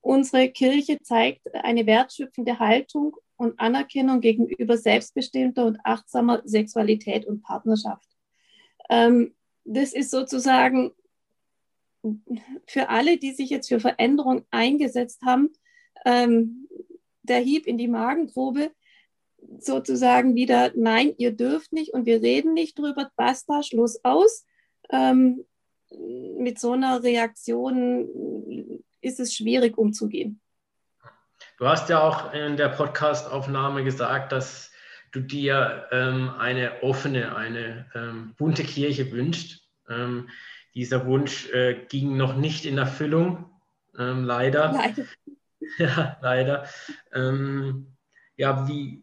unsere 0.00 0.48
Kirche 0.48 0.98
zeigt 1.02 1.54
eine 1.54 1.86
wertschöpfende 1.86 2.58
Haltung 2.58 3.16
und 3.36 3.60
Anerkennung 3.60 4.20
gegenüber 4.20 4.76
selbstbestimmter 4.76 5.66
und 5.66 5.78
achtsamer 5.84 6.42
Sexualität 6.44 7.26
und 7.26 7.42
Partnerschaft. 7.42 8.08
Ähm, 8.88 9.34
das 9.64 9.92
ist 9.92 10.10
sozusagen 10.10 10.92
für 12.66 12.88
alle, 12.88 13.18
die 13.18 13.32
sich 13.32 13.50
jetzt 13.50 13.68
für 13.68 13.80
Veränderung 13.80 14.44
eingesetzt 14.50 15.22
haben, 15.24 15.50
ähm, 16.04 16.65
der 17.28 17.38
Hieb 17.38 17.66
in 17.66 17.78
die 17.78 17.88
Magengrube, 17.88 18.70
sozusagen 19.58 20.34
wieder, 20.34 20.72
nein, 20.74 21.14
ihr 21.18 21.32
dürft 21.32 21.72
nicht 21.72 21.92
und 21.92 22.06
wir 22.06 22.22
reden 22.22 22.54
nicht 22.54 22.78
drüber, 22.78 23.10
basta, 23.16 23.62
Schluss 23.62 24.00
aus. 24.02 24.44
Ähm, 24.90 25.44
mit 26.38 26.58
so 26.58 26.72
einer 26.72 27.02
Reaktion 27.02 28.82
ist 29.00 29.20
es 29.20 29.34
schwierig 29.34 29.78
umzugehen. 29.78 30.40
Du 31.58 31.66
hast 31.66 31.88
ja 31.88 32.02
auch 32.02 32.32
in 32.32 32.56
der 32.56 32.68
Podcastaufnahme 32.68 33.84
gesagt, 33.84 34.32
dass 34.32 34.70
du 35.12 35.20
dir 35.20 35.86
ähm, 35.92 36.30
eine 36.38 36.82
offene, 36.82 37.36
eine 37.36 37.86
ähm, 37.94 38.34
bunte 38.36 38.64
Kirche 38.64 39.10
wünschst. 39.12 39.62
Ähm, 39.88 40.28
dieser 40.74 41.06
Wunsch 41.06 41.48
äh, 41.50 41.86
ging 41.88 42.16
noch 42.16 42.36
nicht 42.36 42.66
in 42.66 42.76
Erfüllung, 42.76 43.46
ähm, 43.98 44.24
leider. 44.24 44.72
Leider. 44.72 45.04
ja, 45.78 46.16
leider. 46.20 46.66
Ähm, 47.12 47.86
ja, 48.36 48.68
wie, 48.68 49.02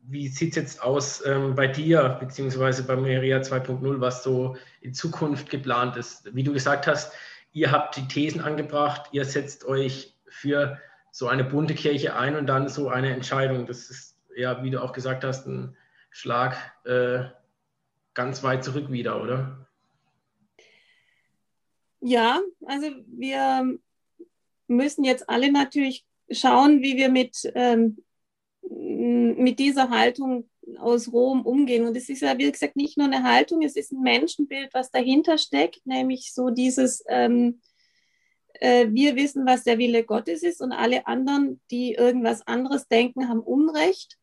wie 0.00 0.28
sieht 0.28 0.50
es 0.50 0.56
jetzt 0.56 0.82
aus 0.82 1.24
ähm, 1.24 1.54
bei 1.54 1.66
dir, 1.66 2.16
beziehungsweise 2.20 2.84
bei 2.84 2.96
Maria 2.96 3.38
2.0, 3.38 4.00
was 4.00 4.22
so 4.22 4.56
in 4.80 4.94
Zukunft 4.94 5.50
geplant 5.50 5.96
ist? 5.96 6.34
Wie 6.34 6.42
du 6.42 6.52
gesagt 6.52 6.86
hast, 6.86 7.12
ihr 7.52 7.70
habt 7.70 7.96
die 7.96 8.08
Thesen 8.08 8.40
angebracht, 8.40 9.08
ihr 9.12 9.24
setzt 9.24 9.64
euch 9.64 10.16
für 10.28 10.78
so 11.10 11.28
eine 11.28 11.44
bunte 11.44 11.74
Kirche 11.74 12.16
ein 12.16 12.36
und 12.36 12.46
dann 12.46 12.68
so 12.68 12.88
eine 12.88 13.12
Entscheidung. 13.12 13.66
Das 13.66 13.90
ist 13.90 14.18
ja, 14.34 14.62
wie 14.62 14.70
du 14.70 14.82
auch 14.82 14.92
gesagt 14.92 15.24
hast, 15.24 15.46
ein 15.46 15.76
Schlag 16.10 16.56
äh, 16.84 17.24
ganz 18.14 18.42
weit 18.42 18.64
zurück 18.64 18.90
wieder, 18.90 19.22
oder? 19.22 19.66
Ja, 22.00 22.40
also 22.66 22.88
wir 23.06 23.78
müssen 24.72 25.04
jetzt 25.04 25.28
alle 25.28 25.52
natürlich 25.52 26.04
schauen, 26.30 26.82
wie 26.82 26.96
wir 26.96 27.08
mit, 27.08 27.50
ähm, 27.54 27.98
mit 28.62 29.58
dieser 29.58 29.90
Haltung 29.90 30.48
aus 30.78 31.12
Rom 31.12 31.42
umgehen. 31.42 31.86
Und 31.86 31.96
es 31.96 32.08
ist 32.08 32.22
ja, 32.22 32.36
wie 32.38 32.50
gesagt, 32.50 32.76
nicht 32.76 32.96
nur 32.96 33.06
eine 33.06 33.22
Haltung, 33.22 33.62
es 33.62 33.76
ist 33.76 33.92
ein 33.92 34.02
Menschenbild, 34.02 34.72
was 34.72 34.90
dahinter 34.90 35.38
steckt, 35.38 35.84
nämlich 35.86 36.32
so 36.32 36.50
dieses, 36.50 37.04
ähm, 37.08 37.60
äh, 38.54 38.88
wir 38.90 39.16
wissen, 39.16 39.46
was 39.46 39.64
der 39.64 39.78
Wille 39.78 40.04
Gottes 40.04 40.42
ist 40.42 40.60
und 40.60 40.72
alle 40.72 41.06
anderen, 41.06 41.60
die 41.70 41.94
irgendwas 41.94 42.46
anderes 42.46 42.86
denken, 42.88 43.28
haben 43.28 43.40
Unrecht. 43.40 44.18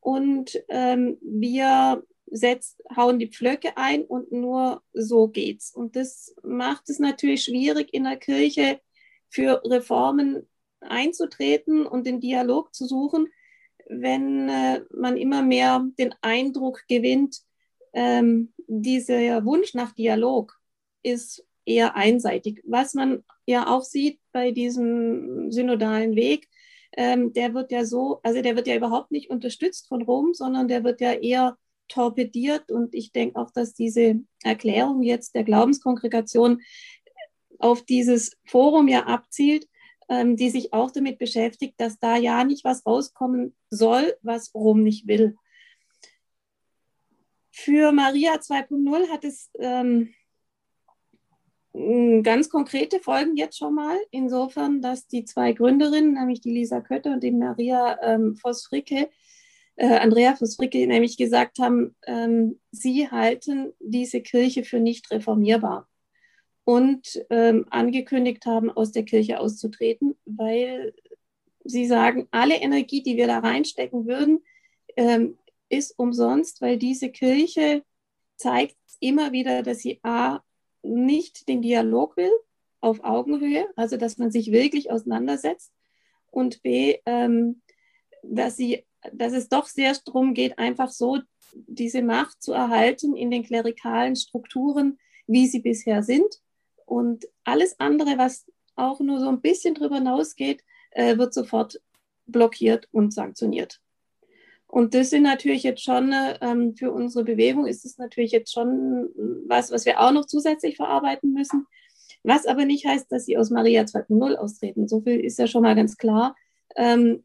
Und 0.00 0.62
ähm, 0.68 1.18
wir 1.20 2.02
setzt, 2.30 2.80
hauen 2.96 3.18
die 3.18 3.28
Pflöcke 3.28 3.76
ein 3.76 4.04
und 4.04 4.32
nur 4.32 4.82
so 4.92 5.28
geht's. 5.28 5.74
Und 5.74 5.96
das 5.96 6.34
macht 6.42 6.88
es 6.88 6.98
natürlich 6.98 7.44
schwierig, 7.44 7.92
in 7.92 8.04
der 8.04 8.16
Kirche 8.16 8.80
für 9.30 9.62
Reformen 9.64 10.48
einzutreten 10.80 11.86
und 11.86 12.06
den 12.06 12.20
Dialog 12.20 12.74
zu 12.74 12.86
suchen, 12.86 13.28
wenn 13.88 14.48
äh, 14.48 14.82
man 14.90 15.16
immer 15.16 15.42
mehr 15.42 15.84
den 15.98 16.14
Eindruck 16.20 16.82
gewinnt, 16.88 17.40
ähm, 17.92 18.52
dieser 18.66 19.44
Wunsch 19.44 19.74
nach 19.74 19.92
Dialog 19.92 20.56
ist 21.02 21.44
eher 21.64 21.96
einseitig. 21.96 22.62
Was 22.64 22.94
man 22.94 23.24
ja 23.46 23.66
auch 23.66 23.82
sieht 23.82 24.20
bei 24.32 24.52
diesem 24.52 25.50
synodalen 25.50 26.14
Weg, 26.14 26.48
ähm, 26.96 27.32
der 27.32 27.54
wird 27.54 27.72
ja 27.72 27.84
so, 27.84 28.20
also 28.22 28.42
der 28.42 28.56
wird 28.56 28.66
ja 28.66 28.76
überhaupt 28.76 29.10
nicht 29.10 29.30
unterstützt 29.30 29.88
von 29.88 30.02
Rom, 30.02 30.34
sondern 30.34 30.68
der 30.68 30.84
wird 30.84 31.00
ja 31.00 31.12
eher 31.12 31.56
torpediert. 31.88 32.70
Und 32.70 32.94
ich 32.94 33.12
denke 33.12 33.38
auch, 33.38 33.50
dass 33.50 33.74
diese 33.74 34.20
Erklärung 34.42 35.02
jetzt 35.02 35.34
der 35.34 35.44
Glaubenskongregation 35.44 36.60
auf 37.60 37.82
dieses 37.84 38.36
Forum 38.44 38.88
ja 38.88 39.06
abzielt, 39.06 39.66
ähm, 40.08 40.36
die 40.36 40.50
sich 40.50 40.72
auch 40.72 40.90
damit 40.90 41.18
beschäftigt, 41.18 41.74
dass 41.78 41.98
da 41.98 42.16
ja 42.16 42.44
nicht 42.44 42.64
was 42.64 42.84
rauskommen 42.84 43.54
soll, 43.70 44.14
was 44.22 44.54
Rom 44.54 44.82
nicht 44.82 45.06
will. 45.06 45.36
Für 47.52 47.92
Maria 47.92 48.34
2.0 48.34 49.08
hat 49.08 49.24
es 49.24 49.50
ähm, 49.58 50.12
ganz 52.22 52.48
konkrete 52.48 53.00
Folgen 53.00 53.36
jetzt 53.36 53.58
schon 53.58 53.74
mal, 53.74 53.96
insofern, 54.10 54.82
dass 54.82 55.06
die 55.06 55.24
zwei 55.24 55.52
Gründerinnen, 55.52 56.14
nämlich 56.14 56.40
die 56.40 56.52
Lisa 56.52 56.80
Kötter 56.80 57.12
und 57.12 57.22
die 57.22 57.30
Maria 57.30 57.98
ähm, 58.02 58.34
Voss-Fricke, 58.36 59.08
äh, 59.76 59.98
Andrea 59.98 60.34
Voss-Fricke, 60.34 60.86
nämlich 60.86 61.16
gesagt 61.16 61.58
haben, 61.58 61.94
ähm, 62.06 62.58
sie 62.72 63.08
halten 63.10 63.72
diese 63.78 64.20
Kirche 64.20 64.64
für 64.64 64.80
nicht 64.80 65.10
reformierbar 65.10 65.89
und 66.70 67.20
ähm, 67.30 67.66
angekündigt 67.70 68.46
haben, 68.46 68.70
aus 68.70 68.92
der 68.92 69.02
Kirche 69.02 69.40
auszutreten, 69.40 70.14
weil 70.24 70.94
sie 71.64 71.88
sagen, 71.88 72.28
alle 72.30 72.54
Energie, 72.54 73.02
die 73.02 73.16
wir 73.16 73.26
da 73.26 73.40
reinstecken 73.40 74.06
würden, 74.06 74.44
ähm, 74.96 75.36
ist 75.68 75.98
umsonst, 75.98 76.60
weil 76.60 76.78
diese 76.78 77.10
Kirche 77.10 77.82
zeigt 78.36 78.76
immer 79.00 79.32
wieder, 79.32 79.64
dass 79.64 79.80
sie 79.80 79.98
A, 80.04 80.44
nicht 80.84 81.48
den 81.48 81.60
Dialog 81.60 82.16
will 82.16 82.30
auf 82.80 83.02
Augenhöhe, 83.02 83.66
also 83.74 83.96
dass 83.96 84.18
man 84.18 84.30
sich 84.30 84.52
wirklich 84.52 84.92
auseinandersetzt 84.92 85.72
und 86.30 86.62
B, 86.62 86.98
ähm, 87.04 87.62
dass, 88.22 88.56
sie, 88.56 88.86
dass 89.12 89.32
es 89.32 89.48
doch 89.48 89.66
sehr 89.66 89.92
darum 90.04 90.34
geht, 90.34 90.56
einfach 90.60 90.90
so 90.90 91.18
diese 91.52 92.02
Macht 92.02 92.40
zu 92.40 92.52
erhalten 92.52 93.16
in 93.16 93.32
den 93.32 93.42
klerikalen 93.42 94.14
Strukturen, 94.14 95.00
wie 95.26 95.48
sie 95.48 95.58
bisher 95.58 96.04
sind. 96.04 96.40
Und 96.90 97.28
alles 97.44 97.78
andere, 97.78 98.18
was 98.18 98.46
auch 98.74 98.98
nur 98.98 99.20
so 99.20 99.28
ein 99.28 99.40
bisschen 99.40 99.74
drüber 99.74 99.98
hinausgeht, 99.98 100.64
äh, 100.90 101.18
wird 101.18 101.32
sofort 101.32 101.80
blockiert 102.26 102.88
und 102.90 103.14
sanktioniert. 103.14 103.80
Und 104.66 104.92
das 104.92 105.10
sind 105.10 105.22
natürlich 105.22 105.62
jetzt 105.62 105.84
schon, 105.84 106.12
ähm, 106.40 106.74
für 106.74 106.90
unsere 106.90 107.24
Bewegung 107.24 107.68
ist 107.68 107.84
es 107.84 107.96
natürlich 107.96 108.32
jetzt 108.32 108.52
schon 108.52 109.08
was, 109.46 109.70
was 109.70 109.86
wir 109.86 110.00
auch 110.00 110.10
noch 110.10 110.26
zusätzlich 110.26 110.74
verarbeiten 110.74 111.32
müssen. 111.32 111.68
Was 112.24 112.44
aber 112.44 112.64
nicht 112.64 112.84
heißt, 112.84 113.06
dass 113.12 113.24
sie 113.24 113.38
aus 113.38 113.50
Maria 113.50 113.82
2.0 113.82 114.34
austreten. 114.34 114.88
So 114.88 115.00
viel 115.00 115.20
ist 115.20 115.38
ja 115.38 115.46
schon 115.46 115.62
mal 115.62 115.76
ganz 115.76 115.96
klar. 115.96 116.34
Ähm, 116.74 117.22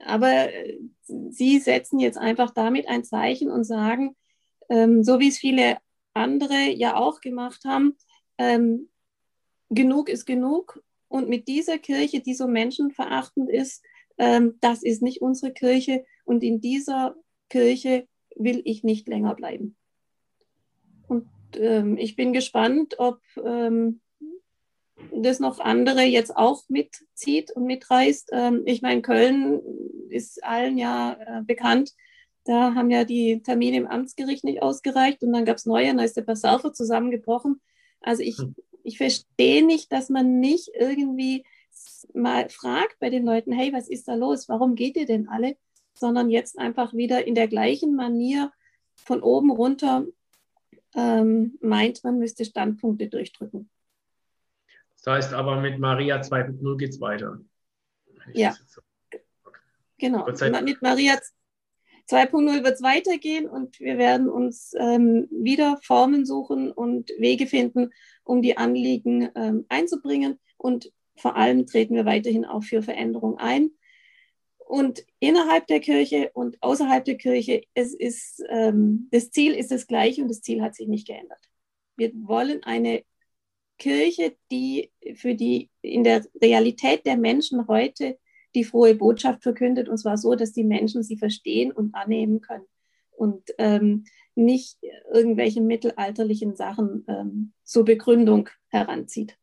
aber 0.00 0.52
äh, 0.52 0.76
sie 1.06 1.60
setzen 1.60 2.00
jetzt 2.00 2.18
einfach 2.18 2.50
damit 2.50 2.88
ein 2.88 3.04
Zeichen 3.04 3.48
und 3.48 3.62
sagen, 3.62 4.16
ähm, 4.68 5.04
so 5.04 5.20
wie 5.20 5.28
es 5.28 5.38
viele 5.38 5.76
andere 6.14 6.72
ja 6.74 6.96
auch 6.96 7.20
gemacht 7.20 7.64
haben, 7.64 7.96
ähm, 8.38 8.88
genug 9.70 10.08
ist 10.08 10.26
genug. 10.26 10.82
Und 11.08 11.28
mit 11.28 11.48
dieser 11.48 11.78
Kirche, 11.78 12.20
die 12.20 12.34
so 12.34 12.46
menschenverachtend 12.46 13.50
ist, 13.50 13.82
ähm, 14.18 14.58
das 14.60 14.82
ist 14.82 15.02
nicht 15.02 15.22
unsere 15.22 15.52
Kirche 15.52 16.04
und 16.24 16.42
in 16.42 16.60
dieser 16.60 17.16
Kirche 17.48 18.06
will 18.36 18.60
ich 18.64 18.84
nicht 18.84 19.08
länger 19.08 19.34
bleiben. 19.34 19.76
Und 21.06 21.28
ähm, 21.56 21.96
ich 21.96 22.16
bin 22.16 22.32
gespannt, 22.32 22.96
ob 22.98 23.20
ähm, 23.42 24.00
das 25.12 25.40
noch 25.40 25.60
andere 25.60 26.02
jetzt 26.02 26.36
auch 26.36 26.64
mitzieht 26.68 27.50
und 27.52 27.64
mitreißt. 27.64 28.30
Ähm, 28.32 28.62
ich 28.66 28.82
meine, 28.82 29.02
Köln 29.02 29.60
ist 30.10 30.44
allen 30.44 30.78
ja 30.78 31.16
äh, 31.26 31.42
bekannt. 31.42 31.94
Da 32.44 32.74
haben 32.74 32.90
ja 32.90 33.04
die 33.04 33.42
Termine 33.42 33.76
im 33.76 33.86
Amtsgericht 33.86 34.44
nicht 34.44 34.62
ausgereicht 34.62 35.22
und 35.22 35.32
dann 35.32 35.44
gab 35.44 35.56
es 35.56 35.66
neue, 35.66 35.86
dann 35.86 35.98
ist 35.98 36.16
der 36.16 36.22
Passalver 36.22 36.72
zusammengebrochen. 36.72 37.60
Also 38.00 38.22
ich, 38.22 38.38
hm. 38.38 38.54
ich 38.82 38.98
verstehe 38.98 39.64
nicht, 39.64 39.92
dass 39.92 40.08
man 40.08 40.40
nicht 40.40 40.70
irgendwie 40.74 41.44
mal 42.14 42.48
fragt 42.48 42.98
bei 42.98 43.10
den 43.10 43.24
Leuten, 43.24 43.52
hey, 43.52 43.72
was 43.72 43.88
ist 43.88 44.08
da 44.08 44.14
los? 44.14 44.48
Warum 44.48 44.74
geht 44.74 44.96
ihr 44.96 45.06
denn 45.06 45.28
alle? 45.28 45.56
Sondern 45.94 46.30
jetzt 46.30 46.58
einfach 46.58 46.94
wieder 46.94 47.26
in 47.26 47.34
der 47.34 47.48
gleichen 47.48 47.94
Manier 47.94 48.52
von 48.96 49.22
oben 49.22 49.50
runter 49.50 50.06
ähm, 50.94 51.58
meint, 51.60 52.02
man 52.04 52.18
müsste 52.18 52.44
Standpunkte 52.44 53.08
durchdrücken. 53.08 53.70
Das 54.96 55.06
heißt 55.06 55.34
aber 55.34 55.60
mit 55.60 55.78
Maria 55.78 56.20
2.0 56.20 56.76
geht 56.76 56.90
es 56.90 57.00
weiter. 57.00 57.40
Ja. 58.32 58.56
So. 58.66 58.80
Okay. 59.06 59.22
Genau. 59.98 60.26
Mit 60.62 60.82
Maria 60.82 61.18
2.0 62.08 62.64
wird 62.64 62.74
es 62.74 62.82
weitergehen 62.82 63.48
und 63.48 63.78
wir 63.80 63.98
werden 63.98 64.28
uns 64.28 64.72
ähm, 64.78 65.28
wieder 65.30 65.78
Formen 65.82 66.24
suchen 66.24 66.72
und 66.72 67.10
Wege 67.18 67.46
finden, 67.46 67.90
um 68.24 68.40
die 68.40 68.56
Anliegen 68.56 69.28
ähm, 69.34 69.66
einzubringen. 69.68 70.38
Und 70.56 70.90
vor 71.16 71.36
allem 71.36 71.66
treten 71.66 71.94
wir 71.94 72.06
weiterhin 72.06 72.44
auch 72.44 72.62
für 72.62 72.82
Veränderung 72.82 73.38
ein. 73.38 73.70
Und 74.58 75.04
innerhalb 75.18 75.66
der 75.66 75.80
Kirche 75.80 76.30
und 76.32 76.62
außerhalb 76.62 77.04
der 77.04 77.16
Kirche, 77.16 77.62
es 77.74 77.94
ist, 77.94 78.42
ähm, 78.48 79.08
das 79.10 79.30
Ziel 79.30 79.54
ist 79.54 79.70
das 79.70 79.86
gleiche 79.86 80.22
und 80.22 80.28
das 80.28 80.42
Ziel 80.42 80.62
hat 80.62 80.74
sich 80.74 80.88
nicht 80.88 81.06
geändert. 81.06 81.40
Wir 81.96 82.12
wollen 82.14 82.62
eine 82.64 83.02
Kirche, 83.78 84.36
die 84.50 84.90
für 85.14 85.34
die 85.34 85.70
in 85.82 86.04
der 86.04 86.24
Realität 86.42 87.06
der 87.06 87.16
Menschen 87.16 87.66
heute 87.68 88.18
die 88.54 88.64
frohe 88.64 88.94
Botschaft 88.94 89.42
verkündet, 89.42 89.88
und 89.88 89.98
zwar 89.98 90.16
so, 90.16 90.34
dass 90.34 90.52
die 90.52 90.64
Menschen 90.64 91.02
sie 91.02 91.16
verstehen 91.16 91.72
und 91.72 91.94
annehmen 91.94 92.40
können 92.40 92.64
und 93.10 93.50
ähm, 93.58 94.04
nicht 94.34 94.78
irgendwelche 95.12 95.60
mittelalterlichen 95.60 96.54
Sachen 96.54 97.04
ähm, 97.08 97.52
zur 97.64 97.84
Begründung 97.84 98.48
heranzieht. 98.68 99.36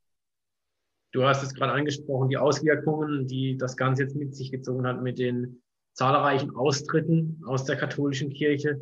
Du 1.12 1.24
hast 1.24 1.44
es 1.44 1.54
gerade 1.54 1.74
angesprochen, 1.74 2.30
die 2.30 2.38
Auswirkungen, 2.38 3.28
die 3.28 3.58
das 3.58 3.78
Ganze 3.78 4.04
jetzt 4.04 4.16
mit 4.16 4.36
sich 4.36 4.52
gezogen 4.52 4.86
hat 4.86 5.02
mit 5.02 5.20
den 5.20 5.62
zahlreichen 5.94 6.56
Austritten 6.56 7.42
aus 7.46 7.66
der 7.66 7.78
katholischen 7.78 8.34
Kirche. 8.34 8.80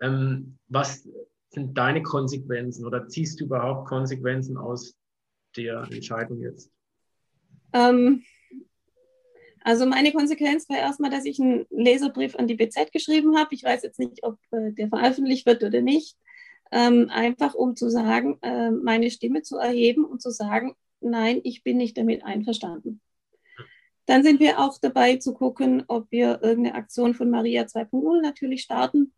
Ähm, 0.00 0.58
was 0.68 1.08
sind 1.50 1.76
deine 1.76 2.02
Konsequenzen 2.02 2.86
oder 2.86 3.08
ziehst 3.08 3.40
du 3.40 3.44
überhaupt 3.44 3.88
Konsequenzen 3.88 4.56
aus 4.56 4.96
der 5.56 5.86
Entscheidung 5.90 6.40
jetzt? 6.40 6.70
Ähm, 7.72 8.22
also 9.64 9.86
meine 9.86 10.12
Konsequenz 10.12 10.68
war 10.68 10.78
erstmal, 10.78 11.10
dass 11.10 11.24
ich 11.24 11.40
einen 11.40 11.66
Leserbrief 11.70 12.36
an 12.36 12.46
die 12.46 12.54
BZ 12.54 12.92
geschrieben 12.92 13.36
habe. 13.36 13.54
Ich 13.54 13.64
weiß 13.64 13.82
jetzt 13.82 13.98
nicht, 13.98 14.24
ob 14.24 14.38
äh, 14.50 14.72
der 14.72 14.88
veröffentlicht 14.88 15.46
wird 15.46 15.62
oder 15.62 15.80
nicht. 15.80 16.16
Ähm, 16.70 17.10
einfach 17.10 17.54
um 17.54 17.76
zu 17.76 17.90
sagen, 17.90 18.38
äh, 18.42 18.70
meine 18.70 19.10
Stimme 19.10 19.42
zu 19.42 19.58
erheben 19.58 20.04
und 20.04 20.22
zu 20.22 20.30
sagen, 20.30 20.74
nein, 21.00 21.40
ich 21.44 21.62
bin 21.62 21.76
nicht 21.76 21.98
damit 21.98 22.24
einverstanden. 22.24 23.00
Dann 24.06 24.22
sind 24.22 24.40
wir 24.40 24.58
auch 24.58 24.78
dabei 24.80 25.16
zu 25.16 25.34
gucken, 25.34 25.84
ob 25.86 26.10
wir 26.10 26.40
irgendeine 26.42 26.74
Aktion 26.74 27.14
von 27.14 27.30
Maria 27.30 27.64
2.0 27.64 28.20
natürlich 28.20 28.62
starten. 28.62 29.12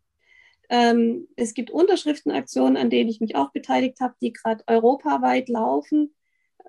Ähm, 0.69 1.27
es 1.35 1.53
gibt 1.53 1.71
Unterschriftenaktionen, 1.71 2.77
an 2.77 2.89
denen 2.89 3.09
ich 3.09 3.21
mich 3.21 3.35
auch 3.35 3.51
beteiligt 3.51 3.99
habe, 3.99 4.15
die 4.21 4.33
gerade 4.33 4.63
europaweit 4.67 5.49
laufen. 5.49 6.13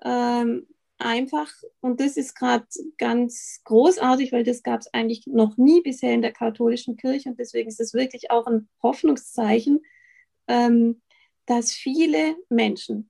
Ähm, 0.03 0.67
einfach, 0.97 1.51
und 1.79 1.99
das 1.99 2.17
ist 2.17 2.35
gerade 2.35 2.65
ganz 2.97 3.61
großartig, 3.63 4.31
weil 4.31 4.43
das 4.43 4.63
gab 4.63 4.81
es 4.81 4.93
eigentlich 4.93 5.27
noch 5.27 5.57
nie 5.57 5.81
bisher 5.81 6.13
in 6.13 6.21
der 6.21 6.31
katholischen 6.31 6.97
Kirche 6.97 7.29
und 7.29 7.39
deswegen 7.39 7.69
ist 7.69 7.79
es 7.79 7.93
wirklich 7.93 8.31
auch 8.31 8.47
ein 8.47 8.67
Hoffnungszeichen, 8.81 9.81
ähm, 10.47 11.01
dass 11.45 11.71
viele 11.71 12.35
Menschen 12.49 13.09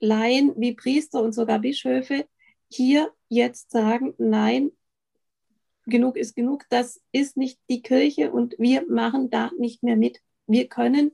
Laien 0.00 0.52
wie 0.56 0.74
Priester 0.74 1.22
und 1.22 1.32
sogar 1.32 1.60
Bischöfe 1.60 2.26
hier 2.68 3.12
jetzt 3.28 3.70
sagen, 3.70 4.14
nein, 4.18 4.70
genug 5.86 6.16
ist 6.16 6.34
genug, 6.34 6.64
das 6.68 7.00
ist 7.12 7.36
nicht 7.36 7.58
die 7.68 7.82
Kirche 7.82 8.32
und 8.32 8.54
wir 8.58 8.86
machen 8.88 9.30
da 9.30 9.50
nicht 9.58 9.82
mehr 9.82 9.96
mit. 9.96 10.20
Wir 10.46 10.68
können 10.68 11.12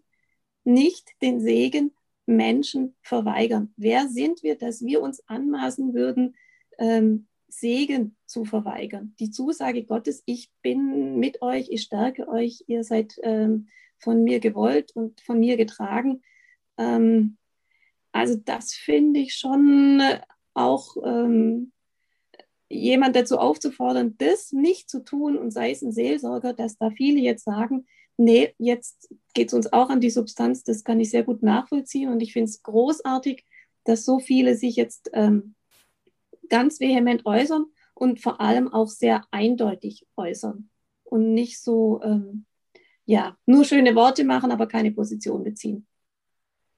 nicht 0.65 1.11
den 1.23 1.41
Segen 1.41 1.93
Menschen 2.31 2.95
verweigern. 3.03 3.73
Wer 3.77 4.09
sind 4.09 4.43
wir, 4.43 4.57
dass 4.57 4.85
wir 4.85 5.03
uns 5.03 5.27
anmaßen 5.29 5.95
würden, 5.95 6.37
ähm, 6.79 7.27
Segen 7.49 8.17
zu 8.27 8.45
verweigern? 8.45 9.15
Die 9.19 9.31
Zusage 9.31 9.85
Gottes, 9.85 10.23
ich 10.27 10.51
bin 10.63 11.19
mit 11.19 11.43
euch, 11.43 11.69
ich 11.71 11.83
stärke 11.83 12.29
euch, 12.29 12.65
ihr 12.67 12.85
seid 12.85 13.19
ähm, 13.23 13.69
von 13.99 14.25
mir 14.25 14.41
gewollt 14.41 14.93
und 14.95 15.21
von 15.21 15.41
mir 15.41 15.57
getragen. 15.57 16.23
Ähm, 16.79 17.37
also 18.13 18.37
das 18.37 18.73
finde 18.73 19.21
ich 19.21 19.35
schon 19.35 20.01
äh, 20.01 20.21
auch 20.55 20.97
ähm, 21.05 21.73
jemand 22.69 23.17
dazu 23.17 23.39
aufzufordern, 23.39 24.17
das 24.19 24.53
nicht 24.53 24.89
zu 24.89 25.05
tun 25.05 25.37
und 25.37 25.51
sei 25.51 25.73
es 25.73 25.83
ein 25.83 25.93
Seelsorger, 25.93 26.53
dass 26.53 26.79
da 26.79 26.91
viele 26.91 27.21
jetzt 27.21 27.45
sagen, 27.45 27.87
nee, 28.17 28.55
jetzt 28.59 29.13
geht 29.35 29.49
es 29.49 29.55
uns 29.55 29.73
auch 29.73 29.91
an 29.91 30.01
die 30.01 30.11
Substanz, 30.11 30.65
das 30.65 30.85
kann 30.85 31.01
ich 31.01 31.11
sehr 31.11 31.23
gut 31.23 31.43
nachvollziehen 31.43 32.11
und 32.11 32.21
ich 32.21 32.33
finde 32.33 32.51
es 32.51 32.63
großartig, 32.63 33.45
dass 33.85 34.05
so 34.05 34.19
viele 34.19 34.55
sich 34.55 34.77
jetzt 34.77 35.11
ähm, 35.13 35.55
ganz 36.49 36.81
vehement 36.81 37.25
äußern 37.27 37.67
und 37.95 38.21
vor 38.21 38.41
allem 38.41 38.73
auch 38.73 38.89
sehr 38.89 39.25
eindeutig 39.31 40.07
äußern 40.17 40.71
und 41.05 41.35
nicht 41.35 41.61
so, 41.61 42.01
ähm, 42.03 42.47
ja, 43.05 43.37
nur 43.47 43.65
schöne 43.65 43.95
Worte 43.95 44.25
machen, 44.25 44.51
aber 44.51 44.67
keine 44.67 44.93
Position 44.93 45.45
beziehen. 45.45 45.87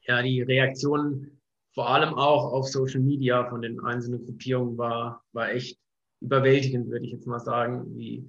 Ja, 0.07 0.23
die 0.23 0.43
Reaktion 0.43 1.41
vor 1.75 1.89
allem 1.89 2.15
auch 2.15 2.53
auf 2.53 2.69
Social 2.69 3.01
Media 3.01 3.49
von 3.49 3.63
den 3.63 3.81
einzelnen 3.81 4.25
Gruppierungen 4.25 4.77
war, 4.77 5.25
war 5.33 5.51
echt 5.51 5.79
überwältigend, 6.21 6.91
würde 6.91 7.07
ich 7.07 7.13
jetzt 7.13 7.27
mal 7.27 7.41
sagen, 7.41 7.97
wie 7.97 8.29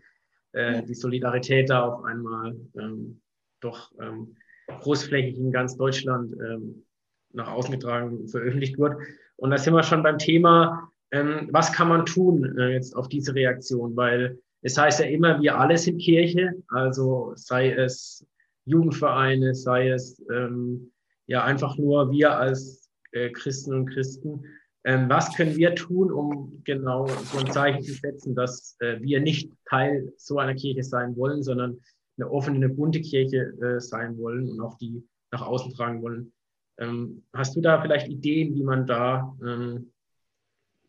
äh, 0.54 0.76
ja. 0.76 0.82
die 0.82 0.94
Solidarität 0.94 1.70
da 1.70 1.88
auf 1.88 2.04
einmal 2.04 2.56
ähm, 2.78 3.22
doch 3.64 3.92
ähm, 4.02 4.36
großflächig 4.68 5.38
in 5.38 5.52
ganz 5.52 5.78
Deutschland 5.78 6.34
ähm, 6.34 6.86
nach 7.34 7.52
außen 7.52 7.72
getragen, 7.72 8.28
veröffentlicht 8.28 8.78
wird. 8.78 8.98
Und 9.36 9.52
da 9.52 9.58
sind 9.58 9.74
wir 9.74 9.84
schon 9.84 10.04
beim 10.04 10.18
Thema, 10.18 10.92
ähm, 11.12 11.50
was 11.52 11.72
kann 11.74 11.90
man 11.90 12.06
tun 12.06 12.58
äh, 12.58 12.74
jetzt 12.74 12.96
auf 12.96 13.08
diese 13.08 13.36
Reaktion? 13.36 13.96
Weil 13.96 14.40
es 14.62 14.78
heißt 14.78 15.00
ja 15.00 15.06
immer, 15.06 15.42
wir 15.42 15.60
alle 15.60 15.78
sind 15.78 16.00
Kirche, 16.00 16.54
also 16.70 17.34
sei 17.36 17.72
es 17.72 18.26
Jugendvereine, 18.66 19.54
sei 19.54 19.90
es 19.90 20.24
ähm, 20.32 20.92
ja 21.28 21.44
einfach 21.44 21.78
nur 21.78 22.12
wir 22.12 22.38
als 22.38 22.90
äh, 23.12 23.30
Christen 23.30 23.74
und 23.74 23.86
Christen. 23.88 24.46
Ähm, 24.86 25.10
was 25.10 25.36
können 25.36 25.56
wir 25.56 25.76
tun, 25.76 26.12
um 26.12 26.62
genau 26.64 27.08
so 27.08 27.40
ein 27.40 27.52
Zeichen 27.52 27.84
zu 27.84 27.94
setzen, 27.94 28.36
dass 28.36 28.76
äh, 28.80 29.00
wir 29.02 29.22
nicht 29.22 29.52
Teil 29.70 30.12
so 30.18 30.40
einer 30.40 30.56
Kirche 30.56 30.84
sein 30.84 31.16
wollen, 31.16 31.44
sondern 31.44 31.80
eine 32.18 32.30
offene, 32.30 32.58
eine 32.58 32.70
bunte 32.70 33.02
Kirche 33.02 33.54
äh, 33.62 33.80
sein 33.80 34.18
wollen 34.18 34.50
und 34.50 34.60
auch 34.62 34.78
die 34.78 35.04
nach 35.32 35.42
außen 35.42 35.74
tragen 35.74 36.02
wollen? 36.02 36.32
Ähm, 36.78 37.24
hast 37.34 37.56
du 37.56 37.62
da 37.62 37.82
vielleicht 37.82 38.08
Ideen, 38.08 38.56
wie 38.56 38.64
man 38.64 38.86
da, 38.86 39.36
ähm, 39.46 39.92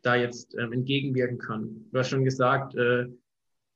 da 0.03 0.17
jetzt 0.17 0.55
ähm, 0.59 0.73
entgegenwirken 0.73 1.39
kann? 1.39 1.87
Du 1.91 1.99
hast 1.99 2.09
schon 2.09 2.25
gesagt, 2.25 2.75
äh, 2.75 3.07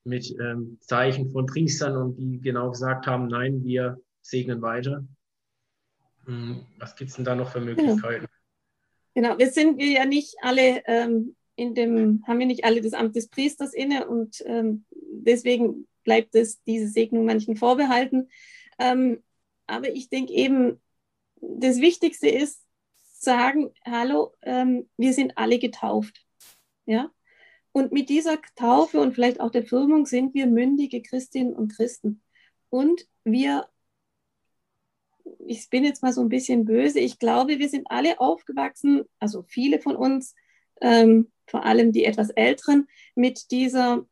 mit 0.04 0.34
ähm, 0.40 0.78
Zeichen 0.80 1.30
von 1.30 1.46
Priestern 1.46 1.96
und 1.96 2.16
die 2.16 2.40
genau 2.40 2.70
gesagt 2.70 3.06
haben, 3.06 3.28
nein, 3.28 3.62
wir 3.62 4.00
segnen 4.22 4.62
weiter. 4.62 5.06
Hm, 6.24 6.60
was 6.78 6.96
gibt 6.96 7.10
es 7.10 7.16
denn 7.16 7.24
da 7.24 7.34
noch 7.34 7.50
für 7.50 7.60
Möglichkeiten? 7.60 8.26
Genau, 9.14 9.38
wir 9.38 9.50
sind 9.50 9.78
wir 9.78 9.90
ja 9.90 10.04
nicht 10.04 10.36
alle 10.42 10.82
ähm, 10.86 11.34
in 11.56 11.74
dem, 11.74 12.22
haben 12.26 12.38
wir 12.38 12.46
nicht 12.46 12.64
alle 12.64 12.80
das 12.80 12.92
Amt 12.92 13.16
des 13.16 13.28
Priesters 13.28 13.74
inne 13.74 14.06
und 14.06 14.42
ähm, 14.46 14.84
deswegen 14.92 15.88
bleibt 16.08 16.34
es 16.34 16.62
diese 16.62 16.88
Segnung 16.88 17.26
manchen 17.26 17.54
vorbehalten. 17.54 18.30
Ähm, 18.78 19.22
aber 19.66 19.94
ich 19.94 20.08
denke 20.08 20.32
eben, 20.32 20.80
das 21.36 21.82
Wichtigste 21.82 22.30
ist, 22.30 22.64
sagen, 23.12 23.74
hallo, 23.84 24.32
ähm, 24.40 24.88
wir 24.96 25.12
sind 25.12 25.36
alle 25.36 25.58
getauft. 25.58 26.24
Ja? 26.86 27.10
Und 27.72 27.92
mit 27.92 28.08
dieser 28.08 28.38
Taufe 28.56 29.00
und 29.00 29.12
vielleicht 29.12 29.38
auch 29.38 29.50
der 29.50 29.64
Firmung 29.64 30.06
sind 30.06 30.32
wir 30.32 30.46
mündige 30.46 31.02
Christinnen 31.02 31.54
und 31.54 31.76
Christen. 31.76 32.22
Und 32.70 33.06
wir 33.24 33.68
ich 35.46 35.68
bin 35.68 35.84
jetzt 35.84 36.02
mal 36.02 36.14
so 36.14 36.22
ein 36.22 36.30
bisschen 36.30 36.64
böse, 36.64 37.00
ich 37.00 37.18
glaube, 37.18 37.58
wir 37.58 37.68
sind 37.68 37.90
alle 37.90 38.18
aufgewachsen, 38.18 39.02
also 39.18 39.42
viele 39.42 39.78
von 39.78 39.94
uns, 39.94 40.34
ähm, 40.80 41.30
vor 41.46 41.66
allem 41.66 41.92
die 41.92 42.06
etwas 42.06 42.30
Älteren, 42.30 42.88
mit 43.14 43.50
dieser, 43.50 44.06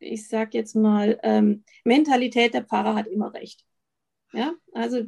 ich 0.00 0.28
sage 0.28 0.58
jetzt 0.58 0.74
mal, 0.74 1.18
ähm, 1.22 1.64
Mentalität, 1.84 2.54
der 2.54 2.64
Pfarrer 2.64 2.94
hat 2.94 3.06
immer 3.06 3.32
recht. 3.32 3.64
Ja, 4.32 4.54
also 4.72 5.02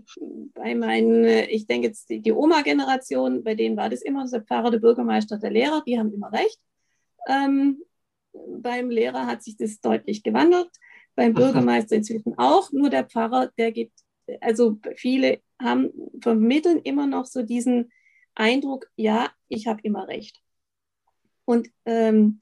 bei 0.55 0.75
meinen, 0.75 1.25
ich 1.25 1.67
denke 1.67 1.87
jetzt 1.87 2.11
die, 2.11 2.21
die 2.21 2.33
Oma-Generation, 2.33 3.45
bei 3.45 3.55
denen 3.55 3.77
war 3.77 3.89
das 3.89 4.03
immer 4.03 4.27
der 4.29 4.43
Pfarrer, 4.43 4.71
der 4.73 4.81
Bürgermeister, 4.81 5.39
der 5.39 5.51
Lehrer, 5.51 5.83
die 5.87 5.99
haben 5.99 6.13
immer 6.13 6.33
recht. 6.33 6.59
Ähm, 7.29 7.81
beim 8.33 8.91
Lehrer 8.91 9.27
hat 9.27 9.43
sich 9.43 9.57
das 9.57 9.81
deutlich 9.81 10.25
gewandelt, 10.25 10.71
beim 11.15 11.35
Bürgermeister 11.35 11.97
inzwischen 11.97 12.37
auch, 12.37 12.73
nur 12.73 12.91
der 12.91 13.05
Pfarrer, 13.05 13.51
der 13.59 13.71
gibt 13.71 13.93
also 14.41 14.79
viele 14.97 15.41
haben, 15.61 15.91
vermitteln 16.21 16.81
immer 16.83 17.07
noch 17.07 17.27
so 17.27 17.43
diesen 17.43 17.93
Eindruck, 18.35 18.87
ja, 18.97 19.31
ich 19.49 19.67
habe 19.67 19.81
immer 19.83 20.09
recht. 20.09 20.41
Und, 21.45 21.69
ähm, 21.85 22.39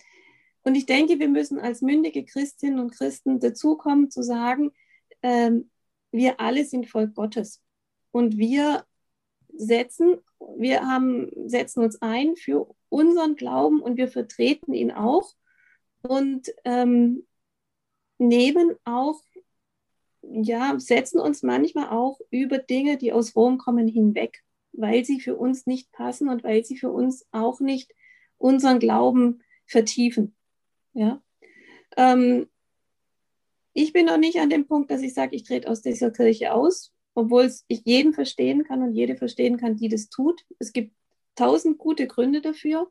und 0.62 0.74
ich 0.74 0.86
denke, 0.86 1.18
wir 1.18 1.28
müssen 1.28 1.58
als 1.58 1.82
mündige 1.82 2.24
Christinnen 2.24 2.78
und 2.78 2.92
Christen 2.92 3.40
dazukommen 3.40 4.10
zu 4.10 4.22
sagen, 4.22 4.72
ähm, 5.22 5.70
wir 6.12 6.40
alle 6.40 6.64
sind 6.64 6.88
Volk 6.88 7.14
Gottes. 7.14 7.62
Und 8.10 8.36
wir 8.36 8.84
setzen, 9.52 10.18
wir 10.56 10.86
haben, 10.86 11.30
setzen 11.48 11.82
uns 11.82 12.00
ein 12.02 12.36
für 12.36 12.74
unseren 12.88 13.36
Glauben 13.36 13.80
und 13.80 13.96
wir 13.96 14.08
vertreten 14.08 14.74
ihn 14.74 14.90
auch 14.90 15.32
und 16.02 16.50
ähm, 16.64 17.26
nehmen 18.18 18.74
auch 18.84 19.20
ja, 20.22 20.78
setzen 20.78 21.18
uns 21.18 21.42
manchmal 21.42 21.88
auch 21.88 22.20
über 22.30 22.58
Dinge, 22.58 22.96
die 22.96 23.12
aus 23.12 23.34
Rom 23.36 23.58
kommen, 23.58 23.88
hinweg, 23.88 24.42
weil 24.72 25.04
sie 25.04 25.20
für 25.20 25.36
uns 25.36 25.66
nicht 25.66 25.92
passen 25.92 26.28
und 26.28 26.44
weil 26.44 26.64
sie 26.64 26.76
für 26.76 26.90
uns 26.90 27.26
auch 27.32 27.60
nicht 27.60 27.94
unseren 28.38 28.78
Glauben 28.78 29.42
vertiefen. 29.66 30.34
Ja? 30.92 31.22
Ähm, 31.96 32.48
ich 33.72 33.92
bin 33.92 34.06
noch 34.06 34.18
nicht 34.18 34.38
an 34.38 34.50
dem 34.50 34.66
Punkt, 34.66 34.90
dass 34.90 35.02
ich 35.02 35.14
sage, 35.14 35.36
ich 35.36 35.44
trete 35.44 35.68
aus 35.68 35.82
dieser 35.82 36.10
Kirche 36.10 36.52
aus, 36.52 36.92
obwohl 37.14 37.50
ich 37.68 37.82
jeden 37.84 38.12
verstehen 38.12 38.64
kann 38.64 38.82
und 38.82 38.94
jede 38.94 39.16
verstehen 39.16 39.56
kann, 39.56 39.76
die 39.76 39.88
das 39.88 40.08
tut. 40.08 40.40
Es 40.58 40.72
gibt 40.72 40.94
tausend 41.36 41.78
gute 41.78 42.06
Gründe 42.06 42.40
dafür. 42.40 42.90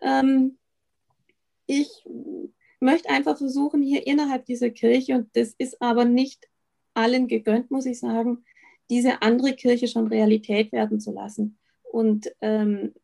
Ähm, 0.00 0.58
ich 1.66 1.88
möchte 2.80 3.10
einfach 3.10 3.36
versuchen, 3.36 3.82
hier 3.82 4.06
innerhalb 4.06 4.46
dieser 4.46 4.70
Kirche, 4.70 5.14
und 5.14 5.28
das 5.34 5.54
ist 5.58 5.80
aber 5.82 6.04
nicht 6.04 6.48
allen 6.94 7.28
gegönnt, 7.28 7.70
muss 7.70 7.86
ich 7.86 7.98
sagen, 7.98 8.44
diese 8.90 9.22
andere 9.22 9.54
Kirche 9.54 9.86
schon 9.86 10.06
Realität 10.06 10.72
werden 10.72 11.00
zu 11.00 11.12
lassen. 11.12 11.58
Und 11.82 12.32
ähm, 12.40 12.94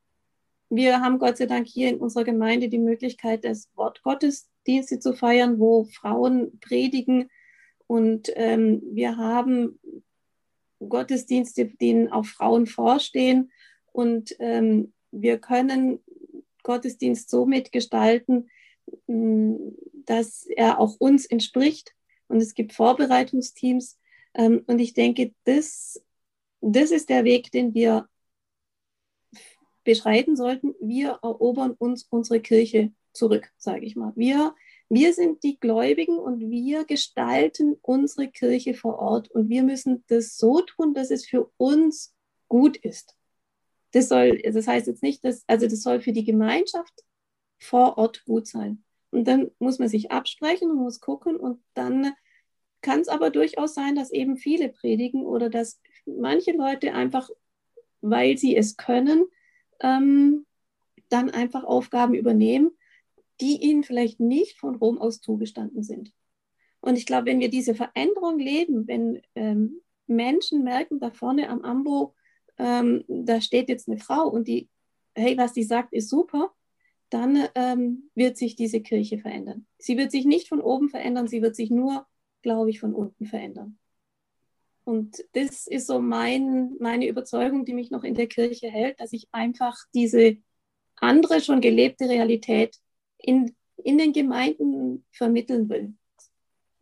wir 0.70 1.00
haben 1.00 1.18
Gott 1.18 1.36
sei 1.36 1.46
Dank 1.46 1.66
hier 1.66 1.88
in 1.88 1.98
unserer 1.98 2.24
Gemeinde 2.24 2.68
die 2.68 2.78
Möglichkeit, 2.78 3.44
das 3.44 3.68
Wort 3.74 4.02
Gottesdienste 4.02 4.98
zu 4.98 5.12
feiern, 5.12 5.58
wo 5.58 5.84
Frauen 5.84 6.58
predigen. 6.60 7.30
Und 7.86 8.30
ähm, 8.34 8.82
wir 8.92 9.16
haben 9.16 9.78
Gottesdienste, 10.80 11.66
denen 11.66 12.10
auch 12.10 12.24
Frauen 12.24 12.66
vorstehen. 12.66 13.52
Und 13.92 14.34
ähm, 14.38 14.92
wir 15.10 15.38
können 15.38 16.00
Gottesdienst 16.62 17.30
so 17.30 17.46
mitgestalten, 17.46 18.48
dass 19.06 20.46
er 20.46 20.80
auch 20.80 20.96
uns 20.98 21.26
entspricht. 21.26 21.94
Und 22.26 22.38
es 22.38 22.54
gibt 22.54 22.72
Vorbereitungsteams. 22.72 23.98
Ähm, 24.34 24.62
und 24.66 24.78
ich 24.78 24.94
denke, 24.94 25.32
das, 25.44 26.02
das 26.60 26.90
ist 26.90 27.08
der 27.08 27.24
Weg, 27.24 27.52
den 27.52 27.74
wir 27.74 28.08
beschreiten 29.84 30.36
sollten. 30.36 30.74
Wir 30.80 31.18
erobern 31.22 31.72
uns 31.78 32.06
unsere 32.10 32.40
Kirche 32.40 32.92
zurück, 33.12 33.50
sage 33.56 33.86
ich 33.86 33.96
mal. 33.96 34.12
Wir, 34.16 34.54
wir 34.88 35.12
sind 35.12 35.42
die 35.42 35.58
Gläubigen 35.58 36.18
und 36.18 36.50
wir 36.50 36.84
gestalten 36.84 37.76
unsere 37.82 38.28
Kirche 38.28 38.74
vor 38.74 38.98
Ort. 38.98 39.30
Und 39.30 39.48
wir 39.48 39.62
müssen 39.62 40.04
das 40.08 40.36
so 40.36 40.60
tun, 40.60 40.94
dass 40.94 41.10
es 41.10 41.26
für 41.26 41.50
uns 41.56 42.14
gut 42.48 42.76
ist. 42.76 43.14
Das 43.92 44.08
soll, 44.08 44.38
das 44.42 44.66
heißt 44.66 44.88
jetzt 44.88 45.02
nicht, 45.02 45.24
dass, 45.24 45.44
also 45.46 45.66
das 45.66 45.82
soll 45.82 46.00
für 46.00 46.12
die 46.12 46.24
Gemeinschaft 46.24 47.04
vor 47.60 47.96
Ort 47.96 48.24
gut 48.24 48.46
sein. 48.46 48.82
Und 49.10 49.28
dann 49.28 49.50
muss 49.60 49.78
man 49.78 49.88
sich 49.88 50.10
absprechen 50.10 50.70
und 50.70 50.78
muss 50.78 51.00
gucken 51.00 51.36
und 51.36 51.62
dann 51.74 52.12
kann 52.80 53.00
es 53.00 53.08
aber 53.08 53.30
durchaus 53.30 53.74
sein, 53.74 53.94
dass 53.94 54.10
eben 54.10 54.36
viele 54.36 54.68
predigen 54.68 55.24
oder 55.24 55.48
dass 55.48 55.80
manche 56.04 56.52
Leute 56.52 56.92
einfach, 56.92 57.30
weil 58.00 58.36
sie 58.36 58.56
es 58.56 58.76
können, 58.76 59.24
ähm, 59.80 60.46
dann 61.08 61.30
einfach 61.30 61.64
Aufgaben 61.64 62.14
übernehmen, 62.14 62.70
die 63.40 63.62
ihnen 63.62 63.82
vielleicht 63.82 64.20
nicht 64.20 64.58
von 64.58 64.76
Rom 64.76 64.98
aus 64.98 65.20
zugestanden 65.20 65.82
sind. 65.82 66.12
Und 66.80 66.96
ich 66.96 67.06
glaube, 67.06 67.26
wenn 67.26 67.40
wir 67.40 67.50
diese 67.50 67.74
Veränderung 67.74 68.38
leben, 68.38 68.86
wenn 68.86 69.22
ähm, 69.34 69.80
Menschen 70.06 70.62
merken, 70.62 71.00
da 71.00 71.10
vorne 71.10 71.48
am 71.48 71.62
Ambo, 71.62 72.14
ähm, 72.58 73.04
da 73.08 73.40
steht 73.40 73.68
jetzt 73.68 73.88
eine 73.88 73.98
Frau 73.98 74.28
und 74.28 74.48
die, 74.48 74.68
hey, 75.14 75.36
was 75.36 75.52
die 75.52 75.62
sagt, 75.62 75.92
ist 75.92 76.08
super, 76.08 76.52
dann 77.10 77.48
ähm, 77.54 78.10
wird 78.14 78.36
sich 78.36 78.56
diese 78.56 78.80
Kirche 78.80 79.18
verändern. 79.18 79.66
Sie 79.78 79.96
wird 79.96 80.10
sich 80.10 80.24
nicht 80.24 80.48
von 80.48 80.60
oben 80.60 80.88
verändern, 80.88 81.28
sie 81.28 81.42
wird 81.42 81.56
sich 81.56 81.70
nur, 81.70 82.06
glaube 82.42 82.70
ich, 82.70 82.80
von 82.80 82.94
unten 82.94 83.26
verändern. 83.26 83.78
Und 84.84 85.24
das 85.32 85.66
ist 85.66 85.86
so 85.86 85.98
mein, 85.98 86.76
meine 86.78 87.08
Überzeugung, 87.08 87.64
die 87.64 87.72
mich 87.72 87.90
noch 87.90 88.04
in 88.04 88.14
der 88.14 88.26
Kirche 88.26 88.68
hält, 88.68 89.00
dass 89.00 89.12
ich 89.12 89.28
einfach 89.32 89.76
diese 89.94 90.36
andere, 90.96 91.40
schon 91.40 91.60
gelebte 91.60 92.08
Realität 92.08 92.76
in, 93.18 93.54
in 93.76 93.98
den 93.98 94.12
Gemeinden 94.12 95.04
vermitteln 95.10 95.68
will. 95.68 95.94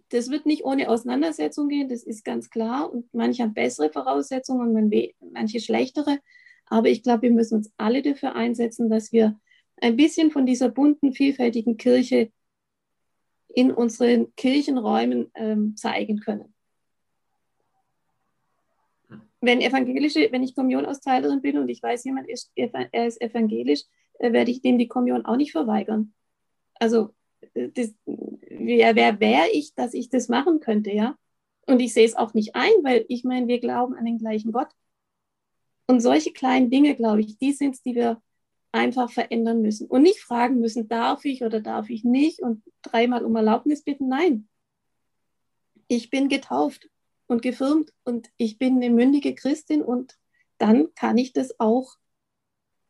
Das 0.08 0.30
wird 0.30 0.44
nicht 0.44 0.64
ohne 0.64 0.90
Auseinandersetzung 0.90 1.68
gehen, 1.68 1.88
das 1.88 2.02
ist 2.02 2.24
ganz 2.24 2.50
klar. 2.50 2.92
Und 2.92 3.12
manche 3.14 3.44
haben 3.44 3.54
bessere 3.54 3.90
Voraussetzungen 3.90 4.76
und 4.76 4.94
manche 5.32 5.60
schlechtere. 5.60 6.18
Aber 6.66 6.88
ich 6.88 7.02
glaube, 7.02 7.22
wir 7.22 7.30
müssen 7.30 7.56
uns 7.56 7.72
alle 7.76 8.02
dafür 8.02 8.34
einsetzen, 8.34 8.90
dass 8.90 9.12
wir 9.12 9.38
ein 9.80 9.96
bisschen 9.96 10.30
von 10.30 10.44
dieser 10.44 10.68
bunten, 10.68 11.12
vielfältigen 11.12 11.76
Kirche 11.76 12.30
in 13.48 13.70
unseren 13.70 14.34
Kirchenräumen 14.36 15.30
ähm, 15.34 15.76
zeigen 15.76 16.20
können. 16.20 16.51
Wenn 19.42 19.60
evangelische, 19.60 20.28
wenn 20.30 20.42
ich 20.42 20.54
Kommunionausteillerin 20.54 21.42
bin 21.42 21.58
und 21.58 21.68
ich 21.68 21.82
weiß, 21.82 22.04
jemand 22.04 22.28
ist, 22.28 22.52
er 22.54 23.06
ist 23.06 23.20
evangelisch, 23.20 23.82
äh, 24.20 24.32
werde 24.32 24.52
ich 24.52 24.62
dem 24.62 24.78
die 24.78 24.88
Kommunion 24.88 25.26
auch 25.26 25.36
nicht 25.36 25.52
verweigern. 25.52 26.14
Also 26.74 27.10
äh, 27.54 27.68
das, 27.74 27.92
wer, 28.06 28.94
wer 28.94 29.20
wäre 29.20 29.50
ich, 29.52 29.74
dass 29.74 29.94
ich 29.94 30.08
das 30.08 30.28
machen 30.28 30.60
könnte, 30.60 30.92
ja? 30.92 31.16
Und 31.66 31.80
ich 31.80 31.92
sehe 31.92 32.06
es 32.06 32.16
auch 32.16 32.34
nicht 32.34 32.54
ein, 32.54 32.72
weil 32.82 33.04
ich 33.08 33.24
meine, 33.24 33.48
wir 33.48 33.60
glauben 33.60 33.94
an 33.94 34.04
den 34.04 34.18
gleichen 34.18 34.52
Gott. 34.52 34.68
Und 35.86 36.00
solche 36.00 36.32
kleinen 36.32 36.70
Dinge, 36.70 36.94
glaube 36.94 37.20
ich, 37.20 37.38
die 37.38 37.52
sind 37.52 37.74
es, 37.74 37.82
die 37.82 37.94
wir 37.94 38.22
einfach 38.72 39.10
verändern 39.10 39.60
müssen. 39.60 39.86
Und 39.86 40.02
nicht 40.02 40.20
fragen 40.20 40.58
müssen, 40.60 40.88
darf 40.88 41.24
ich 41.24 41.44
oder 41.44 41.60
darf 41.60 41.90
ich 41.90 42.04
nicht 42.04 42.40
und 42.40 42.62
dreimal 42.82 43.24
um 43.24 43.36
Erlaubnis 43.36 43.82
bitten. 43.82 44.08
Nein. 44.08 44.48
Ich 45.88 46.10
bin 46.10 46.28
getauft 46.28 46.88
und 47.32 47.42
gefirmt 47.42 47.92
und 48.04 48.30
ich 48.36 48.58
bin 48.58 48.76
eine 48.76 48.90
mündige 48.90 49.34
Christin 49.34 49.82
und 49.82 50.16
dann 50.58 50.94
kann 50.94 51.18
ich 51.18 51.32
das 51.32 51.58
auch 51.58 51.96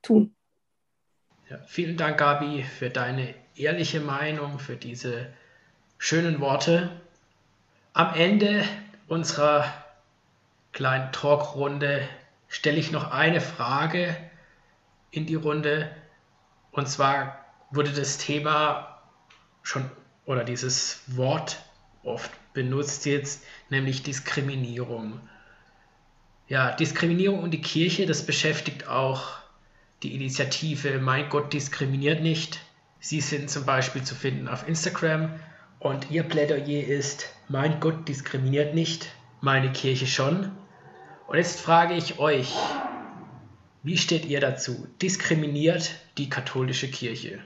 tun. 0.02 0.34
Ja, 1.48 1.58
vielen 1.66 1.96
Dank, 1.96 2.18
Gabi, 2.18 2.62
für 2.62 2.90
deine 2.90 3.34
ehrliche 3.56 4.00
Meinung, 4.00 4.58
für 4.58 4.76
diese 4.76 5.32
schönen 5.98 6.40
Worte. 6.40 6.90
Am 7.92 8.14
Ende 8.14 8.64
unserer 9.08 9.64
kleinen 10.72 11.12
Talkrunde 11.12 12.08
stelle 12.48 12.78
ich 12.78 12.90
noch 12.90 13.10
eine 13.10 13.40
Frage 13.40 14.16
in 15.10 15.26
die 15.26 15.34
Runde. 15.34 15.90
Und 16.70 16.88
zwar 16.88 17.44
wurde 17.70 17.92
das 17.92 18.18
Thema 18.18 19.02
schon 19.62 19.90
oder 20.24 20.44
dieses 20.44 21.02
Wort 21.16 21.62
oft 22.02 22.30
benutzt 22.52 23.06
jetzt, 23.06 23.44
nämlich 23.70 24.02
Diskriminierung. 24.02 25.20
Ja, 26.48 26.72
Diskriminierung 26.72 27.40
und 27.42 27.52
die 27.52 27.60
Kirche, 27.60 28.06
das 28.06 28.26
beschäftigt 28.26 28.88
auch 28.88 29.38
die 30.02 30.14
Initiative 30.14 30.98
Mein 30.98 31.28
Gott 31.28 31.52
diskriminiert 31.52 32.22
nicht. 32.22 32.60
Sie 33.00 33.20
sind 33.20 33.50
zum 33.50 33.64
Beispiel 33.64 34.02
zu 34.02 34.14
finden 34.14 34.48
auf 34.48 34.66
Instagram 34.68 35.30
und 35.78 36.10
ihr 36.10 36.22
Plädoyer 36.22 36.86
ist 36.86 37.28
Mein 37.48 37.80
Gott 37.80 38.08
diskriminiert 38.08 38.74
nicht, 38.74 39.08
meine 39.40 39.72
Kirche 39.72 40.06
schon. 40.06 40.52
Und 41.26 41.36
jetzt 41.36 41.60
frage 41.60 41.94
ich 41.94 42.18
euch, 42.18 42.52
wie 43.82 43.96
steht 43.96 44.26
ihr 44.26 44.40
dazu? 44.40 44.86
Diskriminiert 45.00 45.90
die 46.18 46.28
katholische 46.28 46.88
Kirche? 46.88 47.40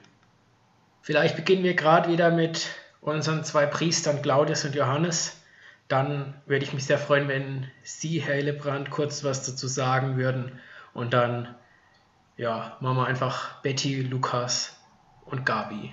Vielleicht 1.01 1.37
beginnen 1.37 1.63
wir 1.63 1.75
gerade 1.75 2.11
wieder 2.11 2.31
mit 2.31 2.69
unseren 3.15 3.45
zwei 3.45 3.67
Priestern 3.67 4.23
Claudius 4.23 4.65
und 4.65 4.75
Johannes. 4.75 5.41
Dann 5.89 6.35
würde 6.47 6.65
ich 6.65 6.73
mich 6.73 6.85
sehr 6.85 6.99
freuen, 6.99 7.29
wenn 7.29 7.71
Sie, 7.83 8.21
Herr 8.21 8.35
Hillebrand, 8.35 8.91
kurz 8.91 9.23
was 9.23 9.47
dazu 9.47 9.69
sagen 9.69 10.17
würden. 10.17 10.59
Und 10.93 11.15
dann 11.15 11.55
ja, 12.37 12.77
machen 12.81 12.97
wir 12.97 13.07
einfach 13.07 13.63
Betty, 13.63 14.03
Lukas 14.03 14.79
und 15.25 15.47
Gabi. 15.47 15.93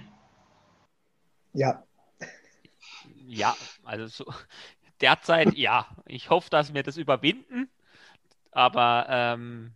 Ja. 1.53 1.84
Ja, 3.28 3.55
also 3.84 4.07
so, 4.07 4.34
derzeit 4.99 5.53
ja. 5.55 5.88
Ich 6.05 6.30
hoffe, 6.30 6.49
dass 6.49 6.74
wir 6.74 6.84
das 6.84 6.97
überwinden. 6.97 7.70
Aber 8.51 9.05
ähm, 9.09 9.74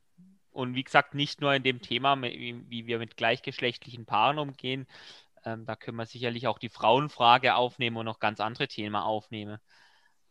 und 0.51 0.73
wie 0.73 0.83
gesagt, 0.83 1.13
nicht 1.13 1.39
nur 1.39 1.53
in 1.53 1.61
dem 1.61 1.81
Thema, 1.81 2.19
wie, 2.19 2.63
wie 2.67 2.87
wir 2.87 2.97
mit 2.97 3.15
gleichgeschlechtlichen 3.15 4.05
Paaren 4.05 4.39
umgehen. 4.39 4.87
Ähm, 5.47 5.65
da 5.65 5.77
können 5.77 5.95
wir 5.95 6.05
sicherlich 6.05 6.45
auch 6.47 6.59
die 6.59 6.67
Frauenfrage 6.67 7.55
aufnehmen 7.55 7.95
und 7.95 8.05
noch 8.05 8.19
ganz 8.19 8.41
andere 8.41 8.67
Themen 8.67 8.97
aufnehmen. 8.97 9.59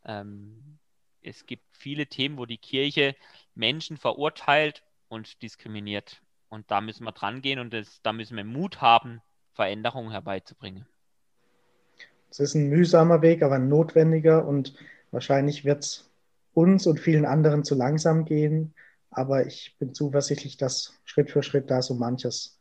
Ähm, 0.05 0.79
es 1.23 1.47
gibt 1.47 1.65
viele 1.73 2.07
Themen, 2.07 2.37
wo 2.37 2.45
die 2.45 2.59
Kirche 2.59 3.17
Menschen 3.55 3.97
verurteilt 3.97 4.83
und 5.09 5.41
diskriminiert. 5.41 6.21
Und 6.51 6.71
da 6.71 6.83
müssen 6.83 7.05
wir 7.05 7.13
dran 7.13 7.41
gehen 7.41 7.59
und 7.61 7.73
das, 7.73 8.03
da 8.03 8.13
müssen 8.13 8.37
wir 8.37 8.45
Mut 8.45 8.83
haben, 8.83 9.23
Veränderungen 9.55 10.11
herbeizubringen. 10.11 10.87
Es 12.29 12.39
ist 12.39 12.55
ein 12.55 12.69
mühsamer 12.69 13.23
Weg, 13.23 13.43
aber 13.43 13.55
ein 13.55 13.71
notwendiger 13.71 14.47
und 14.47 14.75
wahrscheinlich 15.13 15.65
wird 15.65 15.83
es 15.83 16.11
uns 16.53 16.87
und 16.87 17.01
vielen 17.01 17.25
anderen 17.25 17.65
zu 17.65 17.75
langsam 17.75 18.27
gehen. 18.27 18.75
Aber 19.09 19.47
ich 19.47 19.77
bin 19.79 19.95
zuversichtlich, 19.95 20.59
dass 20.59 20.93
Schritt 21.05 21.31
für 21.31 21.43
Schritt 21.43 21.71
da 21.71 21.81
so 21.81 21.95
manches 21.95 22.56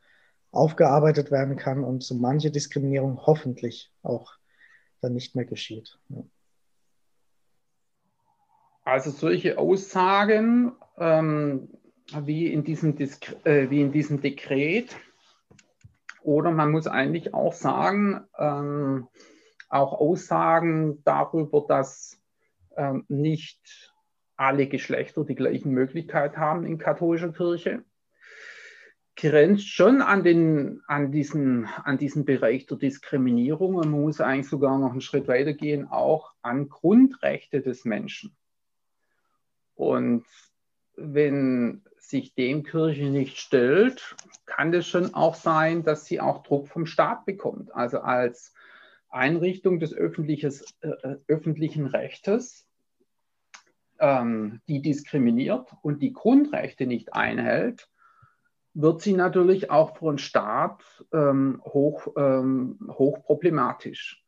aufgearbeitet 0.56 1.32
werden 1.32 1.56
kann 1.56 1.84
und 1.84 2.03
so 2.03 2.16
manche 2.16 2.51
Diskriminierung 2.51 3.26
hoffentlich 3.26 3.91
auch 4.03 4.34
dann 5.01 5.14
nicht 5.14 5.36
mehr 5.36 5.45
geschieht. 5.45 5.99
Ja. 6.10 6.24
Also 8.84 9.10
solche 9.10 9.58
Aussagen 9.58 10.74
ähm, 10.97 11.70
wie 12.14 12.51
in 12.53 12.64
diesem, 12.64 12.97
äh, 12.97 13.70
wie 13.70 13.82
in 13.82 13.91
diesem 13.91 14.22
Dekret. 14.22 14.95
Oder 16.22 16.51
man 16.51 16.72
muss 16.72 16.88
eigentlich 16.88 17.34
auch 17.34 17.53
sagen, 17.53 18.22
ähm, 18.38 19.08
auch 19.70 19.93
Aussagen 19.93 21.03
darüber, 21.03 21.66
dass 21.68 22.20
ähm, 22.78 23.06
nicht 23.08 23.93
alle 24.36 24.68
Geschlechter 24.68 25.24
die 25.24 25.36
gleichen 25.36 25.72
Möglichkeiten 25.72 26.38
haben 26.38 26.66
in 26.66 26.78
katholischer 26.78 27.32
Kirche, 27.32 27.84
grenzt 29.16 29.70
schon 29.70 30.01
an, 30.01 30.24
den, 30.24 30.82
an, 30.88 31.11
diesen, 31.11 31.66
an 31.84 31.97
diesen 31.97 32.26
Bereich 32.26 32.66
der 32.66 32.78
Diskriminierung. 32.78 33.76
Und 33.76 33.89
man 33.89 34.01
muss 34.01 34.22
eigentlich 34.22 34.49
sogar 34.49 34.78
noch 34.78 34.91
einen 34.91 35.01
Schritt 35.01 35.28
weitergehen, 35.28 35.88
auch 35.88 36.34
an 36.41 36.70
Grundrechte 36.70 37.61
des 37.61 37.86
Menschen. 37.86 38.36
Und 39.76 40.26
wenn 40.95 41.84
sich 41.97 42.36
dem 42.36 42.63
Kirche 42.63 43.05
nicht 43.05 43.38
stellt, 43.38 44.16
kann 44.45 44.74
es 44.74 44.88
schon 44.88 45.13
auch 45.13 45.36
sein, 45.36 45.84
dass 45.84 46.05
sie 46.05 46.20
auch 46.20 46.43
Druck 46.43 46.68
vom 46.68 46.86
Staat 46.86 47.26
bekommt. 47.26 47.74
Also 47.74 47.99
als 47.99 48.53
Einrichtung 49.09 49.80
des 49.80 49.93
öffentliches, 49.93 50.76
äh, 50.82 51.16
öffentlichen 51.28 51.88
Rechtes, 51.88 52.68
ähm, 53.99 54.61
die 54.68 54.82
diskriminiert 54.82 55.72
und 55.82 56.01
die 56.01 56.13
Grundrechte 56.13 56.86
nicht 56.86 57.13
einhält, 57.13 57.89
wird 58.76 59.01
sie 59.01 59.13
natürlich 59.13 59.71
auch 59.71 59.97
für 59.97 60.11
den 60.11 60.17
Staat 60.17 60.84
ähm, 61.13 61.61
hoch, 61.65 62.07
ähm, 62.17 62.78
hoch 62.91 63.23
problematisch. 63.23 64.23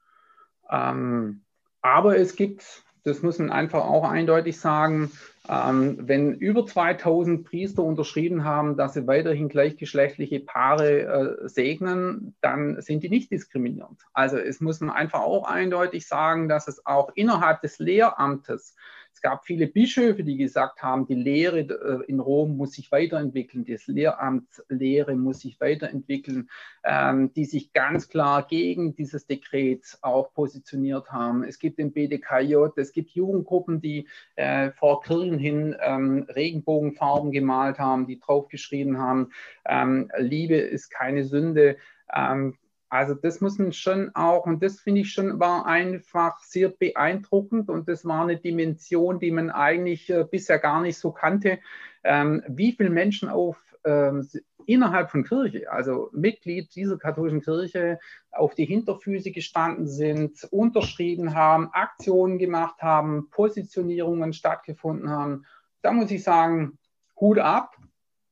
Ähm, 0.71 1.41
aber 1.81 2.17
es 2.17 2.35
gibt, 2.35 2.83
das 3.03 3.21
muss 3.21 3.39
man 3.39 3.51
einfach 3.51 3.83
auch 3.83 4.09
eindeutig 4.09 4.57
sagen, 4.59 5.11
ähm, 5.49 5.97
wenn 5.99 6.33
über 6.33 6.65
2000 6.65 7.45
Priester 7.45 7.83
unterschrieben 7.83 8.45
haben, 8.45 8.77
dass 8.77 8.93
sie 8.93 9.05
weiterhin 9.05 9.49
gleichgeschlechtliche 9.49 10.39
Paare 10.39 11.01
äh, 11.43 11.49
segnen, 11.49 12.35
dann 12.41 12.81
sind 12.81 13.03
die 13.03 13.09
nicht 13.09 13.31
diskriminierend. 13.31 14.01
Also 14.13 14.37
es 14.37 14.61
muss 14.61 14.79
man 14.79 14.95
einfach 14.95 15.19
auch 15.19 15.45
eindeutig 15.45 16.07
sagen, 16.07 16.47
dass 16.47 16.69
es 16.69 16.85
auch 16.85 17.11
innerhalb 17.15 17.61
des 17.61 17.79
Lehramtes 17.79 18.75
es 19.17 19.21
gab 19.21 19.47
viele 19.47 19.65
Bischöfe, 19.65 20.23
die 20.23 20.37
gesagt 20.37 20.83
haben, 20.83 21.07
die 21.07 21.15
Lehre 21.15 21.61
äh, 21.61 22.05
in 22.07 22.19
Rom 22.19 22.55
muss 22.55 22.73
sich 22.73 22.91
weiterentwickeln, 22.91 23.65
das 23.65 23.87
Lehramtslehre 23.87 25.15
muss 25.15 25.39
sich 25.39 25.59
weiterentwickeln, 25.59 26.51
ähm, 26.83 27.33
die 27.33 27.45
sich 27.45 27.73
ganz 27.73 28.09
klar 28.09 28.45
gegen 28.45 28.93
dieses 28.93 29.25
Dekret 29.25 29.97
auch 30.03 30.31
positioniert 30.35 31.11
haben. 31.11 31.43
Es 31.43 31.57
gibt 31.57 31.79
den 31.79 31.93
BDKJ, 31.93 32.67
es 32.75 32.91
gibt 32.91 33.09
Jugendgruppen, 33.09 33.81
die 33.81 34.07
äh, 34.35 34.69
vor 34.69 35.01
Kirchen 35.01 35.39
hin 35.39 35.75
ähm, 35.81 36.27
Regenbogenfarben 36.29 37.31
gemalt 37.31 37.79
haben, 37.79 38.05
die 38.05 38.19
draufgeschrieben 38.19 38.99
haben, 38.99 39.31
ähm, 39.65 40.11
Liebe 40.19 40.57
ist 40.57 40.91
keine 40.91 41.23
Sünde. 41.23 41.77
Ähm, 42.15 42.55
also 42.89 43.13
das 43.13 43.41
muss 43.41 43.57
man 43.57 43.73
schon 43.73 44.11
auch, 44.15 44.45
und 44.45 44.63
das 44.63 44.79
finde 44.79 45.01
ich 45.01 45.11
schon, 45.11 45.39
war 45.39 45.65
einfach 45.65 46.39
sehr 46.39 46.69
beeindruckend 46.69 47.69
und 47.69 47.87
das 47.89 48.05
war 48.05 48.23
eine 48.23 48.37
Dimension, 48.37 49.19
die 49.19 49.31
man 49.31 49.49
eigentlich 49.49 50.09
äh, 50.09 50.25
bisher 50.29 50.59
gar 50.59 50.81
nicht 50.81 50.97
so 50.97 51.11
kannte, 51.11 51.59
ähm, 52.03 52.43
wie 52.47 52.71
viele 52.71 52.89
Menschen 52.89 53.29
auf 53.29 53.57
ähm, 53.83 54.27
innerhalb 54.67 55.09
von 55.09 55.23
Kirche, 55.23 55.71
also 55.71 56.09
Mitglied 56.11 56.75
dieser 56.75 56.97
katholischen 56.97 57.41
Kirche, 57.41 57.99
auf 58.31 58.53
die 58.53 58.65
Hinterfüße 58.65 59.31
gestanden 59.31 59.87
sind, 59.87 60.43
unterschrieben 60.51 61.33
haben, 61.33 61.69
Aktionen 61.71 62.37
gemacht 62.37 62.81
haben, 62.81 63.29
Positionierungen 63.31 64.33
stattgefunden 64.33 65.09
haben. 65.09 65.45
Da 65.81 65.93
muss 65.93 66.11
ich 66.11 66.21
sagen, 66.21 66.77
Hut 67.19 67.39
ab. 67.39 67.76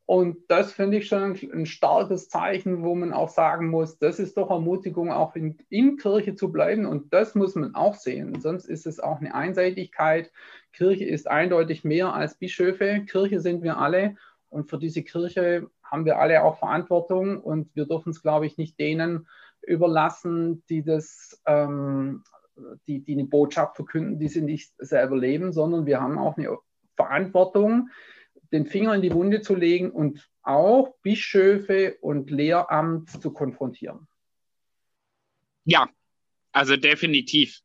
Und 0.07 0.38
das 0.49 0.72
finde 0.72 0.98
ich 0.98 1.07
schon 1.07 1.23
ein, 1.23 1.52
ein, 1.52 1.65
starkes 1.65 2.30
Zeichen, 2.30 2.84
wo 2.84 2.94
man 2.94 3.11
auch 3.11 3.30
sagen 3.30 3.69
muss, 3.69 3.98
das 3.98 4.19
ist 4.19 4.38
doch 4.38 4.52
Ermutigung, 4.52 5.11
auch 5.11 5.36
in, 5.36 5.57
in, 5.69 5.98
Kirche 5.98 6.36
zu 6.36 6.52
bleiben. 6.52 6.86
Und 6.86 7.11
das 7.11 7.34
muss 7.34 7.56
man 7.56 7.73
auch 7.73 7.95
sehen. 7.95 8.40
Sonst 8.40 8.65
ist 8.65 8.86
es 8.86 8.99
auch 8.99 9.19
eine 9.19 9.34
Einseitigkeit. 9.34 10.32
Kirche 10.73 11.06
ist 11.06 11.27
eindeutig 11.27 11.84
mehr 11.84 12.14
als 12.14 12.38
Bischöfe. 12.38 13.03
Kirche 13.10 13.40
sind 13.40 13.64
wir 13.64 13.80
alle. 13.80 14.15
Und 14.49 14.69
für 14.69 14.77
diese 14.77 15.02
Kirche 15.02 15.72
haben 15.84 16.06
wir 16.06 16.19
alle 16.19 16.44
auch 16.44 16.60
Verantwortung. 16.60 17.41
Und 17.41 17.76
wir 17.76 17.88
dürfen 17.88 18.11
es, 18.11 18.22
glaube 18.22 18.45
ich, 18.45 18.60
nicht 18.60 18.80
denen 18.80 19.27
überlassen, 19.64 20.64
die 20.69 20.84
das, 20.84 21.41
ähm, 21.48 22.23
die, 22.86 22.99
die 23.03 23.14
eine 23.14 23.26
Botschaft 23.26 23.76
verkünden, 23.76 24.19
die 24.19 24.27
sie 24.27 24.41
nicht 24.41 24.72
selber 24.77 25.18
leben, 25.18 25.52
sondern 25.52 25.88
wir 25.88 25.99
haben 25.99 26.19
auch 26.19 26.38
eine 26.38 26.56
Verantwortung, 26.95 27.90
den 28.56 28.65
Finger 28.65 28.95
in 28.95 29.02
die 29.02 29.14
Wunde 29.14 29.41
zu 29.41 29.53
legen 29.53 29.91
und 29.91 30.27
auch 30.41 30.95
Bischöfe 31.02 31.98
und 32.02 32.30
Lehramt 32.32 33.10
zu 33.22 33.32
konfrontieren. 33.32 34.07
Ja, 35.65 35.90
also 36.52 36.77
definitiv. 36.77 37.60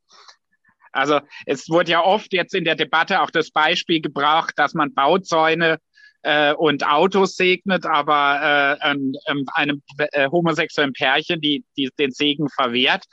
Also 0.93 1.21
es 1.47 1.69
wurde 1.69 1.93
ja 1.93 2.03
oft 2.03 2.33
jetzt 2.33 2.55
in 2.55 2.65
der 2.65 2.75
Debatte 2.75 3.21
auch 3.21 3.31
das 3.31 3.51
Beispiel 3.51 4.01
gebracht, 4.01 4.55
dass 4.57 4.75
man 4.75 4.93
Bauzäune 4.93 5.79
äh, 6.23 6.53
und 6.53 6.85
Autos 6.87 7.37
segnet, 7.37 7.87
aber 7.87 8.79
äh, 8.83 8.91
ähm, 8.91 9.15
einem 9.55 9.83
äh, 9.99 10.29
homosexuellen 10.29 10.93
Pärchen 10.93 11.41
die, 11.41 11.65
die 11.77 11.91
den 11.99 12.11
Segen 12.11 12.49
verwehrt. 12.49 13.05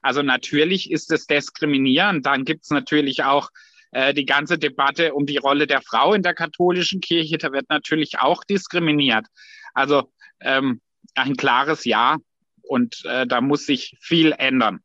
Also 0.00 0.22
natürlich 0.22 0.90
ist 0.90 1.12
es 1.12 1.26
diskriminierend. 1.26 2.24
Dann 2.24 2.44
gibt 2.44 2.64
es 2.64 2.70
natürlich 2.70 3.24
auch 3.24 3.50
äh, 3.96 4.14
die 4.14 4.26
ganze 4.26 4.58
Debatte 4.58 5.14
um 5.14 5.26
die 5.26 5.38
Rolle 5.38 5.66
der 5.66 5.82
Frau 5.82 6.14
in 6.14 6.22
der 6.22 6.34
katholischen 6.34 7.00
Kirche. 7.00 7.38
Da 7.38 7.52
wird 7.52 7.68
natürlich 7.68 8.18
auch 8.18 8.44
diskriminiert. 8.44 9.26
Also 9.74 10.12
ähm, 10.40 10.80
ein 11.14 11.36
klares 11.36 11.84
Ja. 11.84 12.18
Und 12.62 13.04
äh, 13.04 13.26
da 13.26 13.40
muss 13.40 13.64
sich 13.64 13.96
viel 14.00 14.32
ändern 14.32 14.80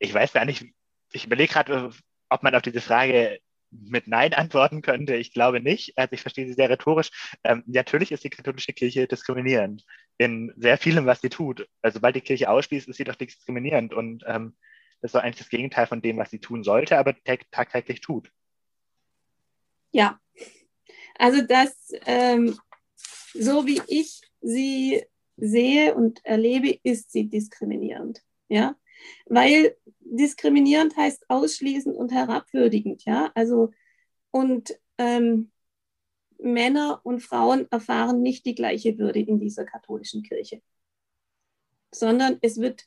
ich 0.00 0.12
weiß 0.12 0.32
gar 0.32 0.44
nicht, 0.44 0.64
ich 1.12 1.26
überlege 1.26 1.52
gerade, 1.52 1.90
ob 2.28 2.42
man 2.42 2.54
auf 2.54 2.62
diese 2.62 2.80
Frage 2.80 3.38
mit 3.70 4.08
Nein 4.08 4.34
antworten 4.34 4.82
könnte. 4.82 5.14
Ich 5.14 5.32
glaube 5.32 5.60
nicht. 5.60 5.96
Also 5.96 6.14
ich 6.14 6.22
verstehe 6.22 6.46
sie 6.46 6.54
sehr 6.54 6.70
rhetorisch. 6.70 7.10
Ähm, 7.44 7.62
natürlich 7.66 8.10
ist 8.10 8.24
die 8.24 8.30
katholische 8.30 8.72
Kirche 8.72 9.06
diskriminierend 9.06 9.84
in 10.18 10.52
sehr 10.56 10.76
vielem, 10.76 11.06
was 11.06 11.20
sie 11.20 11.28
tut. 11.28 11.68
Also 11.80 11.96
sobald 11.96 12.16
die 12.16 12.20
Kirche 12.20 12.50
ausschließt, 12.50 12.88
ist 12.88 12.96
sie 12.96 13.04
doch 13.04 13.14
diskriminierend. 13.14 13.94
Und 13.94 14.24
ähm, 14.26 14.56
ist 15.02 15.14
doch 15.14 15.20
eigentlich 15.20 15.38
das 15.38 15.48
Gegenteil 15.48 15.86
von 15.86 16.02
dem, 16.02 16.18
was 16.18 16.30
sie 16.30 16.40
tun 16.40 16.62
sollte, 16.62 16.98
aber 16.98 17.14
tagtäglich 17.50 18.00
tut. 18.00 18.30
Ja, 19.92 20.20
also 21.18 21.42
das, 21.42 21.92
ähm, 22.06 22.58
so 23.34 23.66
wie 23.66 23.80
ich 23.88 24.20
sie 24.40 25.04
sehe 25.36 25.94
und 25.94 26.24
erlebe, 26.24 26.78
ist 26.82 27.12
sie 27.12 27.28
diskriminierend. 27.28 28.22
Ja, 28.48 28.76
weil 29.26 29.76
diskriminierend 30.00 30.96
heißt 30.96 31.28
ausschließend 31.28 31.96
und 31.96 32.12
herabwürdigend, 32.12 33.04
ja. 33.04 33.30
Also 33.34 33.70
und 34.30 34.78
ähm, 34.98 35.50
Männer 36.38 37.00
und 37.04 37.20
Frauen 37.20 37.66
erfahren 37.70 38.22
nicht 38.22 38.46
die 38.46 38.54
gleiche 38.54 38.98
Würde 38.98 39.20
in 39.20 39.38
dieser 39.38 39.64
katholischen 39.64 40.22
Kirche, 40.22 40.62
sondern 41.92 42.38
es 42.40 42.60
wird 42.60 42.86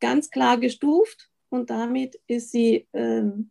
ganz 0.00 0.30
klar 0.30 0.58
gestuft 0.58 1.30
und 1.48 1.70
damit 1.70 2.20
ist 2.26 2.50
sie, 2.50 2.86
ähm, 2.92 3.50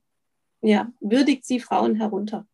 ja, 0.61 0.91
würdigt 0.99 1.45
sie 1.45 1.59
Frauen 1.59 1.95
herunter. 1.95 2.47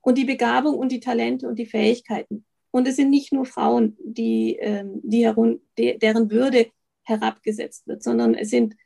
Und 0.00 0.18
die 0.18 0.24
Begabung 0.24 0.76
und 0.76 0.92
die 0.92 1.00
Talente 1.00 1.48
und 1.48 1.58
die 1.58 1.66
Fähigkeiten. 1.66 2.44
Und 2.70 2.86
es 2.86 2.96
sind 2.96 3.10
nicht 3.10 3.32
nur 3.32 3.44
Frauen, 3.44 3.96
die, 4.04 4.56
ähm, 4.60 5.00
die 5.02 5.24
herun 5.24 5.60
deren 5.78 6.30
Würde 6.30 6.70
herabgesetzt 7.02 7.86
wird, 7.86 8.02
sondern 8.02 8.34
es 8.34 8.50
sind 8.50 8.76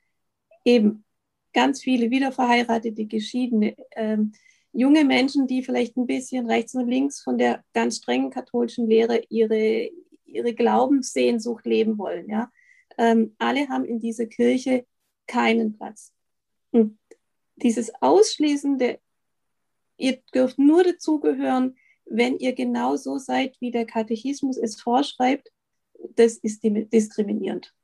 eben 0.64 1.04
ganz 1.52 1.82
viele 1.82 2.10
wiederverheiratete, 2.10 3.06
geschiedene, 3.06 3.76
ähm, 3.96 4.32
junge 4.72 5.04
Menschen, 5.04 5.46
die 5.46 5.62
vielleicht 5.62 5.96
ein 5.96 6.06
bisschen 6.06 6.46
rechts 6.46 6.74
und 6.74 6.88
links 6.88 7.20
von 7.20 7.38
der 7.38 7.64
ganz 7.72 7.96
strengen 7.96 8.30
katholischen 8.30 8.86
Lehre 8.86 9.22
ihre, 9.28 9.90
ihre 10.24 10.54
Glaubenssehnsucht 10.54 11.66
leben 11.66 11.98
wollen. 11.98 12.28
Ja? 12.28 12.50
Ähm, 13.00 13.34
alle 13.38 13.66
haben 13.70 13.86
in 13.86 13.98
dieser 13.98 14.26
Kirche 14.26 14.86
keinen 15.26 15.72
Platz. 15.72 16.12
Und 16.70 16.98
dieses 17.56 17.90
Ausschließende, 18.02 19.00
ihr 19.96 20.20
dürft 20.34 20.58
nur 20.58 20.84
dazugehören, 20.84 21.78
wenn 22.04 22.36
ihr 22.36 22.52
genau 22.52 22.96
so 22.96 23.16
seid, 23.16 23.58
wie 23.60 23.70
der 23.70 23.86
Katechismus 23.86 24.58
es 24.58 24.78
vorschreibt, 24.78 25.50
das 26.14 26.36
ist 26.36 26.62
diskriminierend. 26.62 27.74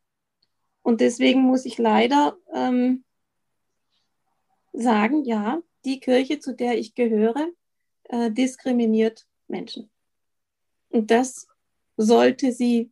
Und 0.83 1.01
deswegen 1.01 1.41
muss 1.41 1.65
ich 1.65 1.79
leider 1.79 2.37
ähm, 2.53 3.03
sagen, 4.75 5.25
ja, 5.25 5.63
die 5.87 5.99
Kirche, 5.99 6.41
zu 6.41 6.55
der 6.55 6.79
ich 6.79 6.95
gehöre, 6.95 7.49
äh, 8.05 8.31
diskriminiert 8.31 9.27
Menschen. 9.49 9.91
Und 10.91 11.11
das 11.11 11.49
sollte 11.97 12.53
sie 12.53 12.91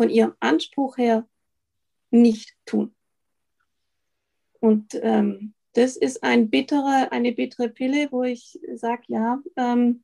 von 0.00 0.08
ihrem 0.08 0.32
Anspruch 0.40 0.96
her 0.96 1.28
nicht 2.10 2.56
tun. 2.64 2.94
Und 4.58 4.98
ähm, 5.02 5.52
das 5.74 5.98
ist 5.98 6.22
ein 6.22 6.48
bittere, 6.48 7.12
eine 7.12 7.32
bittere 7.32 7.68
Pille, 7.68 8.08
wo 8.10 8.22
ich 8.22 8.58
sage, 8.76 9.02
ja, 9.08 9.42
ähm, 9.56 10.02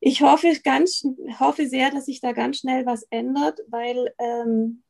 ich 0.00 0.20
hoffe, 0.20 0.52
ganz, 0.62 1.02
hoffe 1.40 1.66
sehr, 1.66 1.90
dass 1.90 2.04
sich 2.04 2.20
da 2.20 2.32
ganz 2.32 2.58
schnell 2.58 2.84
was 2.84 3.04
ändert, 3.04 3.58
weil 3.68 4.12
ähm, 4.18 4.82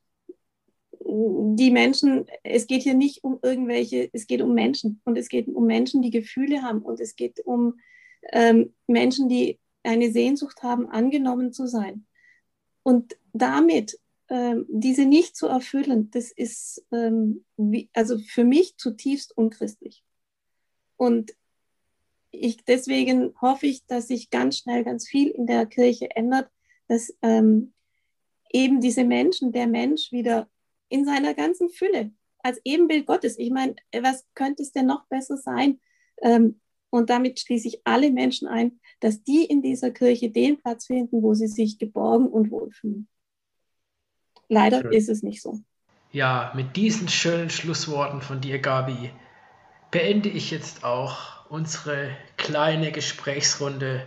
die 1.00 1.70
Menschen, 1.70 2.26
es 2.42 2.66
geht 2.66 2.82
hier 2.82 2.94
nicht 2.94 3.22
um 3.22 3.38
irgendwelche, 3.42 4.10
es 4.12 4.26
geht 4.26 4.42
um 4.42 4.54
Menschen 4.54 5.00
und 5.04 5.16
es 5.16 5.28
geht 5.28 5.46
um 5.46 5.66
Menschen, 5.66 6.02
die 6.02 6.10
Gefühle 6.10 6.62
haben 6.62 6.82
und 6.82 6.98
es 6.98 7.14
geht 7.14 7.38
um 7.46 7.78
ähm, 8.32 8.74
Menschen, 8.88 9.28
die 9.28 9.60
eine 9.84 10.10
Sehnsucht 10.10 10.64
haben, 10.64 10.88
angenommen 10.88 11.52
zu 11.52 11.68
sein. 11.68 12.06
Und 12.82 13.16
damit 13.38 13.98
ähm, 14.28 14.66
diese 14.68 15.06
nicht 15.06 15.36
zu 15.36 15.46
erfüllen, 15.46 16.10
das 16.10 16.30
ist 16.30 16.84
ähm, 16.92 17.44
wie, 17.56 17.88
also 17.94 18.18
für 18.18 18.44
mich 18.44 18.76
zutiefst 18.76 19.36
unchristlich. 19.36 20.04
Und 20.96 21.34
ich, 22.30 22.64
deswegen 22.64 23.34
hoffe 23.40 23.66
ich, 23.66 23.86
dass 23.86 24.08
sich 24.08 24.30
ganz 24.30 24.58
schnell 24.58 24.84
ganz 24.84 25.08
viel 25.08 25.28
in 25.28 25.46
der 25.46 25.64
Kirche 25.66 26.14
ändert, 26.14 26.50
dass 26.88 27.14
ähm, 27.22 27.72
eben 28.52 28.80
diese 28.80 29.04
Menschen, 29.04 29.52
der 29.52 29.66
Mensch 29.66 30.12
wieder 30.12 30.48
in 30.88 31.04
seiner 31.04 31.34
ganzen 31.34 31.70
Fülle, 31.70 32.12
als 32.40 32.60
Ebenbild 32.64 33.06
Gottes. 33.06 33.38
Ich 33.38 33.50
meine, 33.50 33.76
was 34.00 34.26
könnte 34.34 34.62
es 34.62 34.72
denn 34.72 34.86
noch 34.86 35.06
besser 35.06 35.36
sein? 35.36 35.80
Ähm, 36.22 36.60
und 36.90 37.10
damit 37.10 37.40
schließe 37.40 37.68
ich 37.68 37.80
alle 37.84 38.10
Menschen 38.10 38.48
ein, 38.48 38.80
dass 39.00 39.22
die 39.22 39.44
in 39.44 39.62
dieser 39.62 39.90
Kirche 39.90 40.30
den 40.30 40.58
Platz 40.58 40.86
finden, 40.86 41.22
wo 41.22 41.34
sie 41.34 41.48
sich 41.48 41.78
geborgen 41.78 42.26
und 42.26 42.50
wohlfühlen. 42.50 43.08
Leider 44.48 44.82
Schön. 44.82 44.92
ist 44.92 45.08
es 45.08 45.22
nicht 45.22 45.42
so. 45.42 45.60
Ja, 46.10 46.52
mit 46.54 46.76
diesen 46.76 47.08
schönen 47.08 47.50
Schlussworten 47.50 48.22
von 48.22 48.40
dir, 48.40 48.58
Gabi, 48.60 49.10
beende 49.90 50.28
ich 50.28 50.50
jetzt 50.50 50.84
auch 50.84 51.48
unsere 51.50 52.10
kleine 52.36 52.92
Gesprächsrunde 52.92 54.06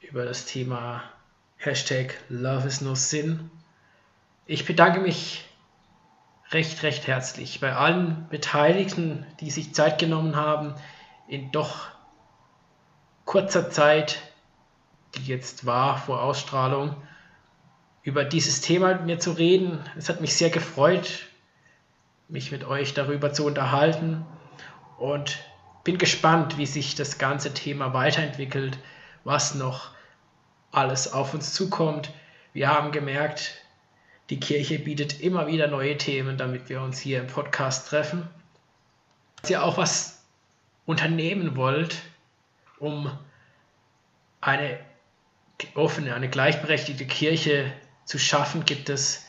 über 0.00 0.24
das 0.24 0.46
Thema 0.46 1.02
Hashtag 1.56 2.14
Love 2.28 2.66
is 2.66 2.80
no 2.80 2.94
sin. 2.94 3.50
Ich 4.46 4.64
bedanke 4.64 5.00
mich 5.00 5.44
recht, 6.50 6.82
recht 6.82 7.06
herzlich 7.06 7.60
bei 7.60 7.74
allen 7.74 8.28
Beteiligten, 8.28 9.26
die 9.40 9.50
sich 9.50 9.74
Zeit 9.74 9.98
genommen 9.98 10.36
haben, 10.36 10.74
in 11.28 11.52
doch 11.52 11.88
kurzer 13.24 13.70
Zeit, 13.70 14.20
die 15.14 15.26
jetzt 15.26 15.66
war 15.66 15.98
vor 15.98 16.22
Ausstrahlung, 16.22 16.96
über 18.02 18.24
dieses 18.24 18.60
Thema 18.60 18.94
mit 18.94 19.06
mir 19.06 19.18
zu 19.18 19.32
reden. 19.32 19.78
Es 19.96 20.08
hat 20.08 20.20
mich 20.20 20.34
sehr 20.34 20.50
gefreut, 20.50 21.26
mich 22.28 22.50
mit 22.50 22.64
euch 22.64 22.94
darüber 22.94 23.32
zu 23.32 23.44
unterhalten 23.44 24.24
und 24.98 25.38
bin 25.84 25.98
gespannt, 25.98 26.58
wie 26.58 26.66
sich 26.66 26.94
das 26.94 27.18
ganze 27.18 27.52
Thema 27.54 27.92
weiterentwickelt, 27.92 28.78
was 29.24 29.54
noch 29.54 29.90
alles 30.72 31.12
auf 31.12 31.34
uns 31.34 31.52
zukommt. 31.52 32.12
Wir 32.52 32.68
haben 32.68 32.92
gemerkt, 32.92 33.56
die 34.30 34.40
Kirche 34.40 34.78
bietet 34.78 35.20
immer 35.20 35.46
wieder 35.46 35.66
neue 35.66 35.96
Themen, 35.96 36.36
damit 36.36 36.68
wir 36.68 36.80
uns 36.82 37.00
hier 37.00 37.20
im 37.20 37.26
Podcast 37.26 37.88
treffen. 37.88 38.28
Falls 39.36 39.50
ihr 39.50 39.64
auch 39.64 39.76
was 39.76 40.24
unternehmen 40.86 41.56
wollt, 41.56 42.02
um 42.78 43.10
eine 44.40 44.78
offene, 45.74 46.14
eine 46.14 46.28
gleichberechtigte 46.28 47.06
Kirche 47.06 47.72
zu 48.10 48.18
schaffen, 48.18 48.64
gibt 48.64 48.88
es 48.88 49.24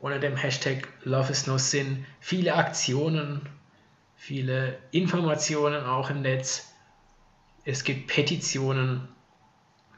unter 0.00 0.18
dem 0.18 0.36
Hashtag 0.36 0.88
Love 1.04 1.30
is 1.30 1.46
No 1.46 1.56
Sin 1.56 2.04
viele 2.18 2.56
Aktionen, 2.56 3.48
viele 4.16 4.76
Informationen 4.90 5.84
auch 5.86 6.10
im 6.10 6.22
Netz. 6.22 6.74
Es 7.64 7.84
gibt 7.84 8.08
Petitionen, 8.08 9.06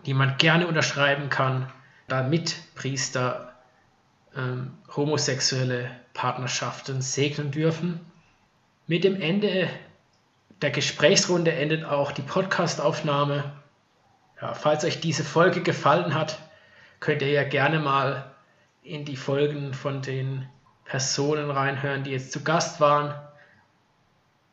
die 0.04 0.12
man 0.12 0.36
gerne 0.36 0.66
unterschreiben 0.66 1.30
kann, 1.30 1.72
damit 2.08 2.56
Priester 2.74 3.54
ähm, 4.36 4.76
homosexuelle 4.94 5.90
Partnerschaften 6.12 7.00
segnen 7.00 7.52
dürfen. 7.52 8.00
Mit 8.86 9.02
dem 9.04 9.18
Ende 9.18 9.70
der 10.60 10.72
Gesprächsrunde 10.72 11.52
endet 11.52 11.86
auch 11.86 12.12
die 12.12 12.20
Podcastaufnahme. 12.20 13.50
Ja, 14.42 14.52
falls 14.52 14.84
euch 14.84 15.00
diese 15.00 15.24
Folge 15.24 15.62
gefallen 15.62 16.12
hat, 16.12 16.38
könnt 17.00 17.22
ihr 17.22 17.30
ja 17.30 17.44
gerne 17.44 17.78
mal 17.78 18.30
in 18.82 19.04
die 19.04 19.16
Folgen 19.16 19.74
von 19.74 20.02
den 20.02 20.48
Personen 20.84 21.50
reinhören, 21.50 22.04
die 22.04 22.12
jetzt 22.12 22.32
zu 22.32 22.42
Gast 22.42 22.80
waren. 22.80 23.14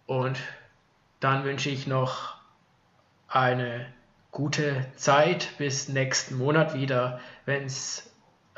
Und 0.05 0.39
dann 1.19 1.43
wünsche 1.43 1.69
ich 1.69 1.87
noch 1.87 2.35
eine 3.27 3.85
gute 4.31 4.85
Zeit 4.95 5.49
bis 5.57 5.87
nächsten 5.87 6.37
Monat 6.37 6.73
wieder, 6.73 7.19
wenn 7.45 7.65
es 7.65 8.11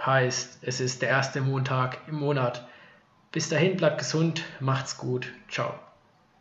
heißt, 0.03 0.59
es 0.61 0.79
ist 0.79 1.01
der 1.01 1.09
erste 1.09 1.41
Montag 1.41 1.99
im 2.07 2.15
Monat. 2.15 2.67
Bis 3.31 3.49
dahin, 3.49 3.77
bleibt 3.77 3.99
gesund, 3.99 4.43
macht's 4.59 4.97
gut, 4.97 5.31
ciao. 5.49 5.77